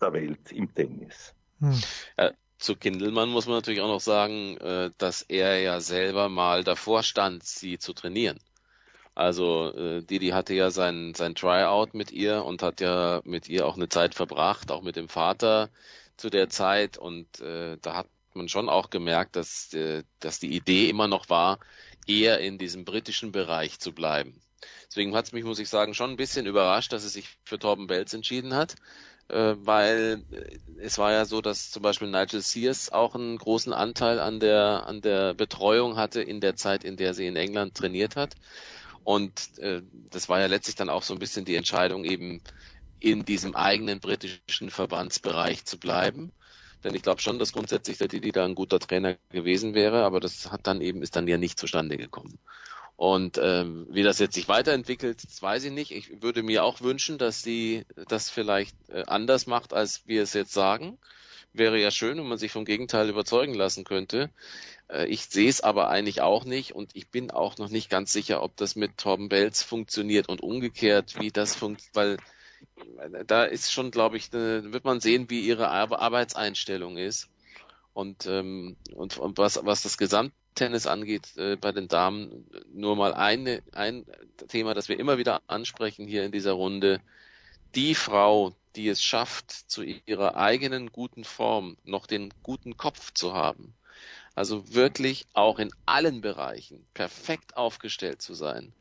der 0.00 0.12
Welt 0.12 0.50
im 0.52 0.74
Tennis. 0.74 1.34
Hm. 1.60 1.80
Ja, 2.16 2.32
zu 2.58 2.74
Kindelmann 2.74 3.28
muss 3.28 3.46
man 3.46 3.56
natürlich 3.56 3.80
auch 3.80 3.88
noch 3.88 4.00
sagen, 4.00 4.56
äh, 4.56 4.90
dass 4.98 5.22
er 5.22 5.60
ja 5.60 5.80
selber 5.80 6.28
mal 6.28 6.64
davor 6.64 7.02
stand, 7.02 7.44
sie 7.44 7.78
zu 7.78 7.92
trainieren. 7.92 8.40
Also 9.18 9.74
äh, 9.74 10.00
Didi 10.04 10.28
hatte 10.28 10.54
ja 10.54 10.70
sein, 10.70 11.12
sein 11.12 11.34
Tryout 11.34 11.92
mit 11.92 12.12
ihr 12.12 12.44
und 12.44 12.62
hat 12.62 12.80
ja 12.80 13.20
mit 13.24 13.48
ihr 13.48 13.66
auch 13.66 13.74
eine 13.74 13.88
Zeit 13.88 14.14
verbracht, 14.14 14.70
auch 14.70 14.82
mit 14.82 14.94
dem 14.94 15.08
Vater 15.08 15.70
zu 16.16 16.30
der 16.30 16.48
Zeit. 16.50 16.98
Und 16.98 17.40
äh, 17.40 17.78
da 17.82 17.96
hat 17.96 18.06
man 18.34 18.48
schon 18.48 18.68
auch 18.68 18.90
gemerkt, 18.90 19.34
dass, 19.34 19.74
äh, 19.74 20.04
dass 20.20 20.38
die 20.38 20.54
Idee 20.54 20.88
immer 20.88 21.08
noch 21.08 21.28
war, 21.28 21.58
eher 22.06 22.38
in 22.38 22.58
diesem 22.58 22.84
britischen 22.84 23.32
Bereich 23.32 23.80
zu 23.80 23.92
bleiben. 23.92 24.40
Deswegen 24.86 25.16
hat 25.16 25.24
es 25.24 25.32
mich, 25.32 25.42
muss 25.42 25.58
ich 25.58 25.68
sagen, 25.68 25.94
schon 25.94 26.10
ein 26.10 26.16
bisschen 26.16 26.46
überrascht, 26.46 26.92
dass 26.92 27.02
er 27.02 27.10
sich 27.10 27.26
für 27.42 27.58
Torben 27.58 27.88
Belz 27.88 28.14
entschieden 28.14 28.54
hat, 28.54 28.76
äh, 29.26 29.56
weil 29.58 30.22
äh, 30.30 30.58
es 30.80 30.96
war 30.96 31.10
ja 31.10 31.24
so, 31.24 31.40
dass 31.40 31.72
zum 31.72 31.82
Beispiel 31.82 32.08
Nigel 32.08 32.40
Sears 32.40 32.92
auch 32.92 33.16
einen 33.16 33.36
großen 33.36 33.72
Anteil 33.72 34.20
an 34.20 34.38
der, 34.38 34.86
an 34.86 35.00
der 35.00 35.34
Betreuung 35.34 35.96
hatte 35.96 36.22
in 36.22 36.40
der 36.40 36.54
Zeit, 36.54 36.84
in 36.84 36.96
der 36.96 37.14
sie 37.14 37.26
in 37.26 37.34
England 37.34 37.74
trainiert 37.74 38.14
hat. 38.14 38.36
Und 39.08 39.56
äh, 39.60 39.80
das 40.10 40.28
war 40.28 40.38
ja 40.38 40.48
letztlich 40.48 40.76
dann 40.76 40.90
auch 40.90 41.02
so 41.02 41.14
ein 41.14 41.18
bisschen 41.18 41.46
die 41.46 41.56
Entscheidung, 41.56 42.04
eben 42.04 42.42
in 43.00 43.24
diesem 43.24 43.56
eigenen 43.56 44.00
britischen 44.00 44.68
Verbandsbereich 44.68 45.64
zu 45.64 45.78
bleiben. 45.78 46.30
Denn 46.84 46.94
ich 46.94 47.00
glaube 47.00 47.22
schon, 47.22 47.38
dass 47.38 47.54
grundsätzlich 47.54 47.96
der 47.96 48.08
Didi 48.08 48.32
da 48.32 48.44
ein 48.44 48.54
guter 48.54 48.78
Trainer 48.78 49.16
gewesen 49.30 49.72
wäre, 49.72 50.04
aber 50.04 50.20
das 50.20 50.52
hat 50.52 50.66
dann 50.66 50.82
eben, 50.82 51.00
ist 51.00 51.16
dann 51.16 51.26
ja 51.26 51.38
nicht 51.38 51.58
zustande 51.58 51.96
gekommen. 51.96 52.38
Und 52.96 53.40
ähm, 53.42 53.86
wie 53.88 54.02
das 54.02 54.18
jetzt 54.18 54.34
sich 54.34 54.46
weiterentwickelt, 54.46 55.24
das 55.24 55.40
weiß 55.40 55.64
ich 55.64 55.72
nicht. 55.72 55.92
Ich 55.92 56.20
würde 56.20 56.42
mir 56.42 56.62
auch 56.62 56.82
wünschen, 56.82 57.16
dass 57.16 57.42
sie 57.42 57.86
das 58.08 58.28
vielleicht 58.28 58.76
äh, 58.90 59.04
anders 59.06 59.46
macht, 59.46 59.72
als 59.72 60.06
wir 60.06 60.22
es 60.22 60.34
jetzt 60.34 60.52
sagen. 60.52 60.98
Wäre 61.54 61.80
ja 61.80 61.90
schön, 61.90 62.18
wenn 62.18 62.28
man 62.28 62.36
sich 62.36 62.52
vom 62.52 62.66
Gegenteil 62.66 63.08
überzeugen 63.08 63.54
lassen 63.54 63.84
könnte. 63.84 64.28
Äh, 64.88 65.06
ich 65.06 65.26
sehe 65.26 65.48
es 65.48 65.60
aber 65.60 65.88
eigentlich 65.88 66.20
auch 66.20 66.44
nicht 66.44 66.74
und 66.74 66.94
ich 66.94 67.10
bin 67.10 67.30
auch 67.30 67.58
noch 67.58 67.68
nicht 67.68 67.90
ganz 67.90 68.12
sicher, 68.12 68.42
ob 68.42 68.56
das 68.56 68.76
mit 68.76 68.98
Torben 68.98 69.28
Belz 69.28 69.62
funktioniert 69.62 70.28
und 70.28 70.42
umgekehrt, 70.42 71.20
wie 71.20 71.30
das 71.30 71.54
funktioniert, 71.54 71.94
weil 71.94 72.16
äh, 73.12 73.24
da 73.24 73.44
ist 73.44 73.72
schon, 73.72 73.90
glaube 73.90 74.16
ich, 74.16 74.32
ne, 74.32 74.72
wird 74.72 74.84
man 74.84 75.00
sehen, 75.00 75.30
wie 75.30 75.40
ihre 75.40 75.68
Arbeitseinstellung 75.68 76.96
ist. 76.96 77.28
Und, 77.94 78.26
ähm, 78.26 78.76
und, 78.94 79.18
und 79.18 79.38
was, 79.38 79.58
was 79.64 79.82
das 79.82 79.98
Gesamttennis 79.98 80.86
angeht, 80.86 81.36
äh, 81.36 81.56
bei 81.56 81.72
den 81.72 81.88
Damen 81.88 82.46
nur 82.72 82.94
mal 82.94 83.12
eine, 83.12 83.62
ein 83.72 84.06
Thema, 84.46 84.74
das 84.74 84.88
wir 84.88 85.00
immer 85.00 85.18
wieder 85.18 85.42
ansprechen 85.48 86.06
hier 86.06 86.24
in 86.24 86.30
dieser 86.30 86.52
Runde. 86.52 87.00
Die 87.74 87.96
Frau, 87.96 88.54
die 88.76 88.88
es 88.88 89.02
schafft, 89.02 89.50
zu 89.50 89.82
ihrer 89.82 90.36
eigenen 90.36 90.92
guten 90.92 91.24
Form 91.24 91.76
noch 91.82 92.06
den 92.06 92.32
guten 92.44 92.76
Kopf 92.76 93.12
zu 93.12 93.34
haben, 93.34 93.74
also 94.38 94.72
wirklich 94.72 95.26
auch 95.32 95.58
in 95.58 95.70
allen 95.84 96.20
Bereichen 96.20 96.86
perfekt 96.94 97.56
aufgestellt 97.56 98.22
zu 98.22 98.34
sein, 98.34 98.72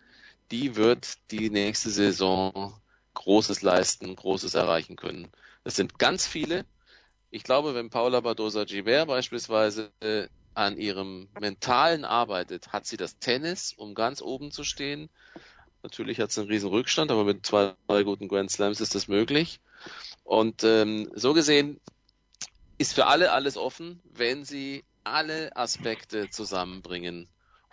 die 0.52 0.76
wird 0.76 1.17
die 1.32 1.50
nächste 1.50 1.89
Saison 1.89 2.80
Großes 3.15 3.63
leisten, 3.63 4.15
Großes 4.15 4.54
erreichen 4.54 4.96
können. 4.96 5.28
Es 5.63 5.76
sind 5.76 5.98
ganz 5.98 6.28
viele. 6.28 6.63
Ich 7.32 7.41
glaube, 7.41 7.74
wenn 7.74 7.89
Paula 7.89 8.20
Badosa 8.20 8.65
Gibert 8.65 9.08
beispielsweise 9.08 9.91
äh, 10.00 10.28
an 10.54 10.78
ihrem 10.78 11.28
Mentalen 11.39 12.06
arbeitet, 12.06 12.72
hat 12.72 12.86
sie 12.86 12.98
das 12.98 13.17
Tennis, 13.17 13.74
um 13.76 13.96
ganz 13.96 14.22
oben 14.22 14.52
zu 14.52 14.63
stehen. 14.63 15.10
Natürlich 15.82 16.20
hat 16.20 16.32
sie 16.32 16.41
einen 16.41 16.52
riesen 16.52 16.70
Rückstand, 16.70 17.10
aber 17.10 17.24
mit 17.24 17.48
zwei, 17.48 17.74
drei 17.88 18.04
guten 18.04 18.28
Grand 18.28 18.52
Slams 18.52 18.80
ist 18.80 18.93
das 18.93 19.08
möglich. 19.08 19.60
Und 20.24 20.63
ähm, 20.63 21.10
so 21.15 21.34
gesehen 21.34 21.82
ist 22.78 22.93
für 22.93 23.08
alle 23.08 23.32
alles 23.32 23.58
offen, 23.58 24.00
wenn 24.04 24.46
sie 24.46 24.84
alle 25.13 25.56
Aspekte 25.56 26.30
zusammenbringen 26.30 27.28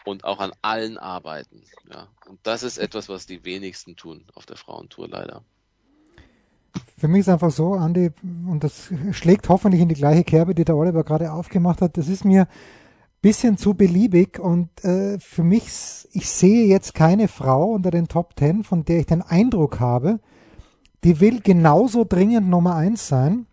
und 0.05 0.25
auch 0.25 0.38
an 0.38 0.53
allen 0.62 0.99
arbeiten. 0.99 1.62
Ja. 1.90 2.09
Und 2.27 2.38
das 2.42 2.62
ist 2.62 2.79
etwas, 2.79 3.09
was 3.09 3.27
die 3.27 3.44
wenigsten 3.44 3.97
tun 3.97 4.25
auf 4.35 4.47
der 4.47 4.57
Frauentour 4.57 5.09
leider. 5.09 5.42
Für 6.97 7.09
mich 7.09 7.20
ist 7.20 7.29
einfach 7.29 7.51
so, 7.51 7.75
Andi, 7.75 8.11
und 8.23 8.64
das 8.64 8.90
schlägt 9.12 9.49
hoffentlich 9.49 9.81
in 9.81 9.88
die 9.88 9.94
gleiche 9.94 10.25
Kerbe, 10.25 10.55
die 10.55 10.64
der 10.64 10.77
Oliver 10.77 11.05
gerade 11.05 11.33
aufgemacht 11.33 11.81
hat, 11.81 11.97
das 11.97 12.09
ist 12.09 12.25
mir 12.25 12.42
ein 12.42 12.49
bisschen 13.20 13.57
zu 13.57 13.75
beliebig 13.75 14.38
und 14.38 14.68
äh, 14.85 15.18
für 15.18 15.44
mich, 15.44 15.64
ich 16.12 16.29
sehe 16.29 16.66
jetzt 16.66 16.94
keine 16.94 17.29
Frau 17.29 17.73
unter 17.73 17.90
den 17.90 18.09
Top 18.09 18.37
Ten, 18.37 18.64
von 18.64 18.85
der 18.85 19.01
ich 19.01 19.07
den 19.07 19.23
Eindruck 19.23 19.81
habe, 19.81 20.20
die 21.05 21.20
will 21.20 21.40
genauso 21.40 22.05
dringend 22.05 22.49
Nummer 22.49 22.75
eins 22.75 23.09
sein 23.09 23.47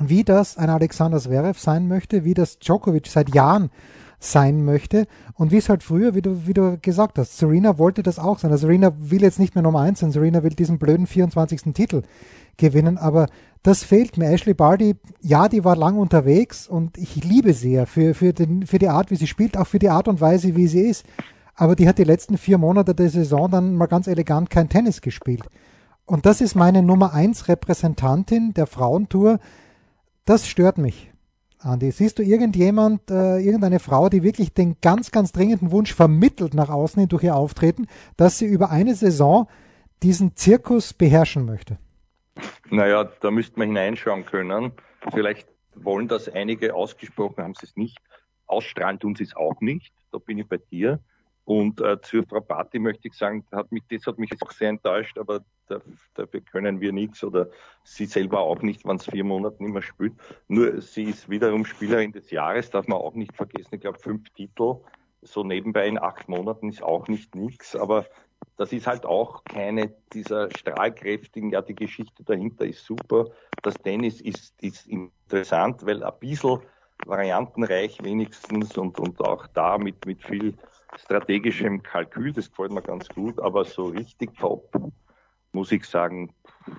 wie 0.00 0.24
das 0.24 0.56
ein 0.56 0.70
Alexander 0.70 1.18
Zverev 1.18 1.58
sein 1.58 1.88
möchte, 1.88 2.24
wie 2.24 2.34
das 2.34 2.58
Djokovic 2.58 3.06
seit 3.06 3.34
Jahren 3.34 3.70
sein 4.18 4.64
möchte 4.64 5.06
und 5.34 5.50
wie 5.50 5.56
es 5.56 5.68
halt 5.68 5.82
früher, 5.82 6.14
wie 6.14 6.22
du, 6.22 6.46
wie 6.46 6.54
du 6.54 6.78
gesagt 6.80 7.18
hast, 7.18 7.36
Serena 7.36 7.78
wollte 7.78 8.02
das 8.02 8.18
auch 8.18 8.38
sein. 8.38 8.52
Also 8.52 8.66
Serena 8.66 8.92
will 8.98 9.22
jetzt 9.22 9.40
nicht 9.40 9.54
mehr 9.54 9.62
Nummer 9.62 9.80
eins 9.80 10.00
sein, 10.00 10.12
Serena 10.12 10.42
will 10.42 10.50
diesen 10.50 10.78
blöden 10.78 11.06
24. 11.06 11.74
Titel 11.74 12.02
gewinnen, 12.56 12.98
aber 12.98 13.26
das 13.62 13.82
fehlt 13.82 14.16
mir. 14.16 14.30
Ashley 14.30 14.54
Barty, 14.54 14.94
ja, 15.20 15.48
die 15.48 15.64
war 15.64 15.76
lang 15.76 15.98
unterwegs 15.98 16.68
und 16.68 16.98
ich 16.98 17.24
liebe 17.24 17.52
sie 17.52 17.72
ja 17.72 17.86
für, 17.86 18.14
für, 18.14 18.32
den, 18.32 18.66
für 18.66 18.78
die 18.78 18.88
Art, 18.88 19.10
wie 19.10 19.16
sie 19.16 19.26
spielt, 19.26 19.56
auch 19.56 19.66
für 19.66 19.78
die 19.78 19.90
Art 19.90 20.06
und 20.06 20.20
Weise, 20.20 20.54
wie 20.56 20.68
sie 20.68 20.82
ist. 20.82 21.04
Aber 21.54 21.74
die 21.74 21.88
hat 21.88 21.98
die 21.98 22.04
letzten 22.04 22.38
vier 22.38 22.58
Monate 22.58 22.94
der 22.94 23.10
Saison 23.10 23.50
dann 23.50 23.74
mal 23.74 23.86
ganz 23.86 24.06
elegant 24.06 24.50
kein 24.50 24.68
Tennis 24.68 25.00
gespielt. 25.00 25.42
Und 26.06 26.26
das 26.26 26.40
ist 26.40 26.54
meine 26.54 26.82
Nummer 26.82 27.12
eins 27.12 27.48
Repräsentantin 27.48 28.54
der 28.54 28.66
Frauentour, 28.66 29.38
das 30.24 30.46
stört 30.46 30.78
mich. 30.78 31.12
Andi, 31.58 31.92
siehst 31.92 32.18
du 32.18 32.22
irgendjemand, 32.22 33.10
äh, 33.10 33.38
irgendeine 33.38 33.78
Frau, 33.78 34.08
die 34.08 34.22
wirklich 34.22 34.52
den 34.52 34.76
ganz, 34.80 35.12
ganz 35.12 35.30
dringenden 35.30 35.70
Wunsch 35.70 35.94
vermittelt 35.94 36.54
nach 36.54 36.70
außen 36.70 36.98
hin 36.98 37.08
durch 37.08 37.22
ihr 37.22 37.36
Auftreten, 37.36 37.86
dass 38.16 38.38
sie 38.38 38.46
über 38.46 38.70
eine 38.70 38.94
Saison 38.94 39.48
diesen 40.02 40.34
Zirkus 40.34 40.92
beherrschen 40.92 41.44
möchte? 41.44 41.78
Naja, 42.70 43.04
da 43.04 43.30
müsste 43.30 43.58
man 43.58 43.68
hineinschauen 43.68 44.26
können. 44.26 44.72
Vielleicht 45.12 45.46
wollen 45.74 46.08
das 46.08 46.28
einige 46.28 46.74
ausgesprochen, 46.74 47.44
haben 47.44 47.54
sie 47.54 47.66
es 47.66 47.76
nicht. 47.76 47.98
Ausstrahlen 48.46 48.98
tun 48.98 49.14
sie 49.14 49.24
es 49.24 49.36
auch 49.36 49.60
nicht. 49.60 49.94
Da 50.10 50.18
bin 50.18 50.38
ich 50.38 50.48
bei 50.48 50.58
dir. 50.58 50.98
Und 51.44 51.80
äh, 51.80 52.00
zur 52.00 52.24
Frau 52.24 52.40
Party 52.40 52.78
möchte 52.78 53.08
ich 53.08 53.14
sagen, 53.14 53.44
hat 53.50 53.72
mich, 53.72 53.82
das 53.90 54.06
hat 54.06 54.18
mich 54.18 54.30
auch 54.40 54.52
sehr 54.52 54.68
enttäuscht, 54.68 55.18
aber 55.18 55.40
da, 55.66 55.80
dafür 56.14 56.40
können 56.40 56.80
wir 56.80 56.92
nichts 56.92 57.24
oder 57.24 57.48
sie 57.82 58.06
selber 58.06 58.40
auch 58.40 58.62
nicht, 58.62 58.84
wenn 58.84 58.96
es 58.96 59.06
vier 59.06 59.24
Monate 59.24 59.62
nicht 59.62 59.72
mehr 59.72 59.82
spielt. 59.82 60.14
Nur 60.46 60.80
sie 60.80 61.04
ist 61.04 61.28
wiederum 61.28 61.64
Spielerin 61.64 62.12
des 62.12 62.30
Jahres, 62.30 62.70
darf 62.70 62.86
man 62.86 62.98
auch 62.98 63.14
nicht 63.14 63.34
vergessen. 63.34 63.74
Ich 63.74 63.80
glaube, 63.80 63.98
fünf 63.98 64.30
Titel 64.30 64.76
so 65.22 65.44
nebenbei 65.44 65.86
in 65.86 65.98
acht 65.98 66.28
Monaten 66.28 66.68
ist 66.68 66.82
auch 66.82 67.08
nicht 67.08 67.34
nichts, 67.34 67.76
aber 67.76 68.06
das 68.56 68.72
ist 68.72 68.86
halt 68.86 69.06
auch 69.06 69.44
keine 69.44 69.94
dieser 70.12 70.50
strahlkräftigen, 70.50 71.50
ja, 71.50 71.62
die 71.62 71.74
Geschichte 71.74 72.24
dahinter 72.24 72.66
ist 72.66 72.84
super. 72.84 73.26
Das 73.62 73.76
Tennis 73.76 74.20
ist, 74.20 74.60
ist 74.60 74.86
interessant, 74.88 75.86
weil 75.86 76.02
ein 76.02 76.12
bisschen 76.18 76.60
variantenreich 77.06 78.02
wenigstens 78.02 78.76
und, 78.76 78.98
und 78.98 79.20
auch 79.20 79.46
da 79.48 79.78
mit, 79.78 80.04
mit 80.06 80.22
viel 80.22 80.54
strategischem 80.96 81.82
Kalkül, 81.82 82.32
das 82.32 82.50
gefällt 82.50 82.72
mir 82.72 82.82
ganz 82.82 83.08
gut, 83.08 83.40
aber 83.40 83.64
so 83.64 83.86
richtig 83.86 84.36
top, 84.38 84.70
muss 85.52 85.72
ich 85.72 85.84
sagen, 85.84 86.34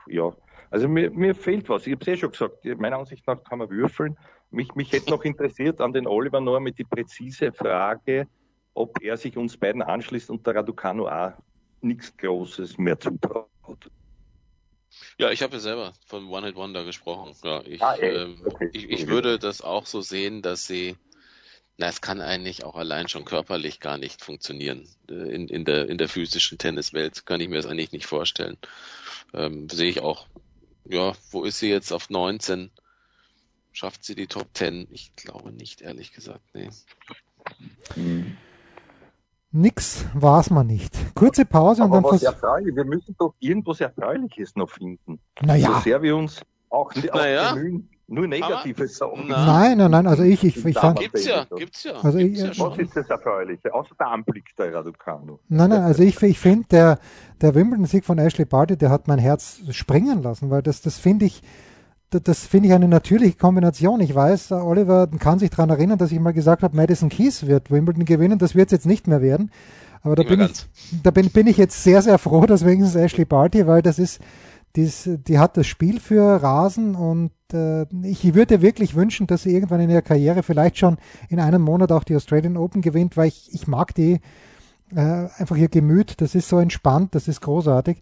ja. 0.07 0.32
Also 0.70 0.88
mir, 0.88 1.11
mir 1.11 1.36
fehlt 1.36 1.70
was. 1.70 1.86
Ich 1.86 1.93
habe 1.93 2.01
es 2.01 2.07
eh 2.07 2.18
schon 2.18 2.32
gesagt, 2.32 2.66
meiner 2.66 2.97
Ansicht 2.97 3.28
nach 3.28 3.43
kann 3.43 3.59
man 3.59 3.70
würfeln. 3.70 4.18
Mich, 4.49 4.74
mich 4.74 4.91
hätte 4.91 5.11
noch 5.11 5.24
interessiert 5.24 5.82
an 5.82 5.93
den 5.93 6.07
Oliver 6.07 6.41
nur 6.41 6.59
mit 6.59 6.80
die 6.80 6.84
präzise 6.84 7.51
Frage, 7.51 8.28
ob 8.74 9.01
er 9.01 9.18
sich 9.18 9.38
uns 9.38 9.57
beiden 9.57 9.82
anschließt 9.82 10.30
und 10.30 10.45
der 10.47 10.55
Raducano 10.55 11.07
auch 11.07 11.34
nichts 11.82 12.16
Großes 12.18 12.78
mehr 12.78 12.99
zutraut. 12.99 13.47
Ja, 15.18 15.32
ich 15.32 15.41
habe 15.41 15.53
ja 15.53 15.59
selber 15.59 15.93
von 16.05 16.28
One 16.28 16.47
Hit 16.47 16.55
Wonder 16.55 16.86
gesprochen. 16.86 17.34
Ja, 17.43 17.61
ich, 17.61 17.82
ah, 17.82 17.95
ähm, 17.99 18.41
okay. 18.45 18.70
ich, 18.74 18.89
ich 18.89 19.07
würde 19.07 19.39
das 19.39 19.61
auch 19.61 19.86
so 19.86 20.01
sehen, 20.01 20.41
dass 20.41 20.66
sie, 20.68 20.95
na, 21.78 21.88
es 21.88 22.01
kann 22.01 22.21
eigentlich 22.21 22.63
auch 22.63 22.76
allein 22.76 23.07
schon 23.07 23.26
körperlich 23.26 23.80
gar 23.80 23.97
nicht 23.97 24.24
funktionieren. 24.24 24.88
Äh, 25.09 25.13
in, 25.13 25.47
in, 25.47 25.65
der, 25.65 25.89
in 25.89 25.97
der 25.97 26.09
physischen 26.09 26.57
Tenniswelt 26.57 27.26
kann 27.26 27.41
ich 27.41 27.49
mir 27.49 27.55
das 27.55 27.65
eigentlich 27.65 27.91
nicht 27.91 28.05
vorstellen. 28.05 28.57
Ähm, 29.34 29.67
sehe 29.69 29.89
ich 29.89 30.01
auch, 30.01 30.28
ja, 30.86 31.13
wo 31.32 31.43
ist 31.43 31.59
sie 31.59 31.69
jetzt 31.69 31.91
auf 31.91 32.09
19? 32.09 32.69
Schafft 33.71 34.03
sie 34.03 34.13
die 34.13 34.28
Top 34.28 34.47
10? 34.53 34.88
Ich 34.91 35.15
glaube 35.15 35.51
nicht, 35.51 35.82
ehrlich 35.82 36.13
gesagt, 36.13 36.43
nee. 36.53 36.69
Hm. 37.95 38.38
Nix 39.51 40.05
war 40.13 40.39
es 40.39 40.49
mal 40.49 40.63
nicht. 40.63 40.93
Kurze 41.13 41.45
Pause 41.45 41.84
Aber 41.84 41.97
und 41.97 42.03
dann 42.03 42.11
was 42.13 42.24
erfreulich. 42.24 42.76
Wir 42.76 42.86
müssen 42.86 43.15
doch 43.19 43.36
irgendwas 43.39 43.82
Erfreuliches 43.82 44.55
noch 44.55 44.69
finden. 44.69 45.19
Naja. 45.41 45.76
So 45.76 45.80
sehr 45.82 46.01
wir 46.01 46.15
uns 46.15 46.41
auch, 46.69 46.91
auch 46.91 47.13
naja. 47.13 47.53
bemühen, 47.53 47.89
nur 48.08 48.28
Negatives 48.28 48.97
sagen. 48.97 49.28
Nein, 49.28 49.78
nein, 49.78 49.91
nein, 49.91 50.08
also 50.08 50.24
ich, 50.24 50.43
ich, 50.43 50.66
ich 50.66 50.78
fand. 50.78 50.99
Gibt's 50.99 51.26
ja, 51.26 51.45
gibt's 51.56 51.84
ja. 51.84 51.93
Also 52.01 52.18
gibt's 52.18 52.41
ich, 52.41 52.58
ja 52.58 52.66
was 52.66 52.78
ist 52.78 52.95
das 52.95 53.10
Erfreuliche? 53.10 53.74
Außer 53.74 53.95
der 53.99 54.08
Anblick 54.08 54.56
der 54.58 54.74
Raducano. 54.74 55.39
Nein, 55.49 55.70
nein, 55.70 55.82
also 55.82 56.04
ich, 56.04 56.22
ich 56.22 56.39
finde, 56.39 56.68
der, 56.70 56.99
der 57.41 57.56
Wimbledon-Sieg 57.56 58.06
von 58.06 58.18
Ashley 58.18 58.45
Barty, 58.45 58.78
der 58.78 58.89
hat 58.89 59.08
mein 59.08 59.20
Herz 59.20 59.62
springen 59.72 60.22
lassen, 60.22 60.49
weil 60.49 60.62
das, 60.62 60.82
das 60.82 60.97
finde 60.97 61.26
ich, 61.26 61.41
das 62.10 62.45
finde 62.45 62.68
ich 62.68 62.74
eine 62.74 62.88
natürliche 62.88 63.38
Kombination. 63.38 63.99
Ich 64.01 64.14
weiß, 64.14 64.51
Oliver 64.51 65.08
kann 65.20 65.39
sich 65.39 65.49
daran 65.49 65.70
erinnern, 65.70 65.97
dass 65.97 66.12
ich 66.12 66.20
mal 66.20 66.34
gesagt 66.34 66.62
habe, 66.62 66.76
Madison 66.76 67.10
Keys 67.10 67.47
wird 67.47 67.72
Wimbledon 67.72 68.06
gewinnen. 68.06 68.38
Das 68.38 68.54
wird 68.54 68.68
es 68.68 68.72
jetzt 68.72 68.86
nicht 68.86 69.08
mehr 69.08 69.22
werden. 69.22 69.49
Aber 70.04 70.16
da, 70.16 70.24
bin 70.24 70.41
ich, 70.41 70.51
da 71.01 71.12
bin, 71.12 71.30
bin 71.30 71.47
ich 71.47 71.58
jetzt 71.58 71.82
sehr, 71.82 72.01
sehr 72.01 72.18
froh, 72.18 72.45
dass 72.45 72.66
wenigstens 72.66 72.95
Ashley 72.95 73.24
Barty, 73.26 73.66
weil 73.66 73.82
das 73.82 73.99
ist, 73.99 74.20
dies, 74.76 75.09
die 75.28 75.39
hat 75.39 75.57
das 75.57 75.67
Spiel 75.67 75.99
für 75.99 76.41
Rasen 76.41 76.95
und 76.95 77.32
äh, 77.53 77.86
ich 78.03 78.34
würde 78.34 78.61
wirklich 78.61 78.95
wünschen, 78.95 79.28
dass 79.28 79.43
sie 79.43 79.53
irgendwann 79.53 79.82
in 79.82 79.89
ihrer 79.89 80.01
Karriere 80.01 80.41
vielleicht 80.41 80.78
schon 80.78 80.97
in 81.30 81.39
einem 81.39 81.61
Monat 81.61 81.91
auch 81.91 82.03
die 82.03 82.15
Australian 82.15 82.57
Open 82.57 82.82
gewinnt, 82.82 83.15
weil 83.15 83.28
ich, 83.28 83.53
ich 83.53 83.67
mag 83.67 83.93
die 83.93 84.19
äh, 84.95 85.28
einfach 85.38 85.55
ihr 85.55 85.69
Gemüt, 85.69 86.21
das 86.21 86.34
ist 86.36 86.49
so 86.49 86.59
entspannt, 86.59 87.13
das 87.13 87.28
ist 87.28 87.41
großartig. 87.41 88.01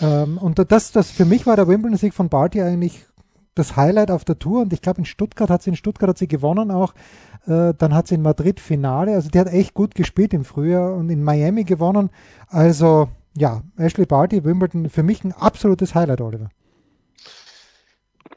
Ähm, 0.00 0.38
und 0.38 0.58
das, 0.70 0.92
das 0.92 1.10
für 1.10 1.24
mich 1.24 1.46
war 1.46 1.56
der 1.56 1.68
Wimbledon-Sieg 1.68 2.14
von 2.14 2.28
Barty 2.28 2.62
eigentlich 2.62 3.06
das 3.54 3.76
Highlight 3.76 4.10
auf 4.10 4.24
der 4.24 4.38
Tour 4.38 4.62
und 4.62 4.72
ich 4.72 4.80
glaube 4.80 4.98
in 4.98 5.04
Stuttgart 5.04 5.50
hat 5.50 5.62
sie 5.62 5.70
in 5.70 5.76
Stuttgart 5.76 6.08
hat 6.08 6.18
sie 6.18 6.28
gewonnen 6.28 6.70
auch. 6.70 6.94
Äh, 7.46 7.74
dann 7.76 7.94
hat 7.94 8.06
sie 8.06 8.14
in 8.14 8.22
Madrid 8.22 8.60
Finale, 8.60 9.14
also 9.14 9.28
die 9.28 9.38
hat 9.38 9.48
echt 9.48 9.74
gut 9.74 9.94
gespielt 9.94 10.32
im 10.32 10.44
Frühjahr 10.44 10.94
und 10.94 11.10
in 11.10 11.22
Miami 11.22 11.64
gewonnen. 11.64 12.10
Also 12.48 13.08
ja, 13.38 13.62
Ashley 13.76 14.06
Barty, 14.06 14.44
Wimbledon, 14.44 14.90
für 14.90 15.02
mich 15.02 15.24
ein 15.24 15.32
absolutes 15.32 15.94
Highlight, 15.94 16.20
Oliver. 16.20 16.50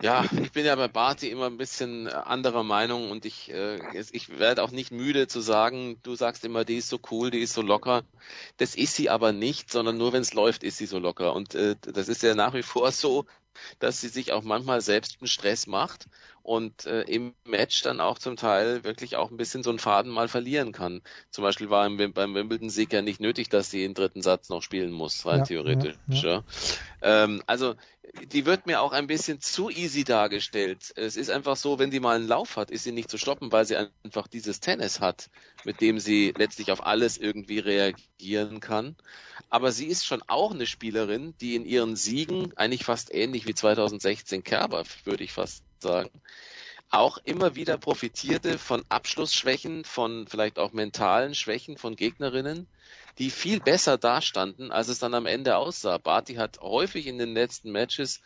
Ja, 0.01 0.23
ich 0.41 0.51
bin 0.51 0.65
ja 0.65 0.75
bei 0.75 0.87
Barty 0.87 1.29
immer 1.29 1.45
ein 1.47 1.57
bisschen 1.57 2.07
äh, 2.07 2.11
anderer 2.11 2.63
Meinung 2.63 3.11
und 3.11 3.25
ich, 3.25 3.51
äh, 3.51 3.79
ich 4.11 4.39
werde 4.39 4.63
auch 4.63 4.71
nicht 4.71 4.91
müde 4.91 5.27
zu 5.27 5.41
sagen, 5.41 5.97
du 6.03 6.15
sagst 6.15 6.45
immer, 6.45 6.65
die 6.65 6.77
ist 6.77 6.89
so 6.89 6.99
cool, 7.11 7.31
die 7.31 7.39
ist 7.39 7.53
so 7.53 7.61
locker. 7.61 8.03
Das 8.57 8.75
ist 8.75 8.95
sie 8.95 9.09
aber 9.09 9.31
nicht, 9.31 9.71
sondern 9.71 9.97
nur 9.97 10.13
wenn 10.13 10.21
es 10.21 10.33
läuft, 10.33 10.63
ist 10.63 10.77
sie 10.77 10.85
so 10.85 10.99
locker. 10.99 11.33
Und 11.33 11.55
äh, 11.55 11.75
das 11.81 12.09
ist 12.09 12.23
ja 12.23 12.35
nach 12.35 12.53
wie 12.53 12.63
vor 12.63 12.91
so, 12.91 13.25
dass 13.79 14.01
sie 14.01 14.07
sich 14.07 14.31
auch 14.31 14.43
manchmal 14.43 14.81
selbst 14.81 15.17
einen 15.19 15.27
Stress 15.27 15.67
macht 15.67 16.07
und 16.43 16.85
äh, 16.85 17.01
im 17.03 17.33
Match 17.45 17.81
dann 17.81 17.99
auch 17.99 18.17
zum 18.17 18.35
Teil 18.35 18.83
wirklich 18.83 19.15
auch 19.15 19.31
ein 19.31 19.37
bisschen 19.37 19.63
so 19.63 19.69
einen 19.69 19.79
Faden 19.79 20.11
mal 20.11 20.27
verlieren 20.27 20.71
kann. 20.71 21.01
Zum 21.29 21.43
Beispiel 21.43 21.69
war 21.69 21.85
im, 21.85 22.13
beim 22.13 22.33
Wimbledon-Sieg 22.33 22.91
ja 22.93 23.01
nicht 23.01 23.19
nötig, 23.19 23.49
dass 23.49 23.69
sie 23.69 23.79
den 23.79 23.93
dritten 23.93 24.21
Satz 24.21 24.49
noch 24.49 24.61
spielen 24.61 24.91
muss, 24.91 25.25
rein 25.25 25.39
ja, 25.39 25.45
theoretisch. 25.45 25.95
Ja, 26.07 26.29
ja. 26.29 26.43
Ähm, 27.01 27.43
also 27.47 27.75
die 28.33 28.45
wird 28.45 28.65
mir 28.65 28.81
auch 28.81 28.91
ein 28.91 29.07
bisschen 29.07 29.39
zu 29.39 29.69
easy 29.69 30.03
dargestellt. 30.03 30.91
Es 30.95 31.15
ist 31.15 31.29
einfach 31.29 31.55
so, 31.55 31.79
wenn 31.79 31.91
die 31.91 31.99
mal 31.99 32.15
einen 32.15 32.27
Lauf 32.27 32.57
hat, 32.57 32.71
ist 32.71 32.83
sie 32.83 32.91
nicht 32.91 33.09
zu 33.09 33.17
stoppen, 33.17 33.51
weil 33.51 33.65
sie 33.65 33.77
einfach 33.77 34.27
dieses 34.27 34.59
Tennis 34.59 34.99
hat, 34.99 35.29
mit 35.63 35.81
dem 35.81 35.99
sie 35.99 36.33
letztlich 36.37 36.71
auf 36.71 36.85
alles 36.85 37.17
irgendwie 37.17 37.59
reagieren 37.59 38.59
kann. 38.59 38.95
Aber 39.49 39.71
sie 39.71 39.85
ist 39.85 40.05
schon 40.05 40.21
auch 40.27 40.51
eine 40.51 40.65
Spielerin, 40.65 41.35
die 41.39 41.55
in 41.55 41.65
ihren 41.65 41.95
Siegen 41.95 42.55
eigentlich 42.57 42.83
fast 42.83 43.13
ähnlich 43.13 43.47
wie 43.47 43.53
2016 43.53 44.43
Kerber, 44.43 44.83
würde 45.05 45.23
ich 45.23 45.33
fast 45.33 45.63
sagen, 45.81 46.09
auch 46.89 47.17
immer 47.23 47.55
wieder 47.55 47.77
profitierte 47.77 48.57
von 48.57 48.83
Abschlussschwächen, 48.89 49.85
von 49.85 50.27
vielleicht 50.27 50.59
auch 50.59 50.73
mentalen 50.73 51.35
Schwächen 51.35 51.77
von 51.77 51.95
Gegnerinnen, 51.95 52.67
die 53.17 53.29
viel 53.29 53.61
besser 53.61 53.97
dastanden, 53.97 54.71
als 54.71 54.89
es 54.89 54.99
dann 54.99 55.13
am 55.13 55.25
Ende 55.25 55.55
aussah. 55.55 55.97
Barty 55.97 56.35
hat 56.35 56.59
häufig 56.59 57.07
in 57.07 57.17
den 57.17 57.33
letzten 57.33 57.71
Matches 57.71 58.21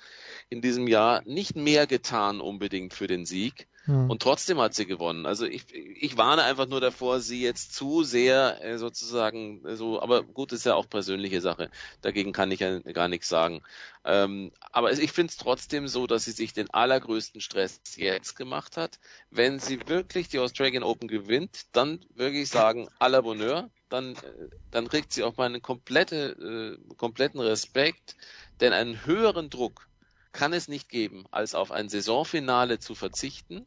in 0.50 0.62
diesem 0.62 0.88
Jahr 0.88 1.22
nicht 1.26 1.56
mehr 1.56 1.86
getan 1.86 2.42
unbedingt 2.42 2.94
für 2.94 3.08
den 3.08 3.26
Sieg. 3.26 3.68
Hm. 3.86 4.10
Und 4.10 4.22
trotzdem 4.22 4.60
hat 4.60 4.74
sie 4.74 4.88
gewonnen. 4.88 5.26
Also 5.28 5.46
ich, 5.46 5.72
ich 5.74 6.18
warne 6.18 6.44
einfach 6.44 6.68
nur 6.68 6.82
davor, 6.82 7.20
sie 7.20 7.42
jetzt 7.42 7.74
zu 7.76 8.04
sehr 8.04 8.64
äh, 8.64 8.78
sozusagen 8.80 9.62
so, 9.76 10.02
aber 10.02 10.24
gut, 10.24 10.52
ist 10.54 10.66
ja 10.66 10.74
auch 10.74 10.90
persönliche 10.90 11.40
Sache. 11.40 11.70
Dagegen 12.02 12.32
kann 12.34 12.52
ich 12.52 12.62
ja 12.62 12.80
gar 12.80 13.08
nichts 13.08 13.30
sagen. 13.30 13.62
Ähm, 14.04 14.52
aber 14.72 14.92
ich 14.92 15.12
finde 15.12 15.32
es 15.32 15.38
trotzdem 15.38 15.88
so, 15.88 16.08
dass 16.08 16.26
sie 16.26 16.32
sich 16.32 16.54
den 16.54 16.70
allergrößten 16.72 17.42
Stress 17.42 17.82
jetzt 17.96 18.36
gemacht 18.36 18.76
hat. 18.76 19.00
Wenn 19.30 19.60
sie 19.60 19.80
wirklich 19.88 20.30
die 20.30 20.40
Australian 20.40 20.84
Open 20.84 21.08
gewinnt, 21.08 21.68
dann 21.72 22.04
wirklich 22.16 22.50
sagen, 22.50 22.88
à 23.00 23.08
la 23.08 23.22
Bonheur, 23.22 23.70
dann, 23.90 24.14
äh, 24.16 24.50
dann 24.72 24.90
kriegt 24.90 25.14
sie 25.14 25.24
auch 25.24 25.38
meinen 25.38 25.62
komplette, 25.62 26.80
äh, 26.90 26.96
kompletten 26.96 27.40
Respekt, 27.40 28.16
denn 28.62 28.74
einen 28.74 29.06
höheren 29.06 29.52
Druck 29.52 29.88
kann 30.32 30.54
es 30.54 30.68
nicht 30.68 30.90
geben, 30.90 31.26
als 31.32 31.56
auf 31.56 31.72
ein 31.72 31.88
Saisonfinale 31.88 32.80
zu 32.80 32.96
verzichten 32.96 33.66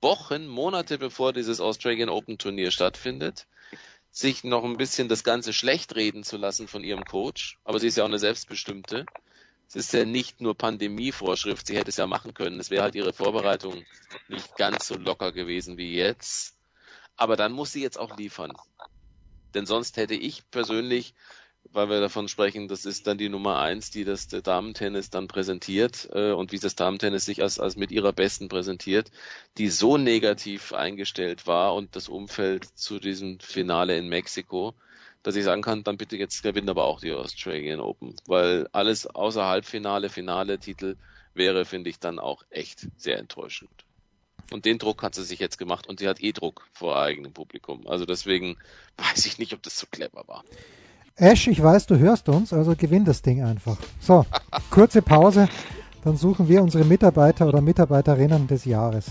Wochen, 0.00 0.46
Monate 0.46 0.98
bevor 0.98 1.32
dieses 1.32 1.60
Australian 1.60 2.08
Open 2.08 2.38
Turnier 2.38 2.70
stattfindet, 2.70 3.46
sich 4.10 4.44
noch 4.44 4.64
ein 4.64 4.76
bisschen 4.76 5.08
das 5.08 5.24
Ganze 5.24 5.52
schlecht 5.52 5.94
reden 5.94 6.24
zu 6.24 6.36
lassen 6.36 6.68
von 6.68 6.84
ihrem 6.84 7.04
Coach. 7.04 7.58
Aber 7.64 7.78
sie 7.78 7.88
ist 7.88 7.96
ja 7.96 8.04
auch 8.04 8.08
eine 8.08 8.18
selbstbestimmte. 8.18 9.06
Es 9.68 9.76
ist 9.76 9.92
ja 9.92 10.04
nicht 10.04 10.40
nur 10.40 10.56
Pandemievorschrift, 10.56 11.66
sie 11.66 11.76
hätte 11.76 11.90
es 11.90 11.98
ja 11.98 12.06
machen 12.06 12.32
können. 12.32 12.58
Es 12.58 12.70
wäre 12.70 12.82
halt 12.82 12.94
ihre 12.94 13.12
Vorbereitung 13.12 13.84
nicht 14.28 14.56
ganz 14.56 14.86
so 14.86 14.96
locker 14.96 15.32
gewesen 15.32 15.76
wie 15.76 15.94
jetzt. 15.94 16.56
Aber 17.16 17.36
dann 17.36 17.52
muss 17.52 17.72
sie 17.72 17.82
jetzt 17.82 17.98
auch 17.98 18.16
liefern. 18.16 18.52
Denn 19.54 19.66
sonst 19.66 19.96
hätte 19.96 20.14
ich 20.14 20.48
persönlich 20.50 21.14
weil 21.72 21.88
wir 21.88 22.00
davon 22.00 22.28
sprechen, 22.28 22.68
das 22.68 22.84
ist 22.84 23.06
dann 23.06 23.18
die 23.18 23.28
Nummer 23.28 23.58
eins, 23.58 23.90
die 23.90 24.04
das 24.04 24.28
Damentennis 24.28 25.10
dann 25.10 25.28
präsentiert 25.28 26.08
äh, 26.12 26.32
und 26.32 26.52
wie 26.52 26.58
das 26.58 26.74
Damentennis 26.74 27.24
sich 27.24 27.42
als, 27.42 27.60
als 27.60 27.76
mit 27.76 27.92
ihrer 27.92 28.12
Besten 28.12 28.48
präsentiert, 28.48 29.10
die 29.58 29.68
so 29.68 29.96
negativ 29.96 30.72
eingestellt 30.72 31.46
war 31.46 31.74
und 31.74 31.94
das 31.96 32.08
Umfeld 32.08 32.64
zu 32.64 32.98
diesem 32.98 33.38
Finale 33.40 33.96
in 33.96 34.08
Mexiko, 34.08 34.74
dass 35.22 35.36
ich 35.36 35.44
sagen 35.44 35.62
kann, 35.62 35.84
dann 35.84 35.98
bitte 35.98 36.16
jetzt 36.16 36.42
gewinnen 36.42 36.68
aber 36.68 36.84
auch 36.84 37.00
die 37.00 37.12
Australian 37.12 37.80
Open, 37.80 38.16
weil 38.26 38.68
alles 38.72 39.06
außer 39.06 39.44
Halbfinale, 39.44 40.08
Finale, 40.08 40.58
Titel 40.58 40.96
wäre, 41.34 41.64
finde 41.64 41.90
ich, 41.90 41.98
dann 41.98 42.18
auch 42.18 42.42
echt 42.50 42.88
sehr 42.96 43.18
enttäuschend. 43.18 43.70
Und 44.50 44.64
den 44.64 44.78
Druck 44.78 45.02
hat 45.02 45.14
sie 45.14 45.24
sich 45.24 45.40
jetzt 45.40 45.58
gemacht 45.58 45.86
und 45.86 46.00
sie 46.00 46.08
hat 46.08 46.22
eh 46.22 46.32
Druck 46.32 46.66
vor 46.72 46.98
eigenem 46.98 47.32
Publikum. 47.32 47.86
Also 47.86 48.06
deswegen 48.06 48.56
weiß 48.96 49.26
ich 49.26 49.38
nicht, 49.38 49.52
ob 49.52 49.62
das 49.62 49.78
so 49.78 49.86
clever 49.90 50.26
war. 50.26 50.44
Ash, 51.20 51.48
ich 51.48 51.60
weiß, 51.60 51.86
du 51.86 51.98
hörst 51.98 52.28
uns, 52.28 52.52
also 52.52 52.76
gewinn 52.76 53.04
das 53.04 53.22
Ding 53.22 53.42
einfach. 53.42 53.76
So, 53.98 54.24
kurze 54.70 55.02
Pause, 55.02 55.48
dann 56.04 56.16
suchen 56.16 56.48
wir 56.48 56.62
unsere 56.62 56.84
Mitarbeiter 56.84 57.48
oder 57.48 57.60
Mitarbeiterinnen 57.60 58.46
des 58.46 58.64
Jahres. 58.64 59.06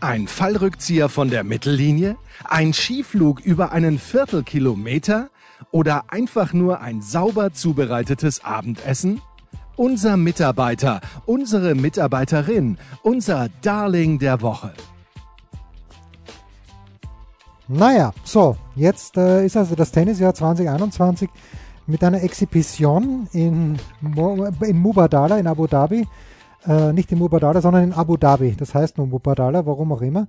Ein 0.00 0.28
Fallrückzieher 0.28 1.08
von 1.08 1.30
der 1.30 1.44
Mittellinie? 1.44 2.16
Ein 2.44 2.74
Skiflug 2.74 3.40
über 3.40 3.72
einen 3.72 3.98
Viertelkilometer? 3.98 5.30
Oder 5.70 6.04
einfach 6.08 6.52
nur 6.52 6.82
ein 6.82 7.00
sauber 7.00 7.54
zubereitetes 7.54 8.44
Abendessen? 8.44 9.22
Unser 9.76 10.18
Mitarbeiter, 10.18 11.00
unsere 11.24 11.74
Mitarbeiterin, 11.74 12.76
unser 13.02 13.48
Darling 13.62 14.18
der 14.18 14.42
Woche. 14.42 14.74
Naja, 17.68 18.12
so, 18.24 18.56
jetzt 18.76 19.16
äh, 19.16 19.44
ist 19.46 19.56
also 19.56 19.74
das 19.74 19.90
Tennisjahr 19.90 20.34
2021 20.34 21.30
mit 21.86 22.04
einer 22.04 22.22
Exhibition 22.22 23.28
in, 23.32 23.78
in 24.60 24.78
Mubadala 24.78 25.38
in 25.38 25.46
Abu 25.46 25.66
Dhabi 25.66 26.06
äh, 26.66 26.92
nicht 26.92 27.12
in 27.12 27.18
Mubadala, 27.18 27.60
sondern 27.60 27.84
in 27.84 27.92
Abu 27.92 28.16
Dhabi, 28.16 28.54
das 28.56 28.74
heißt 28.74 28.98
nur 28.98 29.06
Mubadala, 29.06 29.66
warum 29.66 29.92
auch 29.92 30.02
immer, 30.02 30.28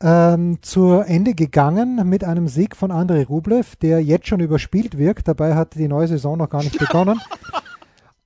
ähm, 0.00 0.58
zu 0.62 1.00
Ende 1.00 1.34
gegangen 1.34 2.08
mit 2.08 2.24
einem 2.24 2.48
Sieg 2.48 2.76
von 2.76 2.90
Andrei 2.90 3.24
Rublev, 3.24 3.76
der 3.76 4.02
jetzt 4.02 4.28
schon 4.28 4.40
überspielt 4.40 4.96
wirkt. 4.96 5.26
Dabei 5.26 5.54
hat 5.54 5.74
die 5.74 5.88
neue 5.88 6.06
Saison 6.06 6.38
noch 6.38 6.50
gar 6.50 6.62
nicht 6.62 6.78
begonnen. 6.78 7.20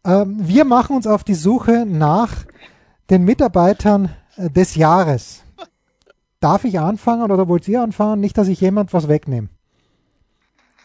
ähm, 0.04 0.36
wir 0.40 0.64
machen 0.64 0.96
uns 0.96 1.06
auf 1.06 1.24
die 1.24 1.34
Suche 1.34 1.86
nach 1.86 2.32
den 3.10 3.24
Mitarbeitern 3.24 4.10
äh, 4.36 4.50
des 4.50 4.74
Jahres. 4.74 5.41
Darf 6.42 6.64
ich 6.64 6.78
anfangen 6.78 7.30
oder 7.30 7.48
wollt 7.48 7.68
ihr 7.68 7.82
anfangen? 7.82 8.20
Nicht, 8.20 8.36
dass 8.36 8.48
ich 8.48 8.60
jemand 8.60 8.92
was 8.92 9.08
wegnehme. 9.08 9.48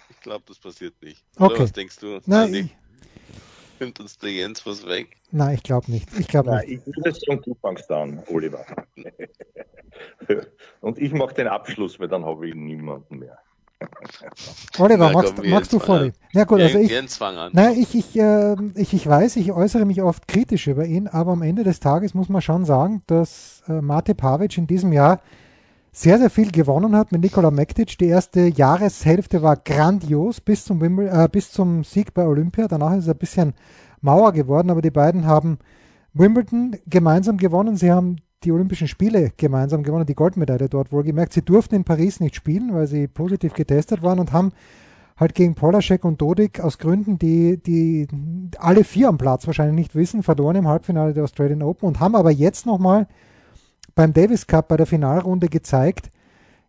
Ich 0.09 0.19
glaube, 0.21 0.43
das 0.47 0.59
passiert 0.59 0.93
nicht. 1.01 1.23
Oder 1.37 1.45
okay. 1.45 1.63
was 1.63 1.71
denkst 1.73 1.97
du? 1.97 2.19
Nein, 2.25 2.53
ich, 2.53 2.77
Nimmt 3.79 3.99
uns 3.99 4.17
der 4.17 4.31
Jens 4.31 4.65
was 4.65 4.85
weg? 4.87 5.17
Nein, 5.31 5.55
ich 5.55 5.63
glaube 5.63 5.91
nicht. 5.91 6.09
Ich 6.17 6.27
glaube 6.27 6.55
nicht. 6.57 6.81
Ich 6.87 6.95
würde 6.95 7.11
sagen, 7.11 7.41
du 7.43 7.55
fangst 7.61 7.91
an, 7.91 8.23
Oliver. 8.27 8.65
Und 10.81 10.97
ich 10.97 11.11
mache 11.13 11.33
den 11.35 11.47
Abschluss, 11.47 11.99
weil 11.99 12.07
dann 12.07 12.25
habe 12.25 12.47
ich 12.47 12.55
niemanden 12.55 13.19
mehr. 13.19 13.37
Oliver, 14.79 15.09
Na, 15.09 15.11
magst, 15.11 15.35
komm, 15.35 15.49
magst 15.49 15.73
du 15.73 15.79
vor? 15.79 16.09
Ja 16.33 16.45
gut, 16.45 16.61
also 16.61 16.79
ich, 16.79 16.89
Jens 16.89 17.17
fang 17.17 17.37
an. 17.37 17.51
Nein, 17.53 17.77
ich, 17.79 17.93
ich, 17.93 18.17
äh, 18.17 18.55
ich, 18.75 18.93
ich 18.93 19.05
weiß, 19.05 19.35
ich 19.35 19.51
äußere 19.51 19.85
mich 19.85 20.01
oft 20.01 20.27
kritisch 20.27 20.65
über 20.65 20.85
ihn, 20.85 21.07
aber 21.07 21.33
am 21.33 21.43
Ende 21.43 21.63
des 21.63 21.79
Tages 21.79 22.15
muss 22.15 22.29
man 22.29 22.41
schon 22.41 22.65
sagen, 22.65 23.03
dass 23.05 23.61
äh, 23.67 23.73
Mate 23.73 24.15
Pavic 24.15 24.57
in 24.57 24.65
diesem 24.65 24.93
Jahr 24.93 25.21
sehr, 25.97 26.19
sehr 26.19 26.29
viel 26.29 26.51
gewonnen 26.51 26.95
hat 26.95 27.11
mit 27.11 27.21
Nikola 27.21 27.49
Mektic. 27.49 27.97
Die 27.97 28.05
erste 28.05 28.41
Jahreshälfte 28.41 29.41
war 29.41 29.55
grandios 29.55 30.39
bis 30.41 30.63
zum, 30.63 30.79
Wimbledon, 30.79 31.19
äh, 31.19 31.27
bis 31.27 31.51
zum 31.51 31.83
Sieg 31.83 32.13
bei 32.13 32.23
Olympia. 32.23 32.67
Danach 32.67 32.93
ist 32.93 33.05
es 33.05 33.09
ein 33.09 33.17
bisschen 33.17 33.53
Mauer 34.01 34.31
geworden, 34.31 34.69
aber 34.69 34.83
die 34.83 34.91
beiden 34.91 35.25
haben 35.25 35.57
Wimbledon 36.13 36.75
gemeinsam 36.85 37.37
gewonnen. 37.37 37.77
Sie 37.77 37.91
haben 37.91 38.17
die 38.43 38.51
Olympischen 38.51 38.87
Spiele 38.87 39.31
gemeinsam 39.37 39.81
gewonnen, 39.81 40.05
die 40.05 40.13
Goldmedaille 40.13 40.69
dort 40.69 40.91
wohlgemerkt. 40.91 41.33
Sie 41.33 41.41
durften 41.41 41.73
in 41.73 41.83
Paris 41.83 42.19
nicht 42.19 42.35
spielen, 42.35 42.75
weil 42.75 42.85
sie 42.85 43.07
positiv 43.07 43.55
getestet 43.55 44.03
waren 44.03 44.19
und 44.19 44.31
haben 44.33 44.51
halt 45.19 45.33
gegen 45.33 45.55
Polaschek 45.55 46.05
und 46.05 46.21
Dodik 46.21 46.59
aus 46.59 46.77
Gründen, 46.77 47.17
die, 47.17 47.57
die 47.57 48.07
alle 48.59 48.83
vier 48.83 49.09
am 49.09 49.17
Platz 49.17 49.47
wahrscheinlich 49.47 49.75
nicht 49.75 49.95
wissen, 49.95 50.21
verloren 50.21 50.57
im 50.57 50.67
Halbfinale 50.67 51.15
der 51.15 51.23
Australian 51.23 51.63
Open 51.63 51.87
und 51.87 51.99
haben 51.99 52.15
aber 52.15 52.29
jetzt 52.29 52.67
nochmal 52.67 53.07
beim 53.97 54.13
Davis 54.13 54.45
Cup 54.45 54.67
bei 54.67 54.77
der 54.77 54.85
Finalrunde 54.85 55.49
gezeigt, 55.49 56.11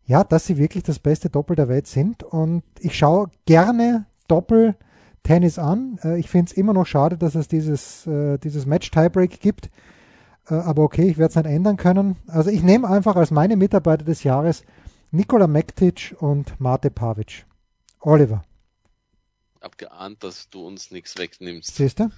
ja, 0.07 0.25
dass 0.25 0.47
sie 0.47 0.57
wirklich 0.57 0.83
das 0.83 0.99
beste 0.99 1.29
Doppel 1.29 1.57
der 1.57 1.69
Welt 1.69 1.87
sind. 1.87 2.23
Und 2.23 2.63
ich 2.81 2.97
schaue 2.97 3.31
gerne 3.45 4.07
Doppel-Tennis 4.29 5.59
an. 5.59 5.99
Äh, 6.03 6.19
ich 6.19 6.31
finde 6.31 6.51
es 6.51 6.57
immer 6.57 6.73
noch 6.73 6.87
schade, 6.87 7.19
dass 7.19 7.35
es 7.35 7.47
dieses, 7.47 8.07
äh, 8.07 8.39
dieses 8.39 8.65
Match-Tiebreak 8.65 9.41
gibt. 9.41 9.69
Äh, 10.49 10.55
aber 10.55 10.83
okay, 10.83 11.07
ich 11.07 11.19
werde 11.19 11.29
es 11.29 11.37
nicht 11.37 11.55
ändern 11.55 11.77
können. 11.77 12.17
Also 12.29 12.49
ich 12.49 12.63
nehme 12.63 12.89
einfach 12.89 13.15
als 13.15 13.31
meine 13.31 13.57
Mitarbeiter 13.57 14.07
des 14.07 14.23
Jahres 14.23 14.65
Nikola 15.11 15.47
Mektic 15.47 16.17
und 16.21 16.59
Mate 16.59 16.91
Pavic. 16.91 17.45
Oliver. 18.01 18.43
Hab 19.61 19.77
geahnt, 19.77 20.25
dass 20.25 20.49
du 20.49 20.67
uns 20.67 20.91
nichts 20.91 21.19
wegnimmst. 21.19 21.77
Siehst 21.77 22.01
du? 22.01 22.09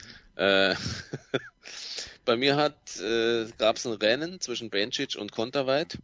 Äh, 0.41 0.75
Bei 2.25 2.37
mir 2.37 2.57
hat 2.57 2.99
äh, 3.01 3.47
gab 3.59 3.77
es 3.77 3.87
ein 3.87 3.93
Rennen 3.93 4.41
zwischen 4.41 4.71
Bencic 4.71 5.17
und 5.17 5.33
Konterweit. 5.33 5.99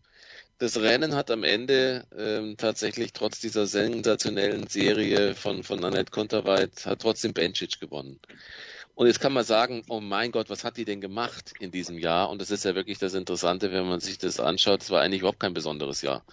Das 0.59 0.78
Rennen 0.78 1.14
hat 1.14 1.30
am 1.30 1.45
Ende 1.45 2.05
ähm, 2.16 2.57
tatsächlich 2.57 3.12
trotz 3.12 3.41
dieser 3.41 3.66
sensationellen 3.66 4.66
Serie 4.66 5.34
von, 5.34 5.62
von 5.62 5.84
Annette 5.84 6.11
Konterweit 6.11 6.87
hat 6.87 7.01
trotzdem 7.03 7.32
Bencic 7.32 7.78
gewonnen. 7.80 8.18
Und 8.95 9.07
jetzt 9.07 9.20
kann 9.20 9.34
man 9.34 9.45
sagen, 9.45 9.84
oh 9.89 10.01
mein 10.01 10.32
Gott, 10.32 10.49
was 10.49 10.64
hat 10.64 10.78
die 10.78 10.87
denn 10.87 11.03
gemacht 11.03 11.53
in 11.61 11.70
diesem 11.70 11.99
Jahr? 11.99 12.30
Und 12.30 12.41
das 12.41 12.51
ist 12.51 12.64
ja 12.64 12.74
wirklich 12.74 12.99
das 12.99 13.14
Interessante, 13.14 13.70
wenn 13.70 13.87
man 13.87 14.01
sich 14.01 14.16
das 14.18 14.41
anschaut. 14.41 14.82
Es 14.82 14.91
war 14.91 15.03
eigentlich 15.03 15.20
überhaupt 15.20 15.41
kein 15.41 15.55
besonderes 15.55 16.01
Jahr. 16.01 16.24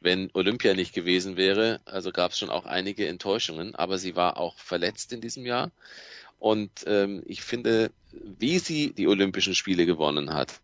Wenn 0.00 0.30
Olympia 0.34 0.74
nicht 0.74 0.94
gewesen 0.94 1.36
wäre, 1.36 1.80
also 1.84 2.10
gab 2.12 2.32
es 2.32 2.38
schon 2.38 2.50
auch 2.50 2.66
einige 2.66 3.06
Enttäuschungen, 3.06 3.74
aber 3.74 3.98
sie 3.98 4.16
war 4.16 4.36
auch 4.36 4.58
verletzt 4.58 5.12
in 5.12 5.20
diesem 5.20 5.46
Jahr. 5.46 5.70
Und 6.38 6.70
ähm, 6.86 7.22
ich 7.26 7.42
finde, 7.42 7.90
wie 8.12 8.58
sie 8.58 8.92
die 8.92 9.08
Olympischen 9.08 9.54
Spiele 9.54 9.86
gewonnen 9.86 10.32
hat, 10.32 10.60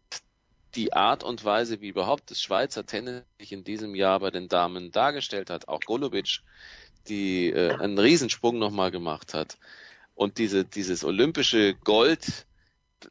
die 0.75 0.93
Art 0.93 1.23
und 1.23 1.45
Weise, 1.45 1.81
wie 1.81 1.89
überhaupt 1.89 2.31
das 2.31 2.41
Schweizer 2.41 2.87
Tennis 2.87 3.23
sich 3.39 3.53
in 3.53 3.65
diesem 3.65 3.95
Jahr 3.95 4.21
bei 4.21 4.31
den 4.31 4.49
Damen 4.49 4.91
dargestellt 4.91 5.51
hat, 5.51 5.69
auch 5.69 5.81
Golubic, 5.81 6.41
die 7.09 7.51
äh, 7.51 7.75
einen 7.75 7.99
Riesensprung 7.99 8.59
nochmal 8.59 8.91
gemacht 8.91 9.35
hat. 9.35 9.59
Und 10.15 10.39
diese, 10.39 10.65
dieses 10.65 11.05
olympische 11.05 11.75
Gold, 11.75 12.47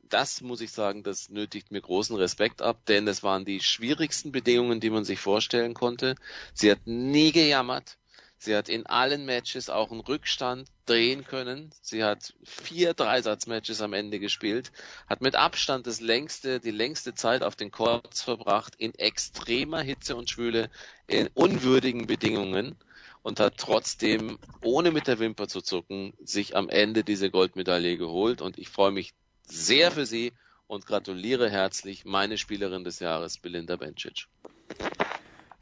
das 0.09 0.41
muss 0.41 0.61
ich 0.61 0.71
sagen, 0.71 1.03
das 1.03 1.29
nötigt 1.29 1.71
mir 1.71 1.81
großen 1.81 2.15
Respekt 2.15 2.61
ab, 2.61 2.85
denn 2.87 3.07
es 3.07 3.23
waren 3.23 3.45
die 3.45 3.59
schwierigsten 3.59 4.31
Bedingungen, 4.31 4.79
die 4.79 4.89
man 4.89 5.03
sich 5.03 5.19
vorstellen 5.19 5.73
konnte. 5.73 6.15
Sie 6.53 6.71
hat 6.71 6.79
nie 6.85 7.31
gejammert. 7.31 7.97
Sie 8.43 8.57
hat 8.57 8.67
in 8.67 8.85
allen 8.85 9.23
Matches 9.23 9.69
auch 9.69 9.89
einen 9.89 10.01
Rückstand 10.01 10.67
drehen 10.85 11.23
können. 11.23 11.73
Sie 11.81 12.03
hat 12.03 12.33
vier 12.43 12.93
Dreisatzmatches 12.93 13.79
am 13.81 13.93
Ende 13.93 14.19
gespielt, 14.19 14.73
hat 15.07 15.21
mit 15.21 15.35
Abstand 15.35 15.87
das 15.87 16.01
längste, 16.01 16.59
die 16.59 16.71
längste 16.71 17.13
Zeit 17.13 17.41
auf 17.41 17.55
den 17.55 17.71
Courts 17.71 18.21
verbracht, 18.21 18.75
in 18.75 18.93
extremer 18.95 19.81
Hitze 19.81 20.17
und 20.17 20.29
Schwüle, 20.29 20.69
in 21.07 21.29
unwürdigen 21.33 22.05
Bedingungen 22.05 22.75
und 23.21 23.39
hat 23.39 23.55
trotzdem, 23.55 24.37
ohne 24.59 24.91
mit 24.91 25.07
der 25.07 25.19
Wimper 25.19 25.47
zu 25.47 25.61
zucken, 25.61 26.11
sich 26.21 26.57
am 26.57 26.67
Ende 26.67 27.05
diese 27.05 27.31
Goldmedaille 27.31 27.95
geholt. 27.95 28.41
Und 28.41 28.57
ich 28.57 28.67
freue 28.67 28.91
mich 28.91 29.13
sehr 29.47 29.89
für 29.89 30.05
sie 30.05 30.33
und 30.67 30.85
gratuliere 30.85 31.49
herzlich 31.49 32.03
meine 32.03 32.37
Spielerin 32.37 32.83
des 32.83 32.99
Jahres, 32.99 33.37
Belinda 33.37 33.77
Bencic. 33.77 34.27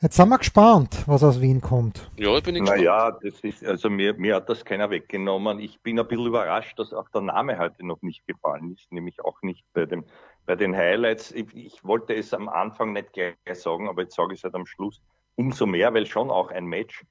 Jetzt 0.03 0.15
sind 0.15 0.29
wir 0.29 0.39
gespannt, 0.39 1.03
was 1.05 1.23
aus 1.23 1.41
Wien 1.41 1.61
kommt. 1.61 2.09
Ja, 2.17 2.35
ich 2.35 2.41
bin 2.41 2.55
ich 2.55 2.61
gespannt. 2.61 2.81
Naja, 2.81 3.11
das 3.21 3.39
ist, 3.41 3.63
also 3.63 3.87
mir, 3.87 4.15
mir 4.15 4.37
hat 4.37 4.49
das 4.49 4.65
keiner 4.65 4.89
weggenommen. 4.89 5.59
Ich 5.59 5.79
bin 5.81 5.99
ein 5.99 6.07
bisschen 6.07 6.25
überrascht, 6.25 6.79
dass 6.79 6.91
auch 6.91 7.07
der 7.09 7.21
Name 7.21 7.59
heute 7.59 7.85
noch 7.85 8.01
nicht 8.01 8.25
gefallen 8.25 8.73
ist, 8.73 8.91
nämlich 8.91 9.23
auch 9.23 9.39
nicht 9.43 9.63
bei 9.73 9.85
dem, 9.85 10.03
bei 10.47 10.55
den 10.55 10.75
Highlights. 10.75 11.31
Ich, 11.33 11.55
ich 11.55 11.83
wollte 11.85 12.15
es 12.15 12.33
am 12.33 12.49
Anfang 12.49 12.93
nicht 12.93 13.13
gleich 13.13 13.35
sagen, 13.53 13.87
aber 13.87 14.01
jetzt 14.01 14.15
sage 14.15 14.33
ich 14.33 14.39
es 14.39 14.43
halt 14.43 14.55
am 14.55 14.65
Schluss. 14.65 14.99
Umso 15.35 15.67
mehr, 15.67 15.93
weil 15.93 16.07
schon 16.07 16.31
auch 16.31 16.49
ein 16.49 16.65
Match 16.65 17.05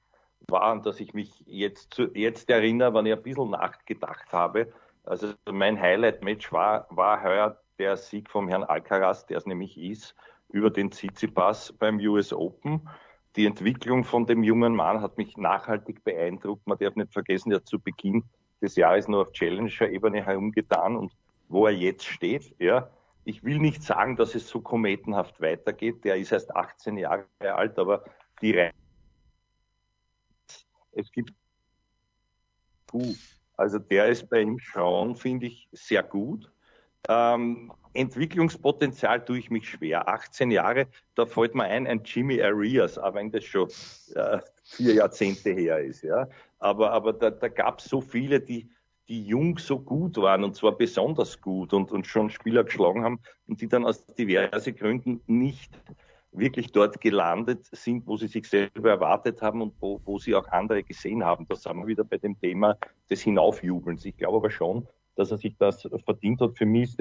war, 0.49 0.63
an 0.63 0.83
das 0.83 0.99
ich 0.99 1.13
mich 1.13 1.31
jetzt, 1.47 1.97
jetzt 2.13 2.49
erinnere, 2.49 2.93
wenn 2.93 3.05
ich 3.05 3.13
ein 3.13 3.23
bisschen 3.23 3.51
nachgedacht 3.51 4.33
habe. 4.33 4.67
Also 5.05 5.31
mein 5.49 5.79
Highlight-Match 5.79 6.51
war, 6.51 6.87
war 6.89 7.23
heuer 7.23 7.57
der 7.79 7.95
Sieg 7.95 8.29
vom 8.29 8.49
Herrn 8.49 8.63
Alcaraz, 8.63 9.25
der 9.27 9.37
es 9.37 9.45
nämlich 9.45 9.77
ist, 9.77 10.13
über 10.51 10.69
den 10.69 10.91
Tsitsipas 10.91 11.73
beim 11.73 11.97
US 11.99 12.33
Open. 12.33 12.87
Die 13.35 13.45
Entwicklung 13.45 14.03
von 14.03 14.25
dem 14.25 14.43
jungen 14.43 14.75
Mann 14.75 15.01
hat 15.01 15.17
mich 15.17 15.37
nachhaltig 15.37 16.03
beeindruckt. 16.03 16.67
Man 16.67 16.77
darf 16.77 16.95
nicht 16.95 17.13
vergessen, 17.13 17.51
er 17.51 17.57
hat 17.57 17.67
zu 17.67 17.79
Beginn 17.79 18.23
des 18.61 18.75
Jahres 18.75 19.07
nur 19.07 19.21
auf 19.21 19.31
Challenger-Ebene 19.31 20.25
herumgetan 20.25 20.95
und 20.95 21.13
wo 21.47 21.65
er 21.65 21.73
jetzt 21.73 22.05
steht, 22.05 22.55
ja. 22.59 22.89
Ich 23.23 23.43
will 23.43 23.59
nicht 23.59 23.83
sagen, 23.83 24.15
dass 24.15 24.33
es 24.33 24.47
so 24.47 24.61
kometenhaft 24.61 25.39
weitergeht. 25.41 26.03
Der 26.03 26.15
ist 26.15 26.31
erst 26.31 26.55
18 26.55 26.97
Jahre 26.97 27.25
alt, 27.41 27.77
aber 27.77 28.03
die 28.41 28.51
Reihe. 28.51 28.71
Es 30.93 31.11
gibt 31.11 31.33
also 33.57 33.79
der 33.79 34.07
ist 34.07 34.29
bei 34.29 34.41
ihm 34.41 34.59
Schauen, 34.59 35.15
finde 35.15 35.47
ich, 35.47 35.69
sehr 35.71 36.03
gut. 36.03 36.51
Ähm, 37.09 37.71
Entwicklungspotenzial 37.93 39.25
tue 39.25 39.39
ich 39.39 39.49
mich 39.49 39.69
schwer. 39.69 40.07
18 40.07 40.51
Jahre, 40.51 40.87
da 41.15 41.25
fällt 41.25 41.55
mir 41.55 41.65
ein, 41.65 41.87
ein 41.87 42.01
Jimmy 42.03 42.41
Arias, 42.41 42.97
auch 42.97 43.13
wenn 43.13 43.31
das 43.31 43.43
schon 43.43 43.69
äh, 44.15 44.39
vier 44.63 44.93
Jahrzehnte 44.93 45.51
her 45.51 45.79
ist. 45.79 46.03
Ja. 46.03 46.27
Aber, 46.59 46.91
aber 46.91 47.13
da, 47.13 47.29
da 47.31 47.47
gab 47.49 47.79
es 47.79 47.85
so 47.85 47.99
viele, 47.99 48.39
die, 48.39 48.69
die 49.09 49.25
jung 49.25 49.57
so 49.57 49.79
gut 49.79 50.17
waren 50.17 50.43
und 50.43 50.55
zwar 50.55 50.77
besonders 50.77 51.41
gut 51.41 51.73
und, 51.73 51.91
und 51.91 52.07
schon 52.07 52.29
Spieler 52.29 52.63
geschlagen 52.63 53.03
haben 53.03 53.19
und 53.47 53.59
die 53.59 53.67
dann 53.67 53.85
aus 53.85 54.05
diversen 54.05 54.75
Gründen 54.75 55.21
nicht 55.27 55.77
wirklich 56.31 56.71
dort 56.71 57.01
gelandet 57.01 57.67
sind, 57.73 58.07
wo 58.07 58.15
sie 58.15 58.27
sich 58.27 58.47
selber 58.47 58.91
erwartet 58.91 59.41
haben 59.41 59.61
und 59.61 59.73
wo, 59.81 59.99
wo 60.05 60.17
sie 60.17 60.33
auch 60.33 60.47
andere 60.47 60.81
gesehen 60.83 61.25
haben. 61.25 61.45
Da 61.49 61.55
sind 61.55 61.75
wir 61.77 61.87
wieder 61.87 62.05
bei 62.05 62.17
dem 62.17 62.39
Thema 62.39 62.77
des 63.09 63.21
Hinaufjubelns. 63.21 64.05
Ich 64.05 64.15
glaube 64.15 64.37
aber 64.37 64.49
schon, 64.49 64.87
dass 65.15 65.31
er 65.31 65.37
sich 65.37 65.55
das 65.57 65.87
verdient 66.05 66.41
hat. 66.41 66.57
Für 66.57 66.65
mich 66.65 66.97
ist 66.97 66.99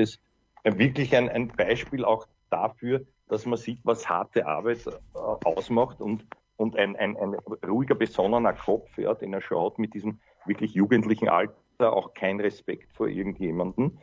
das 0.64 0.76
wirklich 0.76 1.16
ein, 1.16 1.28
ein 1.28 1.48
Beispiel 1.48 2.04
auch 2.04 2.26
dafür, 2.50 3.02
dass 3.28 3.46
man 3.46 3.58
sieht, 3.58 3.80
was 3.84 4.08
harte 4.08 4.46
Arbeit 4.46 4.86
äh, 4.86 4.90
ausmacht 5.14 6.00
und, 6.00 6.26
und 6.56 6.76
ein, 6.76 6.96
ein, 6.96 7.16
ein 7.16 7.34
ruhiger, 7.66 7.94
besonnener 7.94 8.52
Kopf, 8.52 8.98
ja, 8.98 9.14
den 9.14 9.32
er 9.32 9.40
schon 9.40 9.64
hat 9.64 9.78
mit 9.78 9.94
diesem 9.94 10.20
wirklich 10.46 10.74
jugendlichen 10.74 11.28
Alter, 11.28 11.54
auch 11.80 12.12
kein 12.14 12.40
Respekt 12.40 12.92
vor 12.92 13.08
irgendjemanden 13.08 13.98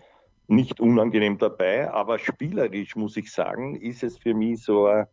nicht 0.47 0.79
unangenehm 0.79 1.37
dabei, 1.37 1.91
aber 1.91 2.19
spielerisch 2.19 2.95
muss 2.95 3.17
ich 3.17 3.31
sagen, 3.31 3.75
ist 3.75 4.03
es 4.03 4.17
für 4.17 4.33
mich 4.33 4.63
so 4.63 4.87
ein, 4.87 5.07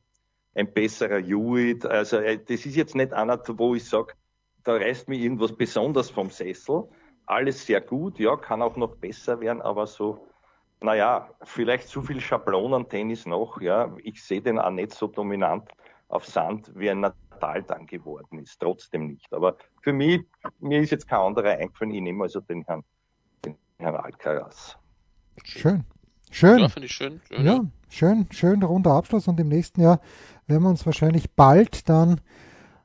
ein 0.55 0.73
besserer 0.73 1.21
Hewitt. 1.21 1.85
Also 1.85 2.19
äh, 2.19 2.39
das 2.39 2.65
ist 2.65 2.77
jetzt 2.77 2.95
nicht 2.95 3.13
einer, 3.13 3.41
wo 3.59 3.75
ich 3.75 3.85
sage, 3.85 4.15
da 4.63 4.75
reißt 4.75 5.09
mir 5.09 5.17
irgendwas 5.17 5.53
besonders 5.53 6.11
vom 6.11 6.31
Sessel. 6.31 6.85
Alles 7.27 7.66
sehr 7.66 7.81
gut, 7.81 8.18
ja, 8.18 8.37
kann 8.37 8.62
auch 8.62 8.77
noch 8.77 8.97
besser 8.97 9.41
werden, 9.41 9.62
aber 9.62 9.87
so, 9.87 10.27
naja, 10.81 11.31
vielleicht 11.43 11.89
zu 11.89 12.03
viel 12.03 12.20
Schablonen-Tennis 12.20 13.27
noch, 13.27 13.61
ja. 13.61 13.95
Ich 14.03 14.22
sehe 14.22 14.43
den 14.43 14.59
auch 14.59 14.70
nicht 14.70 14.93
so 14.93 15.07
dominant 15.07 15.68
auf 16.09 16.27
Sand, 16.27 16.70
wie 16.75 16.91
ein 16.91 17.01
Natal 17.01 17.62
dann 17.62 17.87
geworden 17.87 18.39
ist. 18.39 18.61
Trotzdem 18.61 19.09
nicht. 19.09 19.33
Aber 19.33 19.57
für 19.81 19.93
mich, 19.93 20.22
mir 20.61 20.81
ist 20.81 20.91
jetzt 20.91 21.09
kein 21.09 21.20
anderer 21.20 21.53
eingefallen, 21.53 21.95
ich 21.95 22.03
nehme 22.03 22.25
also 22.25 22.41
den 22.41 22.62
Herrn, 22.64 22.85
den 23.45 23.57
Herrn 23.79 23.97
Alcaraz. 23.97 24.77
Schön. 25.43 25.85
Schön. 26.31 26.59
Ja, 26.59 26.68
finde 26.68 26.87
ich 26.87 26.93
schön. 26.93 27.20
schön 27.29 27.47
ja, 27.47 27.55
ja, 27.55 27.64
schön, 27.89 28.27
schön 28.31 28.62
runder 28.62 28.93
Abschluss 28.93 29.29
und 29.29 29.39
im 29.39 29.49
nächsten 29.49 29.81
Jahr 29.81 30.01
werden 30.47 30.64
wir 30.64 30.70
uns 30.70 30.85
wahrscheinlich 30.85 31.31
bald 31.31 31.89
dann 31.89 32.20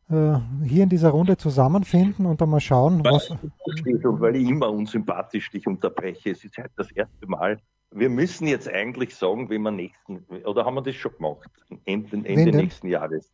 hier 0.10 0.84
in 0.84 0.90
dieser 0.90 1.10
Runde 1.10 1.38
zusammenfinden 1.38 2.26
und 2.26 2.42
dann 2.42 2.50
mal 2.50 2.60
schauen, 2.60 3.04
was. 3.04 3.30
Weil 3.30 4.36
ich 4.36 4.50
immer 4.50 4.72
unsympathisch 4.72 5.52
dich 5.52 5.68
unterbreche. 5.68 6.32
Es 6.32 6.44
ist 6.44 6.58
halt 6.58 6.72
das 6.78 6.92
erste 6.92 7.28
Mal. 7.28 7.60
Wir 7.92 8.10
müssen 8.10 8.48
jetzt 8.48 8.68
eigentlich 8.68 9.16
sagen, 9.16 9.50
wenn 9.50 9.62
wir 9.62 9.72
nächsten, 9.72 10.26
oder 10.46 10.66
haben 10.66 10.76
wir 10.76 10.82
das 10.82 10.96
schon 10.96 11.12
gemacht? 11.16 11.50
Ende, 11.86 12.18
Ende 12.28 12.52
nächsten 12.58 12.88
Jahres. 12.88 13.32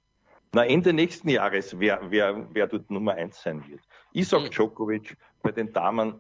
Na, 0.54 0.66
Ende 0.66 0.94
nächsten 0.94 1.30
Jahres, 1.30 1.78
wer, 1.80 2.00
wer, 2.10 2.48
wer 2.54 2.68
dort 2.68 2.90
Nummer 2.90 3.14
eins 3.14 3.42
sein 3.42 3.64
wird. 3.68 3.82
Ich 4.14 4.28
sage 4.28 4.50
Djokovic, 4.50 5.18
bei 5.44 5.52
den 5.52 5.74
Damen, 5.74 6.16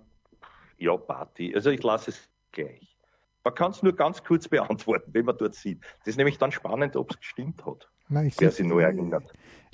ja, 0.78 0.98
Party. 0.98 1.54
Also 1.56 1.70
ich 1.70 1.82
lasse 1.84 2.12
es 2.12 2.30
gleich. 2.52 2.98
Man 3.44 3.56
kann 3.56 3.72
es 3.72 3.84
nur 3.84 3.94
ganz 3.94 4.24
kurz 4.24 4.48
beantworten, 4.48 5.14
wenn 5.14 5.26
man 5.26 5.38
dort 5.38 5.56
sieht. 5.56 5.82
Das 6.00 6.08
ist 6.08 6.18
nämlich 6.18 6.38
dann 6.38 6.52
spannend, 6.52 6.96
ob 6.96 7.12
es 7.12 7.20
gestimmt 7.20 7.66
hat. 7.66 7.90
Ich 8.26 8.40
wer 8.40 8.52
sich 8.52 8.66
nur 8.66 8.82
erinnert. 8.82 9.32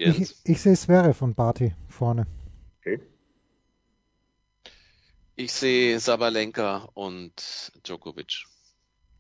Ich, 0.10 0.36
ich 0.44 0.62
sehe 0.62 0.76
Sverre 0.76 1.14
von 1.14 1.36
Barty 1.36 1.74
vorne. 1.88 2.26
Okay. 2.80 3.00
Ich 5.36 5.54
sehe 5.54 6.00
Sabalenka 6.00 6.90
und 6.94 7.72
Djokovic. 7.84 8.46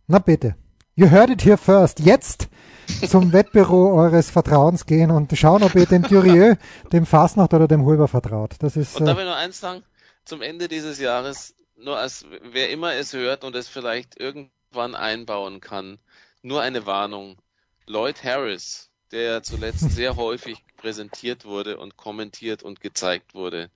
Na 0.07 0.19
bitte. 0.19 0.55
You 0.95 1.09
heard 1.09 1.29
it 1.29 1.45
here 1.45 1.57
first. 1.57 1.99
Jetzt 1.99 2.49
zum 3.07 3.31
Wettbüro 3.33 3.93
eures 3.95 4.29
Vertrauens 4.29 4.85
gehen 4.85 5.11
und 5.11 5.35
schauen, 5.37 5.63
ob 5.63 5.75
ihr 5.75 5.85
dem 5.85 6.03
Durieux, 6.03 6.57
dem 6.91 7.05
Fasnacht 7.05 7.53
oder 7.53 7.67
dem 7.67 7.85
Huber 7.85 8.07
vertraut. 8.07 8.55
Das 8.59 8.75
ist, 8.75 8.99
und 8.99 9.05
darf 9.05 9.17
ich 9.17 9.25
noch 9.25 9.35
eins 9.35 9.59
sagen? 9.59 9.83
Zum 10.25 10.41
Ende 10.41 10.67
dieses 10.67 10.99
Jahres 10.99 11.55
nur 11.77 11.97
als 11.97 12.25
wer 12.43 12.69
immer 12.69 12.93
es 12.93 13.13
hört 13.13 13.43
und 13.43 13.55
es 13.55 13.67
vielleicht 13.67 14.19
irgendwann 14.19 14.95
einbauen 14.95 15.61
kann, 15.61 15.99
nur 16.41 16.61
eine 16.61 16.85
Warnung. 16.85 17.37
Lloyd 17.87 18.23
Harris, 18.23 18.89
der 19.11 19.43
zuletzt 19.43 19.91
sehr 19.91 20.15
häufig 20.15 20.63
präsentiert 20.81 21.45
wurde 21.45 21.77
und 21.77 21.97
kommentiert 21.97 22.63
und 22.63 22.81
gezeigt 22.81 23.33
wurde. 23.33 23.69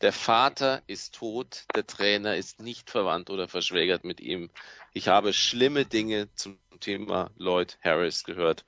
Der 0.00 0.12
Vater 0.12 0.82
ist 0.86 1.14
tot, 1.14 1.64
der 1.74 1.86
Trainer 1.86 2.36
ist 2.36 2.60
nicht 2.60 2.90
verwandt 2.90 3.30
oder 3.30 3.48
verschwägert 3.48 4.04
mit 4.04 4.20
ihm. 4.20 4.50
Ich 4.92 5.08
habe 5.08 5.32
schlimme 5.32 5.84
Dinge 5.84 6.28
zum 6.34 6.58
Thema 6.80 7.30
Lloyd 7.36 7.78
Harris 7.82 8.24
gehört. 8.24 8.64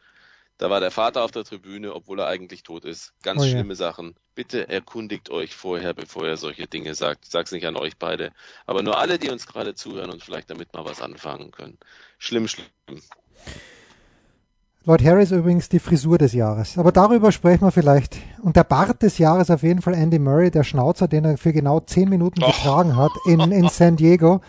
Da 0.59 0.69
war 0.71 0.81
der 0.81 0.91
Vater 0.91 1.23
auf 1.23 1.31
der 1.31 1.45
Tribüne, 1.45 1.95
obwohl 1.95 2.21
er 2.21 2.27
eigentlich 2.27 2.63
tot 2.63 2.85
ist. 2.85 3.15
Ganz 3.23 3.41
oh 3.41 3.45
ja. 3.45 3.51
schlimme 3.51 3.75
Sachen 3.75 4.15
bitte 4.35 4.69
erkundigt 4.69 5.31
euch 5.31 5.55
vorher, 5.55 5.95
bevor 5.95 6.27
ihr 6.27 6.37
solche 6.37 6.67
Dinge 6.67 6.95
sagt. 6.95 7.25
Ich 7.25 7.31
sag's 7.31 7.53
nicht 7.53 7.67
an 7.67 7.77
euch 7.77 7.97
beide, 7.97 8.33
aber 8.67 8.83
nur 8.83 8.99
alle, 8.99 9.19
die 9.19 9.31
uns 9.31 9.47
gerade 9.47 9.75
zuhören 9.75 10.11
und 10.11 10.23
vielleicht 10.23 10.51
damit 10.51 10.73
mal 10.73 10.85
was 10.85 11.01
anfangen 11.01 11.51
können. 11.51 11.79
Schlimm, 12.19 12.49
schlimm. 12.49 12.67
Lord 14.85 15.05
Harris 15.05 15.31
übrigens 15.31 15.69
die 15.69 15.79
Frisur 15.79 16.19
des 16.19 16.33
Jahres. 16.33 16.77
Aber 16.77 16.91
darüber 16.91 17.31
sprechen 17.31 17.65
wir 17.65 17.71
vielleicht. 17.71 18.17
Und 18.43 18.57
der 18.57 18.65
Bart 18.65 19.01
des 19.03 19.19
Jahres 19.19 19.49
auf 19.49 19.63
jeden 19.63 19.81
Fall 19.81 19.95
Andy 19.95 20.19
Murray, 20.19 20.51
der 20.51 20.65
Schnauzer, 20.65 21.07
den 21.07 21.25
er 21.25 21.39
für 21.39 21.53
genau 21.53 21.79
zehn 21.79 22.09
Minuten 22.09 22.41
getragen 22.41 22.97
hat 22.97 23.13
in, 23.25 23.41
in 23.53 23.69
San 23.69 23.95
Diego. 23.95 24.41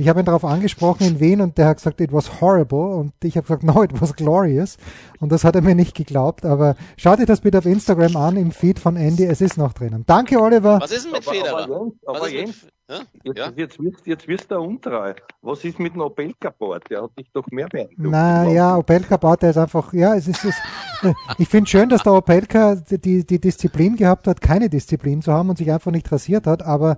Ich 0.00 0.08
habe 0.08 0.20
ihn 0.20 0.24
darauf 0.24 0.46
angesprochen, 0.46 1.06
in 1.06 1.20
Wien, 1.20 1.42
und 1.42 1.58
der 1.58 1.66
hat 1.66 1.76
gesagt, 1.76 2.00
it 2.00 2.10
was 2.10 2.40
horrible. 2.40 2.94
Und 2.94 3.12
ich 3.22 3.36
habe 3.36 3.46
gesagt, 3.46 3.62
no, 3.64 3.82
it 3.82 4.00
was 4.00 4.16
glorious. 4.16 4.78
Und 5.20 5.30
das 5.30 5.44
hat 5.44 5.56
er 5.56 5.60
mir 5.60 5.74
nicht 5.74 5.94
geglaubt. 5.94 6.46
Aber 6.46 6.74
schaut 6.96 7.20
euch 7.20 7.26
das 7.26 7.42
bitte 7.42 7.58
auf 7.58 7.66
Instagram 7.66 8.16
an, 8.16 8.38
im 8.38 8.50
Feed 8.50 8.78
von 8.78 8.96
Andy. 8.96 9.26
Es 9.26 9.42
ist 9.42 9.58
noch 9.58 9.74
drinnen. 9.74 10.04
Danke, 10.06 10.40
Oliver. 10.40 10.80
Was 10.80 10.90
ist 10.90 11.04
denn 11.04 11.12
mit 11.12 11.24
Federer? 11.24 11.64
Aber, 11.64 11.92
aber, 12.06 12.16
aber 12.16 12.28
Jens, 12.30 12.66
ja? 12.90 13.00
Jetzt, 13.22 13.38
ja? 13.38 13.52
jetzt, 13.54 13.78
wirst, 13.78 14.06
jetzt 14.06 14.26
wirst 14.26 14.50
du 14.50 14.58
untreu. 14.58 15.12
Was 15.42 15.64
ist 15.64 15.78
mit 15.78 15.94
dem 15.94 16.00
Opelka-Bart? 16.00 16.84
Der 16.90 17.02
hat 17.02 17.10
dich 17.18 17.30
doch 17.32 17.46
mehr 17.50 17.68
beeindruckt. 17.68 17.98
Na 17.98 18.50
ja, 18.50 18.76
Opelka-Bart, 18.76 19.42
der 19.42 19.50
ist 19.50 19.58
einfach, 19.58 19.92
ja, 19.92 20.14
es 20.14 20.26
ist, 20.26 20.44
es, 20.44 20.56
ich 21.38 21.48
finde 21.48 21.70
schön, 21.70 21.88
dass 21.88 22.02
der 22.02 22.14
Opelka 22.14 22.74
die, 22.74 23.24
die 23.24 23.40
Disziplin 23.40 23.96
gehabt 23.96 24.26
hat, 24.26 24.40
keine 24.40 24.68
Disziplin 24.68 25.22
zu 25.22 25.32
haben 25.32 25.50
und 25.50 25.58
sich 25.58 25.70
einfach 25.70 25.92
nicht 25.92 26.10
rasiert 26.10 26.46
hat, 26.46 26.62
aber 26.62 26.96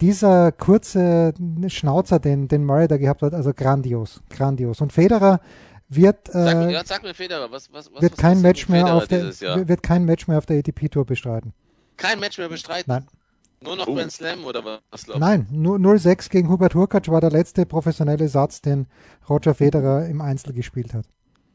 dieser 0.00 0.52
kurze 0.52 1.34
Schnauzer, 1.68 2.18
den, 2.18 2.48
den 2.48 2.64
Murray 2.64 2.88
da 2.88 2.96
gehabt 2.96 3.22
hat, 3.22 3.34
also 3.34 3.52
grandios, 3.52 4.22
grandios. 4.30 4.80
Und 4.80 4.92
Federer 4.92 5.40
wird, 5.88 6.28
äh, 6.28 6.72
sag, 6.72 6.86
sag 6.86 7.02
mir 7.02 7.14
Federer, 7.14 7.50
was, 7.50 7.72
was, 7.72 7.92
was, 7.92 8.02
wird 8.02 8.12
was 8.12 8.18
kein 8.18 8.40
Match 8.40 8.68
mehr 8.68 8.94
auf 8.94 9.08
der, 9.08 9.24
wird 9.68 9.82
kein 9.82 10.04
Match 10.04 10.28
mehr 10.28 10.38
auf 10.38 10.46
der 10.46 10.58
ATP 10.58 10.88
Tour 10.88 11.04
bestreiten. 11.04 11.52
Kein 11.96 12.20
Match 12.20 12.38
mehr 12.38 12.48
bestreiten? 12.48 12.90
Nein. 12.90 13.06
Nur 13.62 13.76
noch 13.76 13.88
oh. 13.88 13.94
Grand 13.94 14.10
Slam 14.10 14.44
oder 14.44 14.64
was? 14.64 15.06
Nein, 15.06 15.46
nur 15.50 15.76
0-6 15.76 16.30
gegen 16.30 16.48
Hubert 16.48 16.74
Hurkacz 16.74 17.08
war 17.08 17.20
der 17.20 17.30
letzte 17.30 17.66
professionelle 17.66 18.28
Satz, 18.28 18.62
den 18.62 18.86
Roger 19.28 19.54
Federer 19.54 20.06
im 20.06 20.22
Einzel 20.22 20.54
gespielt 20.54 20.94
hat. 20.94 21.04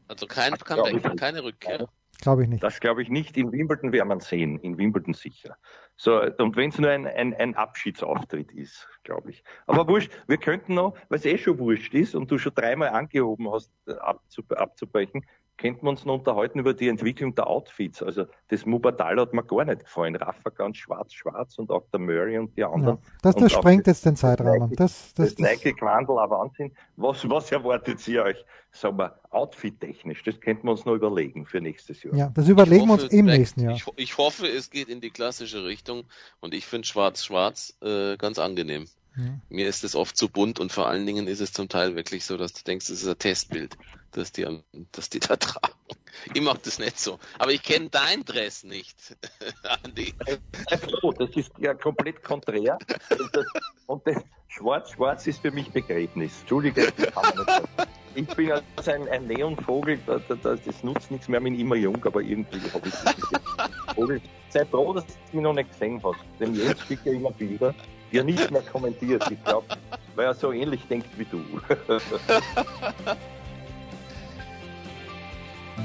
Also 0.06 0.26
kein 0.26 0.56
Comeback, 0.56 1.16
keine 1.16 1.42
Rückkehr. 1.42 1.88
Glaube 2.20 2.44
ich 2.44 2.48
nicht. 2.48 2.62
Das 2.62 2.80
glaube 2.80 3.02
ich 3.02 3.08
nicht. 3.08 3.36
In 3.36 3.50
Wimbledon 3.52 3.92
werden 3.92 4.08
man 4.08 4.20
sehen. 4.20 4.58
In 4.60 4.78
Wimbledon 4.78 5.14
sicher. 5.14 5.56
So, 5.96 6.20
und 6.20 6.56
wenn 6.56 6.68
es 6.68 6.78
nur 6.78 6.90
ein, 6.90 7.06
ein, 7.06 7.34
ein 7.34 7.54
Abschiedsauftritt 7.54 8.52
ist, 8.52 8.86
glaube 9.02 9.30
ich. 9.30 9.42
Aber 9.66 9.88
wurscht, 9.88 10.12
wir 10.26 10.36
könnten 10.36 10.74
noch, 10.74 10.94
es 11.08 11.24
eh 11.24 11.38
schon 11.38 11.58
wurscht 11.58 11.94
ist 11.94 12.14
und 12.14 12.30
du 12.30 12.36
schon 12.38 12.54
dreimal 12.54 12.90
angehoben 12.90 13.50
hast, 13.50 13.72
abzubrechen, 13.98 15.24
könnten 15.58 15.86
wir 15.86 15.90
uns 15.90 16.04
noch 16.04 16.14
unterhalten 16.14 16.58
über 16.58 16.74
die 16.74 16.88
Entwicklung 16.88 17.34
der 17.34 17.46
Outfits. 17.46 18.02
Also 18.02 18.26
das 18.48 18.66
Mubadal 18.66 19.20
hat 19.20 19.32
mir 19.32 19.42
gar 19.42 19.64
nicht 19.64 19.84
gefallen. 19.84 20.16
Rafa 20.16 20.50
ganz 20.50 20.76
schwarz-schwarz 20.76 21.58
und 21.58 21.70
auch 21.70 21.84
der 21.92 22.00
Murray 22.00 22.38
und 22.38 22.56
die 22.56 22.64
anderen. 22.64 22.98
Ja, 22.98 23.10
das, 23.22 23.36
das 23.36 23.52
sprengt 23.52 23.86
jetzt 23.86 24.04
den 24.04 24.16
Zeitrahmen. 24.16 24.70
Das, 24.76 25.14
das, 25.14 25.14
das, 25.14 25.34
das 25.34 25.38
Nike-Quandel, 25.38 26.18
ein 26.18 26.30
Wahnsinn. 26.30 26.72
Was, 26.96 27.28
was 27.28 27.50
erwartet 27.52 28.06
ihr 28.08 28.24
euch? 28.24 28.44
Sagen 28.70 28.98
wir, 28.98 29.18
outfit-technisch, 29.30 30.22
das 30.24 30.40
könnten 30.40 30.66
wir 30.66 30.72
uns 30.72 30.84
noch 30.84 30.94
überlegen 30.94 31.46
für 31.46 31.60
nächstes 31.60 32.02
Jahr. 32.02 32.14
Ja, 32.14 32.30
das 32.34 32.48
überlegen 32.48 32.90
hoffe, 32.90 33.00
wir 33.00 33.04
uns 33.04 33.12
im 33.12 33.24
nächsten 33.26 33.60
Jahr. 33.60 33.74
Ich, 33.74 33.86
ich, 33.96 34.18
hoffe, 34.18 34.46
es 34.46 34.70
geht 34.70 34.88
in 34.88 35.00
die 35.00 35.10
klassische 35.10 35.64
Richtung 35.64 36.04
und 36.40 36.52
ich 36.52 36.66
finde 36.66 36.86
schwarz-schwarz 36.86 37.78
äh, 37.80 38.16
ganz 38.18 38.38
angenehm. 38.38 38.86
Ja. 39.16 39.40
Mir 39.48 39.68
ist 39.68 39.82
es 39.82 39.94
oft 39.94 40.16
zu 40.16 40.28
bunt 40.28 40.60
und 40.60 40.72
vor 40.72 40.88
allen 40.88 41.06
Dingen 41.06 41.26
ist 41.26 41.40
es 41.40 41.52
zum 41.52 41.68
Teil 41.68 41.96
wirklich 41.96 42.24
so, 42.24 42.36
dass 42.36 42.52
du 42.52 42.62
denkst, 42.64 42.90
es 42.90 43.02
ist 43.02 43.08
ein 43.08 43.18
Testbild, 43.18 43.76
das 44.12 44.30
die, 44.32 44.46
das 44.92 45.08
die 45.08 45.20
da 45.20 45.36
tragen. 45.36 45.74
Ich 46.34 46.42
mag 46.42 46.62
das 46.62 46.78
nicht 46.78 46.98
so. 46.98 47.18
Aber 47.38 47.52
ich 47.52 47.62
kenne 47.62 47.88
dein 47.90 48.24
Dress 48.24 48.62
nicht, 48.64 49.16
Andi. 49.84 50.12
Oh, 51.02 51.12
das 51.12 51.30
ist 51.30 51.50
ja 51.58 51.74
komplett 51.74 52.22
konträr. 52.22 52.78
Und, 53.18 53.36
das, 53.36 53.46
und 53.86 54.06
das 54.06 54.16
Schwarz-Schwarz 54.48 55.26
ist 55.26 55.40
für 55.40 55.50
mich 55.50 55.70
Begräbnis. 55.70 56.40
Entschuldige. 56.40 56.92
Ich 58.14 58.26
bin 58.28 58.52
also 58.52 58.90
ein, 58.90 59.08
ein 59.08 59.26
Neonvogel, 59.26 59.98
das, 60.06 60.22
das, 60.42 60.82
nutzt 60.82 61.10
nichts 61.10 61.28
mehr, 61.28 61.38
ich 61.38 61.44
bin 61.44 61.58
immer 61.60 61.76
jung, 61.76 62.02
aber 62.04 62.22
irgendwie 62.22 62.60
habe 62.70 62.88
ich 62.88 62.94
das 62.94 63.94
Vogel. 63.94 64.20
Sei 64.48 64.64
froh, 64.64 64.94
dass 64.94 65.06
du 65.06 65.12
mich 65.32 65.42
noch 65.42 65.52
nicht 65.52 65.70
gesehen 65.70 66.02
hast. 66.02 66.20
Denn 66.40 66.54
jetzt 66.54 66.86
schicke 66.86 67.10
ich 67.10 67.16
immer 67.16 67.30
Bilder 67.30 67.74
ja 68.12 68.22
nicht 68.22 68.50
mehr 68.50 68.60
kommentiert. 68.62 69.24
Ich 69.30 69.42
glaube, 69.44 69.66
weil 70.14 70.26
er 70.26 70.34
so 70.34 70.52
ähnlich 70.52 70.86
denkt 70.88 71.08
wie 71.16 71.24
du. 71.24 71.40